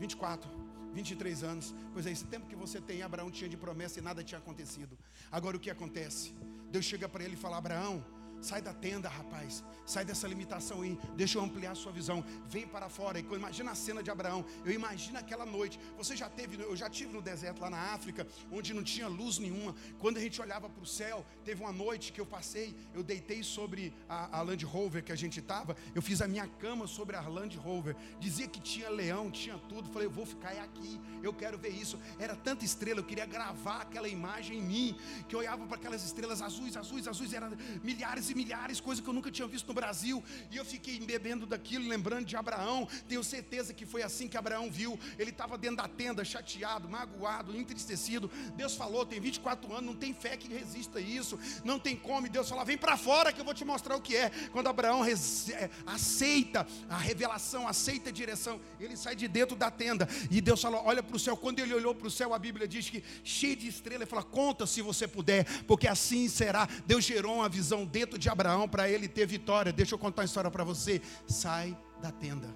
24. 0.00 0.50
23 0.92 1.44
anos. 1.44 1.72
Pois 1.92 2.04
é, 2.04 2.10
esse 2.10 2.24
tempo 2.24 2.48
que 2.48 2.56
você 2.56 2.80
tem, 2.80 3.00
Abraão 3.02 3.30
tinha 3.30 3.48
de 3.48 3.56
promessa 3.56 4.00
e 4.00 4.02
nada 4.02 4.24
tinha 4.24 4.38
acontecido. 4.38 4.98
Agora 5.30 5.56
o 5.56 5.60
que 5.60 5.70
acontece? 5.70 6.34
Deus 6.72 6.86
chega 6.86 7.06
para 7.06 7.22
ele 7.22 7.34
e 7.34 7.36
fala: 7.36 7.58
Abraão, 7.58 8.02
Sai 8.42 8.60
da 8.60 8.74
tenda, 8.74 9.08
rapaz. 9.08 9.62
Sai 9.86 10.04
dessa 10.04 10.26
limitação 10.26 10.82
aí. 10.82 10.98
Deixa 11.16 11.38
eu 11.38 11.42
ampliar 11.42 11.70
a 11.70 11.74
sua 11.76 11.92
visão. 11.92 12.24
Vem 12.48 12.66
para 12.66 12.88
fora. 12.88 13.20
E 13.20 13.22
imagina 13.22 13.70
a 13.70 13.74
cena 13.74 14.02
de 14.02 14.10
Abraão. 14.10 14.44
Eu 14.64 14.72
imagino 14.72 15.16
aquela 15.16 15.46
noite. 15.46 15.78
Você 15.96 16.16
já 16.16 16.28
teve, 16.28 16.60
eu 16.60 16.74
já 16.74 16.90
tive 16.90 17.12
no 17.12 17.22
deserto 17.22 17.60
lá 17.60 17.70
na 17.70 17.78
África, 17.94 18.26
onde 18.50 18.74
não 18.74 18.82
tinha 18.82 19.06
luz 19.06 19.38
nenhuma. 19.38 19.76
Quando 20.00 20.16
a 20.16 20.20
gente 20.20 20.42
olhava 20.42 20.68
para 20.68 20.82
o 20.82 20.86
céu, 20.86 21.24
teve 21.44 21.62
uma 21.62 21.72
noite 21.72 22.12
que 22.12 22.20
eu 22.20 22.26
passei, 22.26 22.74
eu 22.92 23.04
deitei 23.04 23.44
sobre 23.44 23.94
a, 24.08 24.38
a 24.38 24.42
Land 24.42 24.64
Rover 24.64 25.04
que 25.04 25.12
a 25.12 25.16
gente 25.16 25.38
estava. 25.38 25.76
Eu 25.94 26.02
fiz 26.02 26.20
a 26.20 26.26
minha 26.26 26.48
cama 26.48 26.88
sobre 26.88 27.14
a 27.14 27.20
Land 27.20 27.56
Rover. 27.56 27.94
Dizia 28.18 28.48
que 28.48 28.60
tinha 28.60 28.90
leão, 28.90 29.30
tinha 29.30 29.56
tudo. 29.68 29.88
Falei, 29.88 30.08
eu 30.08 30.10
vou 30.10 30.26
ficar 30.26 30.50
aqui. 30.50 31.00
Eu 31.22 31.32
quero 31.32 31.56
ver 31.56 31.70
isso. 31.70 31.96
Era 32.18 32.34
tanta 32.34 32.64
estrela, 32.64 32.98
eu 32.98 33.04
queria 33.04 33.24
gravar 33.24 33.82
aquela 33.82 34.08
imagem 34.08 34.58
em 34.58 34.62
mim. 34.62 34.98
Que 35.28 35.36
eu 35.36 35.38
olhava 35.38 35.64
para 35.64 35.76
aquelas 35.76 36.02
estrelas 36.02 36.42
azuis, 36.42 36.76
azuis, 36.76 37.06
azuis. 37.06 37.32
Eram 37.32 37.52
milhares 37.84 38.31
e 38.32 38.34
milhares, 38.34 38.80
coisa 38.80 39.00
que 39.00 39.08
eu 39.08 39.12
nunca 39.12 39.30
tinha 39.30 39.46
visto 39.46 39.68
no 39.68 39.74
Brasil. 39.74 40.22
E 40.50 40.56
eu 40.56 40.64
fiquei 40.64 40.98
bebendo 41.00 41.46
daquilo, 41.46 41.88
lembrando 41.88 42.24
de 42.24 42.36
Abraão. 42.36 42.88
Tenho 43.08 43.22
certeza 43.22 43.72
que 43.72 43.86
foi 43.86 44.02
assim 44.02 44.28
que 44.28 44.36
Abraão 44.36 44.70
viu. 44.70 44.98
Ele 45.18 45.30
estava 45.30 45.56
dentro 45.56 45.76
da 45.76 45.88
tenda, 45.88 46.24
chateado, 46.24 46.88
magoado, 46.88 47.56
entristecido. 47.56 48.30
Deus 48.56 48.74
falou: 48.74 49.06
tem 49.06 49.20
24 49.20 49.72
anos, 49.72 49.84
não 49.84 49.94
tem 49.94 50.12
fé 50.12 50.36
que 50.36 50.48
resista 50.48 50.98
a 50.98 51.02
isso. 51.02 51.38
Não 51.64 51.78
tem 51.78 51.96
como. 51.96 52.26
E 52.26 52.30
Deus 52.30 52.48
falou: 52.48 52.64
vem 52.64 52.78
para 52.78 52.96
fora 52.96 53.32
que 53.32 53.40
eu 53.40 53.44
vou 53.44 53.54
te 53.54 53.64
mostrar 53.64 53.96
o 53.96 54.00
que 54.00 54.16
é. 54.16 54.30
Quando 54.50 54.68
Abraão 54.68 55.04
é, 55.04 55.70
aceita 55.86 56.66
a 56.88 56.96
revelação, 56.96 57.68
aceita 57.68 58.10
a 58.10 58.12
direção, 58.12 58.60
ele 58.80 58.96
sai 58.96 59.14
de 59.14 59.28
dentro 59.28 59.56
da 59.56 59.70
tenda. 59.70 60.08
E 60.30 60.40
Deus 60.40 60.60
falou: 60.60 60.82
olha 60.84 61.02
para 61.02 61.16
o 61.16 61.20
céu. 61.20 61.36
Quando 61.36 61.60
ele 61.60 61.74
olhou 61.74 61.94
para 61.94 62.08
o 62.08 62.10
céu, 62.10 62.34
a 62.34 62.38
Bíblia 62.38 62.66
diz 62.66 62.88
que 62.88 63.02
cheio 63.22 63.56
de 63.56 63.68
estrelas, 63.68 64.02
ele 64.02 64.10
fala: 64.10 64.22
conta 64.22 64.66
se 64.66 64.80
você 64.82 65.06
puder, 65.06 65.44
porque 65.64 65.86
assim 65.86 66.28
será. 66.28 66.68
Deus 66.86 67.04
gerou 67.04 67.36
uma 67.36 67.48
visão 67.48 67.84
dentro 67.84 68.18
de 68.18 68.21
Abraão 68.28 68.68
para 68.68 68.88
ele 68.88 69.08
ter 69.08 69.26
vitória. 69.26 69.72
Deixa 69.72 69.94
eu 69.94 69.98
contar 69.98 70.22
uma 70.22 70.26
história 70.26 70.50
para 70.50 70.64
você. 70.64 71.00
Sai 71.26 71.76
da 72.00 72.10
tenda. 72.10 72.48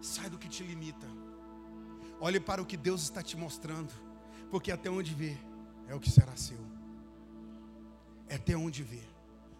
Sai 0.00 0.28
do 0.28 0.38
que 0.38 0.48
te 0.48 0.62
limita. 0.62 1.06
Olhe 2.20 2.40
para 2.40 2.62
o 2.62 2.66
que 2.66 2.76
Deus 2.76 3.02
está 3.02 3.22
te 3.22 3.36
mostrando. 3.36 3.92
Porque 4.50 4.70
até 4.70 4.90
onde 4.90 5.14
vê 5.14 5.36
é 5.88 5.94
o 5.94 6.00
que 6.00 6.10
será 6.10 6.36
seu. 6.36 6.58
É 8.28 8.36
até 8.36 8.56
onde 8.56 8.82
vê. 8.82 9.02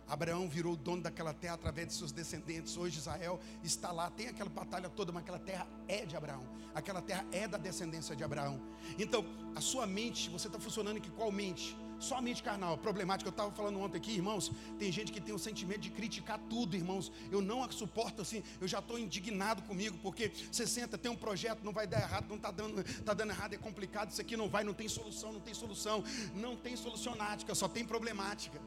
Abraão 0.06 0.48
virou 0.48 0.76
dono 0.76 1.02
daquela 1.02 1.32
terra 1.32 1.54
através 1.54 1.88
de 1.88 1.94
seus 1.94 2.12
descendentes. 2.12 2.76
Hoje 2.76 2.98
Israel 2.98 3.40
está 3.62 3.90
lá, 3.90 4.10
tem 4.10 4.28
aquela 4.28 4.50
batalha 4.50 4.88
toda, 4.88 5.10
mas 5.12 5.22
aquela 5.22 5.38
terra 5.38 5.66
é 5.88 6.04
de 6.04 6.16
Abraão. 6.16 6.42
Aquela 6.74 7.00
terra 7.00 7.24
é 7.32 7.48
da 7.48 7.56
descendência 7.56 8.14
de 8.14 8.22
Abraão. 8.22 8.60
Então, 8.98 9.24
a 9.54 9.60
sua 9.60 9.86
mente, 9.86 10.28
você 10.28 10.46
está 10.46 10.58
funcionando 10.58 10.98
em 10.98 11.00
que 11.00 11.10
qual 11.10 11.32
mente? 11.32 11.76
Só 12.04 12.18
a 12.18 12.22
mente 12.22 12.42
carnal, 12.42 12.76
problemática. 12.76 13.28
Eu 13.28 13.36
estava 13.36 13.50
falando 13.50 13.80
ontem 13.80 13.96
aqui, 13.96 14.12
irmãos. 14.12 14.52
Tem 14.78 14.92
gente 14.92 15.10
que 15.10 15.20
tem 15.26 15.34
o 15.34 15.38
sentimento 15.38 15.80
de 15.80 15.90
criticar 15.90 16.38
tudo, 16.50 16.76
irmãos. 16.76 17.10
Eu 17.30 17.40
não 17.40 17.58
suporto 17.72 18.20
assim. 18.20 18.42
Eu 18.60 18.68
já 18.68 18.80
estou 18.80 18.98
indignado 18.98 19.62
comigo, 19.62 19.96
porque 20.02 20.30
você 20.52 20.66
senta, 20.66 20.98
tem 20.98 21.10
um 21.10 21.16
projeto, 21.16 21.64
não 21.64 21.72
vai 21.72 21.86
dar 21.86 22.02
errado, 22.02 22.26
não 22.28 22.36
está 22.36 22.50
dando, 22.50 22.84
tá 23.02 23.14
dando 23.14 23.30
errado, 23.30 23.54
é 23.54 23.56
complicado. 23.56 24.10
Isso 24.10 24.20
aqui 24.20 24.36
não 24.36 24.50
vai, 24.50 24.62
não 24.64 24.74
tem 24.74 24.86
solução, 24.86 25.32
não 25.32 25.40
tem 25.40 25.54
solução, 25.54 26.04
não 26.34 26.54
tem 26.56 26.76
solucionática, 26.76 27.54
só 27.54 27.68
tem 27.68 27.86
problemática. 27.86 28.60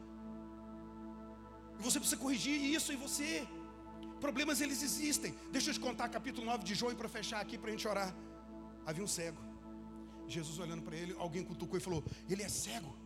Você 1.78 2.00
precisa 2.00 2.20
corrigir 2.20 2.60
isso 2.60 2.92
em 2.92 2.96
você. 2.96 3.46
Problemas 4.20 4.60
eles 4.60 4.82
existem. 4.82 5.32
Deixa 5.52 5.70
eu 5.70 5.74
te 5.74 5.78
contar 5.78 6.08
capítulo 6.08 6.44
9 6.44 6.64
de 6.64 6.74
João 6.74 6.92
para 6.96 7.08
fechar 7.08 7.40
aqui 7.40 7.56
para 7.56 7.68
a 7.68 7.70
gente 7.70 7.86
orar. 7.86 8.12
Havia 8.84 9.04
um 9.04 9.06
cego. 9.06 9.38
Jesus 10.26 10.58
olhando 10.58 10.82
para 10.82 10.96
ele, 10.96 11.14
alguém 11.18 11.44
cutucou 11.44 11.78
e 11.78 11.80
falou: 11.80 12.02
Ele 12.28 12.42
é 12.42 12.48
cego. 12.48 12.97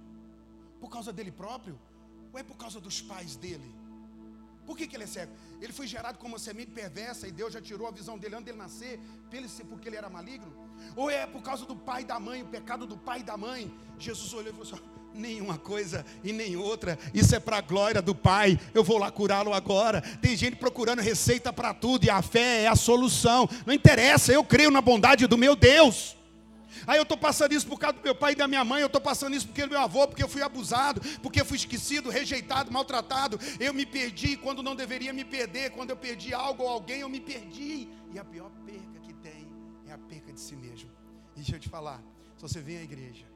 Por 0.83 0.91
causa 0.91 1.13
dele 1.13 1.31
próprio? 1.31 1.79
Ou 2.33 2.41
é 2.41 2.43
por 2.43 2.57
causa 2.57 2.81
dos 2.81 3.01
pais 3.01 3.37
dele? 3.37 3.73
Por 4.67 4.77
que, 4.77 4.89
que 4.89 4.97
ele 4.97 5.05
é 5.05 5.07
cego? 5.07 5.33
Ele 5.61 5.73
foi 5.73 5.87
gerado 5.87 6.19
como 6.19 6.33
uma 6.33 6.41
semente 6.41 6.73
perversa 6.73 7.29
e 7.29 7.31
Deus 7.31 7.53
já 7.53 7.61
tirou 7.61 7.87
a 7.87 7.93
visão 7.93 8.19
dele 8.19 8.35
antes 8.35 8.47
dele 8.47 8.59
nascer, 8.59 8.99
porque 9.69 9.89
ele 9.89 9.97
era 9.97 10.11
maligno? 10.11 10.53
Ou 10.97 11.09
é 11.09 11.25
por 11.25 11.41
causa 11.41 11.65
do 11.65 11.77
pai 11.77 12.03
e 12.03 12.05
da 12.05 12.19
mãe, 12.19 12.43
o 12.43 12.47
pecado 12.47 12.85
do 12.85 12.97
pai 12.97 13.21
e 13.21 13.23
da 13.23 13.37
mãe? 13.37 13.73
Jesus 13.97 14.33
olhou 14.35 14.49
e 14.49 14.57
falou 14.57 14.75
assim: 14.75 14.83
nenhuma 15.15 15.57
coisa 15.57 16.05
e 16.25 16.33
nem 16.33 16.57
outra. 16.57 16.99
Isso 17.15 17.33
é 17.33 17.39
para 17.39 17.59
a 17.59 17.61
glória 17.61 18.03
do 18.03 18.15
Pai. 18.15 18.59
Eu 18.75 18.83
vou 18.83 18.99
lá 18.99 19.09
curá-lo 19.09 19.55
agora. 19.55 20.01
Tem 20.21 20.37
gente 20.37 20.57
procurando 20.57 21.01
receita 21.01 21.53
para 21.53 21.73
tudo 21.73 22.05
e 22.05 22.11
a 22.11 22.23
fé 22.23 22.65
é 22.65 22.67
a 22.67 22.75
solução. 22.75 23.49
Não 23.65 23.73
interessa, 23.73 24.33
eu 24.33 24.43
creio 24.43 24.71
na 24.71 24.81
bondade 24.81 25.29
do 25.29 25.39
meu 25.39 25.55
Deus. 25.55 26.17
Aí 26.87 26.99
eu 26.99 27.03
estou 27.03 27.17
passando 27.17 27.53
isso 27.53 27.67
por 27.67 27.79
causa 27.79 27.99
do 27.99 28.03
meu 28.03 28.15
pai 28.15 28.33
e 28.33 28.37
da 28.37 28.49
minha 28.49 28.65
mãe, 28.65 28.81
eu 28.81 28.87
estou 28.87 29.01
passando 29.01 29.35
isso 29.35 29.47
porque 29.47 29.65
do 29.65 29.71
meu 29.71 29.81
avô, 29.81 30.07
porque 30.07 30.23
eu 30.23 30.29
fui 30.29 30.43
abusado, 30.43 31.01
porque 31.21 31.41
eu 31.41 31.45
fui 31.45 31.57
esquecido, 31.57 32.11
rejeitado, 32.11 32.73
maltratado. 32.73 33.39
Eu 33.59 33.73
me 33.73 33.87
perdi 33.87 34.37
quando 34.37 34.63
não 34.63 34.75
deveria 34.75 35.13
me 35.13 35.25
perder. 35.25 35.71
Quando 35.71 35.91
eu 35.91 35.97
perdi 35.97 36.35
algo 36.35 36.63
ou 36.63 36.69
alguém, 36.69 37.01
eu 37.01 37.09
me 37.09 37.21
perdi. 37.21 37.89
E 38.13 38.19
a 38.19 38.25
pior 38.25 38.51
perca 38.65 39.01
que 39.01 39.13
tem 39.15 39.51
é 39.87 39.93
a 39.93 39.99
perca 39.99 40.33
de 40.33 40.41
si 40.41 40.57
mesmo. 40.57 40.91
E 41.33 41.37
deixa 41.37 41.57
eu 41.57 41.61
te 41.61 41.69
falar, 41.69 42.03
se 42.37 42.43
você 42.43 42.61
vem 42.61 42.79
à 42.79 42.83
igreja, 42.83 43.27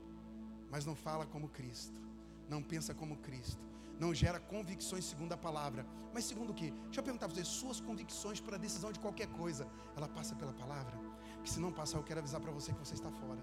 mas 0.71 0.85
não 0.85 0.95
fala 0.95 1.25
como 1.27 1.49
Cristo, 1.49 2.01
não 2.49 2.63
pensa 2.63 2.95
como 2.95 3.17
Cristo, 3.17 3.61
não 3.99 4.15
gera 4.15 4.39
convicções 4.39 5.05
segundo 5.05 5.33
a 5.33 5.37
palavra. 5.37 5.87
Mas 6.13 6.25
segundo 6.25 6.51
o 6.51 6.55
quê? 6.55 6.73
Deixa 6.85 7.01
eu 7.01 7.05
perguntar 7.05 7.29
para 7.29 7.37
você, 7.37 7.45
suas 7.45 7.81
convicções 7.81 8.41
para 8.41 8.57
a 8.57 8.59
decisão 8.59 8.93
de 8.93 8.99
qualquer 8.99 9.29
coisa, 9.29 9.67
ela 9.97 10.09
passa 10.09 10.35
pela 10.35 10.53
palavra? 10.53 11.06
Que 11.47 11.53
se 11.53 11.61
não 11.61 11.71
passar, 11.71 11.99
eu 11.99 12.03
quero 12.03 12.19
avisar 12.19 12.41
para 12.41 12.51
você 12.51 12.73
que 12.73 12.81
você 12.85 12.95
está 12.95 13.09
fora. 13.09 13.39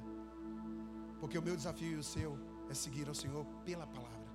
Porque 1.21 1.37
o 1.37 1.41
meu 1.41 1.55
desafio 1.55 1.93
e 1.93 1.95
o 1.95 2.03
seu 2.03 2.37
é 2.69 2.73
seguir 2.73 3.07
ao 3.07 3.15
Senhor 3.15 3.45
pela 3.63 3.87
palavra. 3.87 4.27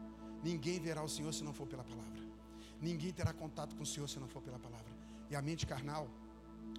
Ninguém 0.43 0.81
verá 0.81 1.03
o 1.03 1.09
Senhor 1.17 1.35
se 1.35 1.45
não 1.45 1.53
for 1.53 1.67
pela 1.67 1.85
palavra. 1.85 2.23
Ninguém 2.81 3.13
terá 3.13 3.31
contato 3.35 3.77
com 3.77 3.83
o 3.83 3.87
Senhor 3.87 4.09
se 4.09 4.19
não 4.19 4.27
for 4.27 4.41
pela 4.41 4.59
palavra. 4.59 4.91
E 5.29 5.37
a 5.37 5.43
mente 5.43 5.67
carnal 5.67 6.09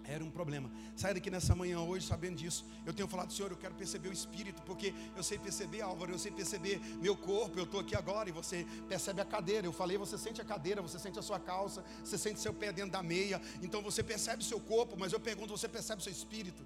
era 0.04 0.24
um 0.24 0.32
problema. 0.32 0.72
Sai 0.96 1.14
daqui 1.14 1.30
nessa 1.30 1.54
manhã 1.54 1.80
hoje 1.80 2.08
sabendo 2.08 2.38
disso. 2.38 2.66
Eu 2.88 2.92
tenho 2.92 3.08
falado, 3.08 3.32
Senhor, 3.32 3.52
eu 3.52 3.58
quero 3.58 3.76
perceber 3.76 4.10
o 4.10 4.14
Espírito, 4.14 4.60
porque 4.64 4.92
eu 5.16 5.22
sei 5.22 5.38
perceber, 5.38 5.82
Álvaro, 5.82 6.12
eu 6.12 6.18
sei 6.18 6.32
perceber 6.32 6.80
meu 7.00 7.16
corpo. 7.16 7.60
Eu 7.60 7.66
estou 7.66 7.82
aqui 7.82 7.96
agora 7.96 8.30
e 8.30 8.32
você 8.32 8.66
percebe 8.88 9.22
a 9.22 9.26
cadeira. 9.26 9.68
Eu 9.68 9.74
falei, 9.74 9.96
você 9.96 10.18
sente 10.18 10.42
a 10.42 10.46
cadeira, 10.46 10.82
você 10.82 10.98
sente 10.98 11.20
a 11.20 11.22
sua 11.22 11.40
calça, 11.40 11.86
você 12.04 12.18
sente 12.18 12.40
seu 12.40 12.52
pé 12.52 12.72
dentro 12.72 12.94
da 12.94 13.04
meia. 13.04 13.40
Então 13.62 13.80
você 13.84 14.02
percebe 14.02 14.42
o 14.42 14.46
seu 14.46 14.60
corpo, 14.60 14.98
mas 14.98 15.14
eu 15.14 15.20
pergunto, 15.20 15.56
você 15.56 15.70
percebe 15.70 16.02
o 16.02 16.04
seu 16.04 16.12
espírito? 16.12 16.66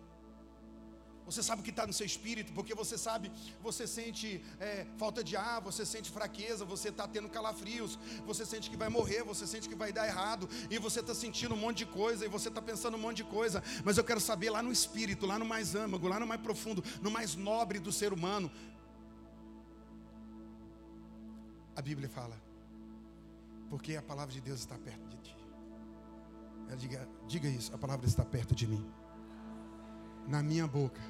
Você 1.25 1.41
sabe 1.41 1.61
o 1.61 1.63
que 1.63 1.69
está 1.69 1.87
no 1.87 1.93
seu 1.93 2.05
espírito, 2.05 2.51
porque 2.53 2.75
você 2.75 2.97
sabe, 2.97 3.31
você 3.61 3.87
sente 3.87 4.43
é, 4.59 4.85
falta 4.97 5.23
de 5.23 5.37
ar, 5.37 5.61
você 5.61 5.85
sente 5.85 6.11
fraqueza, 6.11 6.65
você 6.65 6.89
está 6.89 7.07
tendo 7.07 7.29
calafrios, 7.29 7.97
você 8.25 8.45
sente 8.45 8.69
que 8.69 8.75
vai 8.75 8.89
morrer, 8.89 9.23
você 9.23 9.47
sente 9.47 9.69
que 9.69 9.75
vai 9.75 9.93
dar 9.93 10.05
errado, 10.05 10.49
e 10.69 10.77
você 10.77 10.99
está 10.99 11.15
sentindo 11.15 11.55
um 11.55 11.57
monte 11.57 11.79
de 11.79 11.85
coisa, 11.85 12.25
e 12.25 12.27
você 12.27 12.49
está 12.49 12.61
pensando 12.61 12.97
um 12.97 12.99
monte 12.99 13.17
de 13.17 13.23
coisa, 13.23 13.63
mas 13.85 13.97
eu 13.97 14.03
quero 14.03 14.19
saber 14.19 14.49
lá 14.49 14.61
no 14.61 14.71
espírito, 14.71 15.25
lá 15.25 15.39
no 15.39 15.45
mais 15.45 15.75
âmago, 15.75 16.07
lá 16.07 16.19
no 16.19 16.27
mais 16.27 16.41
profundo, 16.41 16.83
no 17.01 17.09
mais 17.09 17.35
nobre 17.35 17.79
do 17.79 17.91
ser 17.91 18.11
humano. 18.11 18.51
A 21.75 21.81
Bíblia 21.81 22.09
fala, 22.09 22.39
porque 23.69 23.95
a 23.95 24.01
palavra 24.01 24.33
de 24.33 24.41
Deus 24.41 24.59
está 24.59 24.77
perto 24.77 25.07
de 25.07 25.17
ti. 25.17 25.37
Diga, 26.77 27.07
diga 27.27 27.47
isso, 27.47 27.73
a 27.73 27.77
palavra 27.77 28.07
está 28.07 28.25
perto 28.25 28.53
de 28.55 28.67
mim 28.67 28.83
na 30.27 30.41
minha 30.41 30.67
boca 30.67 31.01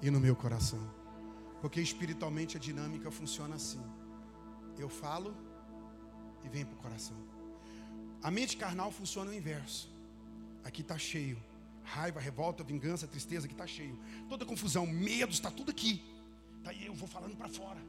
e 0.00 0.10
no 0.10 0.20
meu 0.20 0.34
coração. 0.34 0.80
Porque 1.60 1.80
espiritualmente 1.80 2.56
a 2.56 2.60
dinâmica 2.60 3.10
funciona 3.10 3.54
assim. 3.54 3.82
Eu 4.78 4.88
falo 4.88 5.36
e 6.44 6.48
vem 6.48 6.64
para 6.64 6.74
o 6.74 6.78
coração. 6.78 7.16
A 8.22 8.30
mente 8.30 8.56
carnal 8.56 8.90
funciona 8.90 9.30
o 9.30 9.34
inverso. 9.34 9.88
Aqui 10.64 10.82
está 10.82 10.98
cheio. 10.98 11.38
Raiva, 11.84 12.20
revolta, 12.20 12.62
vingança, 12.62 13.06
tristeza, 13.06 13.46
aqui 13.46 13.54
está 13.54 13.66
cheio. 13.66 13.98
Toda 14.28 14.44
confusão, 14.44 14.86
medo, 14.86 15.32
está 15.32 15.50
tudo 15.50 15.70
aqui. 15.70 16.02
Tá 16.62 16.70
aí 16.70 16.86
eu 16.86 16.94
vou 16.94 17.08
falando 17.08 17.36
para 17.36 17.48
fora. 17.48 17.80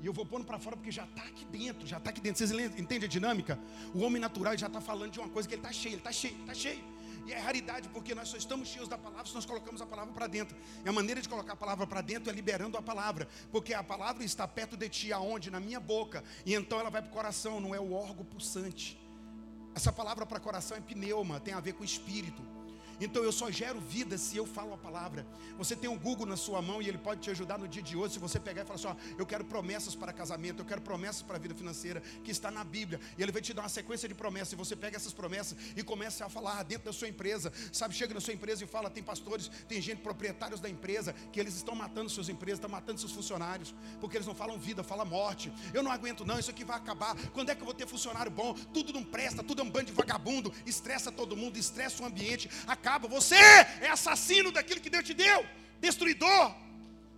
E 0.00 0.06
eu 0.06 0.12
vou 0.12 0.26
pondo 0.26 0.44
para 0.44 0.58
fora 0.58 0.76
porque 0.76 0.90
já 0.90 1.04
está 1.04 1.22
aqui 1.22 1.46
dentro, 1.46 1.86
já 1.86 1.96
está 1.96 2.10
aqui 2.10 2.20
dentro. 2.20 2.46
Vocês 2.46 2.78
entendem 2.78 3.06
a 3.06 3.08
dinâmica? 3.08 3.58
O 3.94 4.00
homem 4.00 4.20
natural 4.20 4.56
já 4.56 4.66
está 4.66 4.80
falando 4.80 5.12
de 5.12 5.18
uma 5.18 5.28
coisa 5.30 5.48
que 5.48 5.54
ele 5.54 5.60
está 5.60 5.72
cheio, 5.72 5.94
ele 5.94 6.00
está 6.00 6.12
cheio, 6.12 6.38
está 6.40 6.54
cheio. 6.54 6.84
E 7.26 7.32
é 7.32 7.38
raridade 7.38 7.88
porque 7.88 8.14
nós 8.14 8.28
só 8.28 8.36
estamos 8.36 8.68
cheios 8.68 8.88
da 8.88 8.98
palavra 8.98 9.26
se 9.26 9.34
nós 9.34 9.46
colocamos 9.46 9.80
a 9.80 9.86
palavra 9.86 10.12
para 10.12 10.26
dentro. 10.26 10.56
E 10.84 10.88
a 10.88 10.92
maneira 10.92 11.20
de 11.22 11.28
colocar 11.28 11.54
a 11.54 11.56
palavra 11.56 11.86
para 11.86 12.00
dentro 12.00 12.30
é 12.30 12.34
liberando 12.34 12.76
a 12.76 12.82
palavra, 12.82 13.28
porque 13.50 13.72
a 13.72 13.82
palavra 13.82 14.24
está 14.24 14.46
perto 14.46 14.76
de 14.76 14.88
ti, 14.88 15.12
aonde? 15.12 15.50
Na 15.50 15.60
minha 15.60 15.80
boca. 15.80 16.22
E 16.44 16.54
então 16.54 16.78
ela 16.78 16.90
vai 16.90 17.00
para 17.02 17.10
o 17.10 17.14
coração, 17.14 17.60
não 17.60 17.74
é 17.74 17.80
o 17.80 17.92
órgão 17.92 18.24
pulsante. 18.24 19.00
Essa 19.74 19.92
palavra 19.92 20.24
para 20.24 20.38
coração 20.38 20.76
é 20.76 20.80
pneuma, 20.80 21.40
tem 21.40 21.54
a 21.54 21.60
ver 21.60 21.72
com 21.72 21.82
espírito. 21.82 22.53
Então 23.00 23.22
eu 23.22 23.32
só 23.32 23.50
gero 23.50 23.80
vida 23.80 24.16
se 24.18 24.36
eu 24.36 24.46
falo 24.46 24.72
a 24.72 24.78
palavra. 24.78 25.26
Você 25.58 25.74
tem 25.76 25.88
o 25.88 25.98
Google 25.98 26.26
na 26.26 26.36
sua 26.36 26.60
mão 26.60 26.80
e 26.80 26.88
ele 26.88 26.98
pode 26.98 27.20
te 27.20 27.30
ajudar 27.30 27.58
no 27.58 27.68
dia 27.68 27.82
de 27.82 27.96
hoje. 27.96 28.14
Se 28.14 28.18
você 28.18 28.40
pegar 28.40 28.62
e 28.62 28.64
falar 28.64 28.76
assim: 28.76 28.88
ó, 28.88 28.96
eu 29.18 29.26
quero 29.26 29.44
promessas 29.44 29.94
para 29.94 30.12
casamento, 30.12 30.60
eu 30.60 30.64
quero 30.64 30.80
promessas 30.80 31.22
para 31.22 31.36
a 31.36 31.38
vida 31.38 31.54
financeira, 31.54 32.00
que 32.22 32.30
está 32.30 32.50
na 32.50 32.64
Bíblia. 32.64 33.00
E 33.18 33.22
ele 33.22 33.32
vai 33.32 33.42
te 33.42 33.52
dar 33.52 33.62
uma 33.62 33.68
sequência 33.68 34.08
de 34.08 34.14
promessas. 34.14 34.52
E 34.52 34.56
você 34.56 34.76
pega 34.76 34.96
essas 34.96 35.12
promessas 35.12 35.56
e 35.76 35.82
começa 35.82 36.24
a 36.26 36.28
falar 36.28 36.62
dentro 36.62 36.86
da 36.86 36.92
sua 36.92 37.08
empresa. 37.08 37.52
Sabe, 37.72 37.94
chega 37.94 38.14
na 38.14 38.20
sua 38.20 38.34
empresa 38.34 38.64
e 38.64 38.66
fala: 38.66 38.90
tem 38.90 39.02
pastores, 39.02 39.50
tem 39.68 39.80
gente, 39.80 40.00
proprietários 40.00 40.60
da 40.60 40.68
empresa, 40.68 41.14
que 41.32 41.40
eles 41.40 41.54
estão 41.54 41.74
matando 41.74 42.10
suas 42.10 42.28
empresas, 42.28 42.58
estão 42.58 42.70
matando 42.70 43.00
seus 43.00 43.12
funcionários, 43.12 43.74
porque 44.00 44.16
eles 44.16 44.26
não 44.26 44.34
falam 44.34 44.58
vida, 44.58 44.82
falam 44.82 45.06
morte. 45.06 45.52
Eu 45.72 45.82
não 45.82 45.90
aguento, 45.90 46.24
não, 46.24 46.38
isso 46.38 46.50
aqui 46.50 46.64
vai 46.64 46.76
acabar. 46.76 47.16
Quando 47.30 47.50
é 47.50 47.54
que 47.54 47.60
eu 47.60 47.64
vou 47.64 47.74
ter 47.74 47.86
funcionário 47.86 48.30
bom? 48.30 48.54
Tudo 48.72 48.92
não 48.92 49.04
presta, 49.04 49.42
tudo 49.42 49.60
é 49.60 49.64
um 49.64 49.70
bando 49.70 49.86
de 49.86 49.92
vagabundo, 49.92 50.52
estressa 50.66 51.10
todo 51.10 51.36
mundo, 51.36 51.58
estressa 51.58 52.02
o 52.02 52.06
ambiente, 52.06 52.50
acaba. 52.84 53.08
Você 53.08 53.36
é 53.80 53.88
assassino 53.88 54.52
daquilo 54.52 54.80
que 54.80 54.90
Deus 54.90 55.04
te 55.04 55.14
deu, 55.14 55.46
destruidor. 55.80 56.54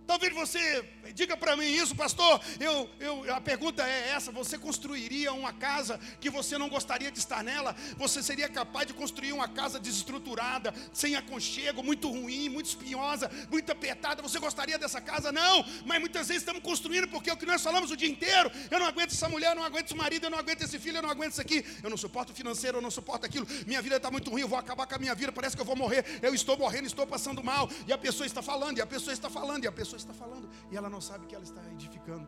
Talvez 0.07 0.33
você 0.33 0.87
diga 1.13 1.35
para 1.35 1.57
mim 1.57 1.65
isso, 1.65 1.93
pastor. 1.93 2.39
Eu, 2.59 2.89
eu, 2.99 3.35
a 3.35 3.41
pergunta 3.41 3.83
é 3.83 4.11
essa: 4.15 4.31
você 4.31 4.57
construiria 4.57 5.33
uma 5.33 5.51
casa 5.51 5.99
que 6.21 6.29
você 6.29 6.57
não 6.57 6.69
gostaria 6.69 7.11
de 7.11 7.19
estar 7.19 7.43
nela? 7.43 7.75
Você 7.97 8.23
seria 8.23 8.47
capaz 8.47 8.87
de 8.87 8.93
construir 8.93 9.33
uma 9.33 9.49
casa 9.49 9.79
desestruturada, 9.79 10.73
sem 10.93 11.15
aconchego, 11.15 11.83
muito 11.83 12.09
ruim, 12.09 12.47
muito 12.47 12.67
espinhosa, 12.67 13.29
muito 13.51 13.69
apertada? 13.69 14.21
Você 14.21 14.39
gostaria 14.39 14.77
dessa 14.79 15.01
casa? 15.01 15.29
Não, 15.29 15.65
mas 15.85 15.99
muitas 15.99 16.29
vezes 16.29 16.41
estamos 16.41 16.63
construindo 16.63 17.09
porque 17.09 17.29
é 17.29 17.33
o 17.33 17.37
que 17.37 17.45
nós 17.45 17.61
falamos 17.61 17.91
o 17.91 17.97
dia 17.97 18.07
inteiro. 18.07 18.49
Eu 18.71 18.79
não 18.79 18.85
aguento 18.85 19.11
essa 19.11 19.27
mulher, 19.27 19.51
eu 19.51 19.55
não 19.55 19.63
aguento 19.63 19.87
esse 19.87 19.95
marido, 19.95 20.23
eu 20.25 20.29
não 20.29 20.39
aguento 20.39 20.61
esse 20.61 20.79
filho, 20.79 20.99
eu 20.99 21.01
não 21.01 21.09
aguento 21.09 21.33
isso 21.33 21.41
aqui. 21.41 21.65
Eu 21.83 21.89
não 21.89 21.97
suporto 21.97 22.31
o 22.31 22.35
financeiro, 22.35 22.77
eu 22.77 22.81
não 22.81 22.91
suporto 22.91 23.25
aquilo. 23.25 23.45
Minha 23.65 23.81
vida 23.81 23.97
está 23.97 24.09
muito 24.09 24.31
ruim, 24.31 24.41
eu 24.41 24.47
vou 24.47 24.57
acabar 24.57 24.87
com 24.87 24.95
a 24.95 24.99
minha 24.99 25.13
vida, 25.13 25.33
parece 25.33 25.53
que 25.53 25.61
eu 25.61 25.65
vou 25.65 25.75
morrer. 25.75 26.05
Eu 26.21 26.33
estou 26.33 26.57
morrendo, 26.57 26.87
estou 26.87 27.05
passando 27.05 27.43
mal. 27.43 27.69
E 27.85 27.91
a 27.91 27.97
pessoa 27.97 28.25
está 28.25 28.41
falando, 28.41 28.77
e 28.77 28.81
a 28.81 28.87
pessoa 28.87 29.11
está 29.11 29.29
falando, 29.29 29.65
e 29.65 29.67
a 29.67 29.71
pessoa 29.71 29.96
pessoa 29.97 30.13
está 30.13 30.13
falando 30.13 30.47
e 30.71 30.77
ela 30.77 30.89
não 30.89 31.01
sabe 31.01 31.25
que 31.25 31.35
ela 31.35 31.43
está 31.43 31.61
edificando. 31.71 32.27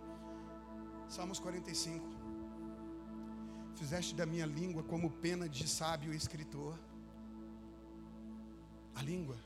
Salmos 1.08 1.40
45. 1.40 2.06
Fizeste 3.76 4.14
da 4.16 4.26
minha 4.26 4.46
língua 4.46 4.84
como 4.84 5.10
pena 5.26 5.48
de 5.48 5.68
sábio 5.68 6.14
escritor. 6.14 6.78
A 8.96 9.02
língua. 9.02 9.38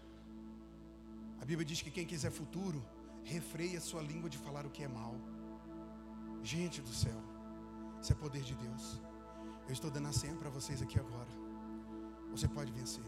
A 1.42 1.46
Bíblia 1.46 1.66
diz 1.66 1.82
que 1.82 1.92
quem 1.92 2.06
quiser 2.06 2.32
futuro, 2.32 2.84
refreia 3.24 3.80
sua 3.82 4.02
língua 4.02 4.30
de 4.30 4.38
falar 4.38 4.66
o 4.66 4.72
que 4.76 4.84
é 4.84 4.88
mal. 4.88 5.16
Gente 6.42 6.82
do 6.82 6.94
céu, 7.04 7.22
isso 8.02 8.12
é 8.14 8.16
poder 8.16 8.44
de 8.44 8.56
Deus. 8.56 8.86
Eu 9.68 9.74
estou 9.74 9.92
dando 9.92 10.08
a 10.08 10.14
senha 10.14 10.36
para 10.36 10.50
vocês 10.50 10.82
aqui 10.82 10.98
agora. 11.00 11.34
Você 12.32 12.48
pode 12.48 12.72
vencer. 12.72 13.06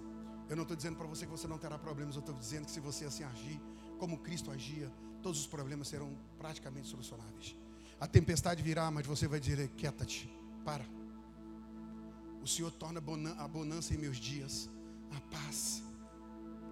Eu 0.50 0.56
não 0.56 0.64
estou 0.64 0.78
dizendo 0.78 0.98
para 0.98 1.08
você 1.08 1.26
que 1.26 1.32
você 1.32 1.48
não 1.48 1.58
terá 1.58 1.78
problemas, 1.78 2.16
eu 2.16 2.20
estou 2.20 2.36
dizendo 2.36 2.66
que 2.66 2.72
se 2.72 2.80
você 2.80 3.06
assim 3.06 3.24
agir, 3.24 3.60
como 3.98 4.20
Cristo 4.20 4.52
agia, 4.52 4.92
todos 5.26 5.40
os 5.40 5.48
problemas 5.48 5.88
serão 5.88 6.16
praticamente 6.38 6.88
solucionáveis. 6.88 7.56
A 8.00 8.06
tempestade 8.06 8.62
virá, 8.62 8.92
mas 8.92 9.08
você 9.08 9.28
vai 9.28 9.40
dizer: 9.40 9.68
quieta-te, 9.70 10.30
para. 10.64 10.86
O 12.44 12.48
Senhor 12.48 12.70
torna 12.70 13.02
a 13.40 13.48
bonança 13.48 13.96
em 13.96 13.98
meus 13.98 14.18
dias, 14.18 14.70
a 15.10 15.20
paz. 15.36 15.82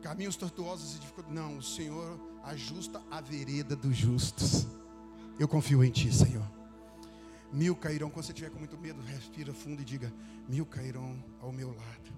Caminhos 0.04 0.36
tortuosos 0.36 0.96
e 0.96 1.00
dificuldades. 1.00 1.36
Não, 1.36 1.58
o 1.58 1.64
Senhor 1.64 2.20
ajusta 2.44 3.02
a 3.10 3.20
vereda 3.22 3.76
dos 3.76 3.98
justos. 3.98 4.68
Eu 5.40 5.48
confio 5.48 5.84
em 5.84 5.90
Ti, 5.90 6.14
Senhor. 6.14 6.48
Mil 7.52 7.76
cairão, 7.76 8.12
quando 8.12 8.26
você 8.26 8.34
estiver 8.34 8.52
com 8.52 8.60
muito 8.60 8.78
medo, 8.78 9.02
respira 9.02 9.52
fundo 9.52 9.82
e 9.82 9.86
diga: 9.86 10.14
Mil 10.48 10.68
cairão 10.68 11.18
ao 11.42 11.52
meu 11.52 11.70
lado. 11.70 12.14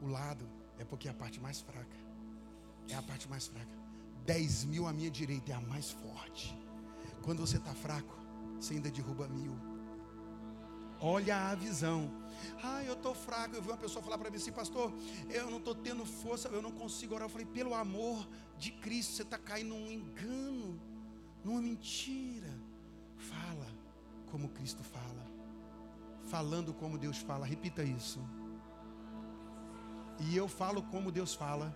O 0.00 0.06
lado 0.06 0.48
é 0.78 0.84
porque 0.86 1.08
é 1.08 1.10
a 1.10 1.14
parte 1.14 1.38
mais 1.38 1.60
fraca. 1.60 1.96
É 2.88 2.94
a 2.94 3.02
parte 3.02 3.28
mais 3.28 3.46
fraca. 3.48 3.77
10 4.28 4.66
mil 4.66 4.86
à 4.86 4.92
minha 4.92 5.10
direita 5.10 5.52
é 5.52 5.54
a 5.54 5.60
mais 5.60 5.90
forte. 5.90 6.54
Quando 7.22 7.40
você 7.40 7.56
está 7.56 7.74
fraco, 7.74 8.14
você 8.60 8.74
ainda 8.74 8.90
derruba 8.90 9.26
mil. 9.26 9.54
Olha 11.00 11.34
a 11.50 11.54
visão. 11.54 12.00
Ah, 12.62 12.84
eu 12.84 12.92
estou 12.92 13.14
fraco. 13.14 13.54
Eu 13.54 13.62
vi 13.62 13.68
uma 13.68 13.78
pessoa 13.78 14.02
falar 14.02 14.18
para 14.18 14.30
mim 14.30 14.36
assim, 14.36 14.52
pastor, 14.52 14.92
eu 15.30 15.50
não 15.50 15.56
estou 15.56 15.74
tendo 15.74 16.04
força, 16.04 16.48
eu 16.48 16.60
não 16.60 16.70
consigo 16.70 17.14
orar. 17.14 17.24
Eu 17.24 17.30
falei, 17.30 17.46
pelo 17.46 17.74
amor 17.74 18.28
de 18.58 18.70
Cristo, 18.70 19.14
você 19.14 19.22
está 19.22 19.38
caindo 19.38 19.70
num 19.74 19.90
engano, 19.90 20.78
numa 21.42 21.62
mentira. 21.62 22.52
Fala 23.16 23.66
como 24.30 24.50
Cristo 24.50 24.84
fala. 24.84 25.24
Falando 26.24 26.74
como 26.74 26.98
Deus 26.98 27.16
fala. 27.16 27.46
Repita 27.46 27.82
isso. 27.82 28.20
E 30.20 30.36
eu 30.36 30.48
falo 30.48 30.82
como 30.82 31.10
Deus 31.10 31.34
fala 31.34 31.74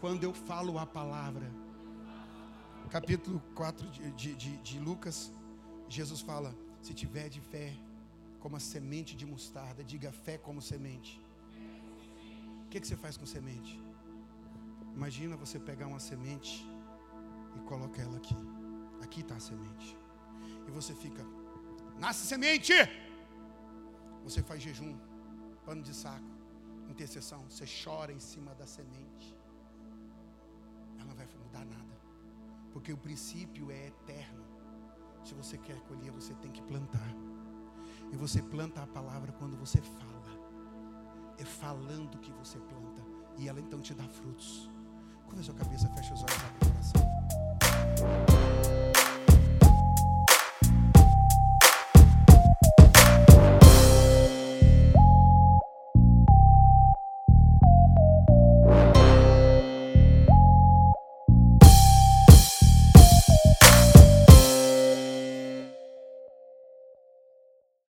quando 0.00 0.24
eu 0.24 0.32
falo 0.32 0.78
a 0.78 0.86
palavra. 0.86 1.46
Capítulo 2.90 3.40
4 3.54 3.88
de, 3.88 4.34
de, 4.34 4.56
de, 4.56 4.78
Lucas, 4.80 5.30
Jesus 5.88 6.20
fala: 6.20 6.54
se 6.82 6.92
tiver 6.92 7.28
de 7.28 7.40
fé 7.40 7.68
como 8.40 8.56
a 8.56 8.60
semente 8.60 9.14
de 9.14 9.26
mostarda, 9.26 9.84
diga 9.84 10.10
fé 10.10 10.36
como 10.38 10.60
semente. 10.60 11.20
O 12.64 12.68
que, 12.70 12.80
que 12.80 12.86
você 12.86 12.96
faz 12.96 13.16
com 13.16 13.26
semente? 13.26 13.80
Imagina 14.94 15.36
você 15.36 15.58
pegar 15.58 15.86
uma 15.86 16.00
semente 16.00 16.66
e 17.56 17.60
coloca 17.60 18.00
ela 18.02 18.16
aqui. 18.16 18.36
Aqui 19.02 19.20
está 19.20 19.36
a 19.36 19.40
semente. 19.40 19.96
E 20.66 20.70
você 20.70 20.94
fica, 20.94 21.24
nasce 21.98 22.26
semente! 22.26 22.72
Você 24.24 24.42
faz 24.42 24.62
jejum, 24.62 24.96
pano 25.64 25.82
de 25.82 25.94
saco, 25.94 26.32
intercessão. 26.88 27.44
Você 27.48 27.64
chora 27.82 28.12
em 28.12 28.20
cima 28.20 28.54
da 28.54 28.66
semente 28.66 29.39
nada. 31.64 32.00
Porque 32.72 32.92
o 32.92 32.96
princípio 32.96 33.70
é 33.70 33.88
eterno. 33.88 34.44
Se 35.24 35.34
você 35.34 35.58
quer 35.58 35.78
colher, 35.82 36.10
você 36.12 36.34
tem 36.34 36.50
que 36.50 36.62
plantar. 36.62 37.14
E 38.12 38.16
você 38.16 38.42
planta 38.42 38.82
a 38.82 38.86
palavra 38.86 39.32
quando 39.32 39.56
você 39.56 39.80
fala. 39.80 40.10
É 41.38 41.44
falando 41.44 42.18
que 42.18 42.32
você 42.32 42.58
planta. 42.58 43.02
E 43.38 43.48
ela 43.48 43.60
então 43.60 43.80
te 43.80 43.94
dá 43.94 44.04
frutos. 44.04 44.70
Curva 45.26 45.42
sua 45.42 45.54
cabeça, 45.54 45.88
fecha 45.90 46.14
os 46.14 46.22
olhos, 46.22 46.44
abre 46.44 46.66
o 46.66 46.70
coração. 46.70 48.39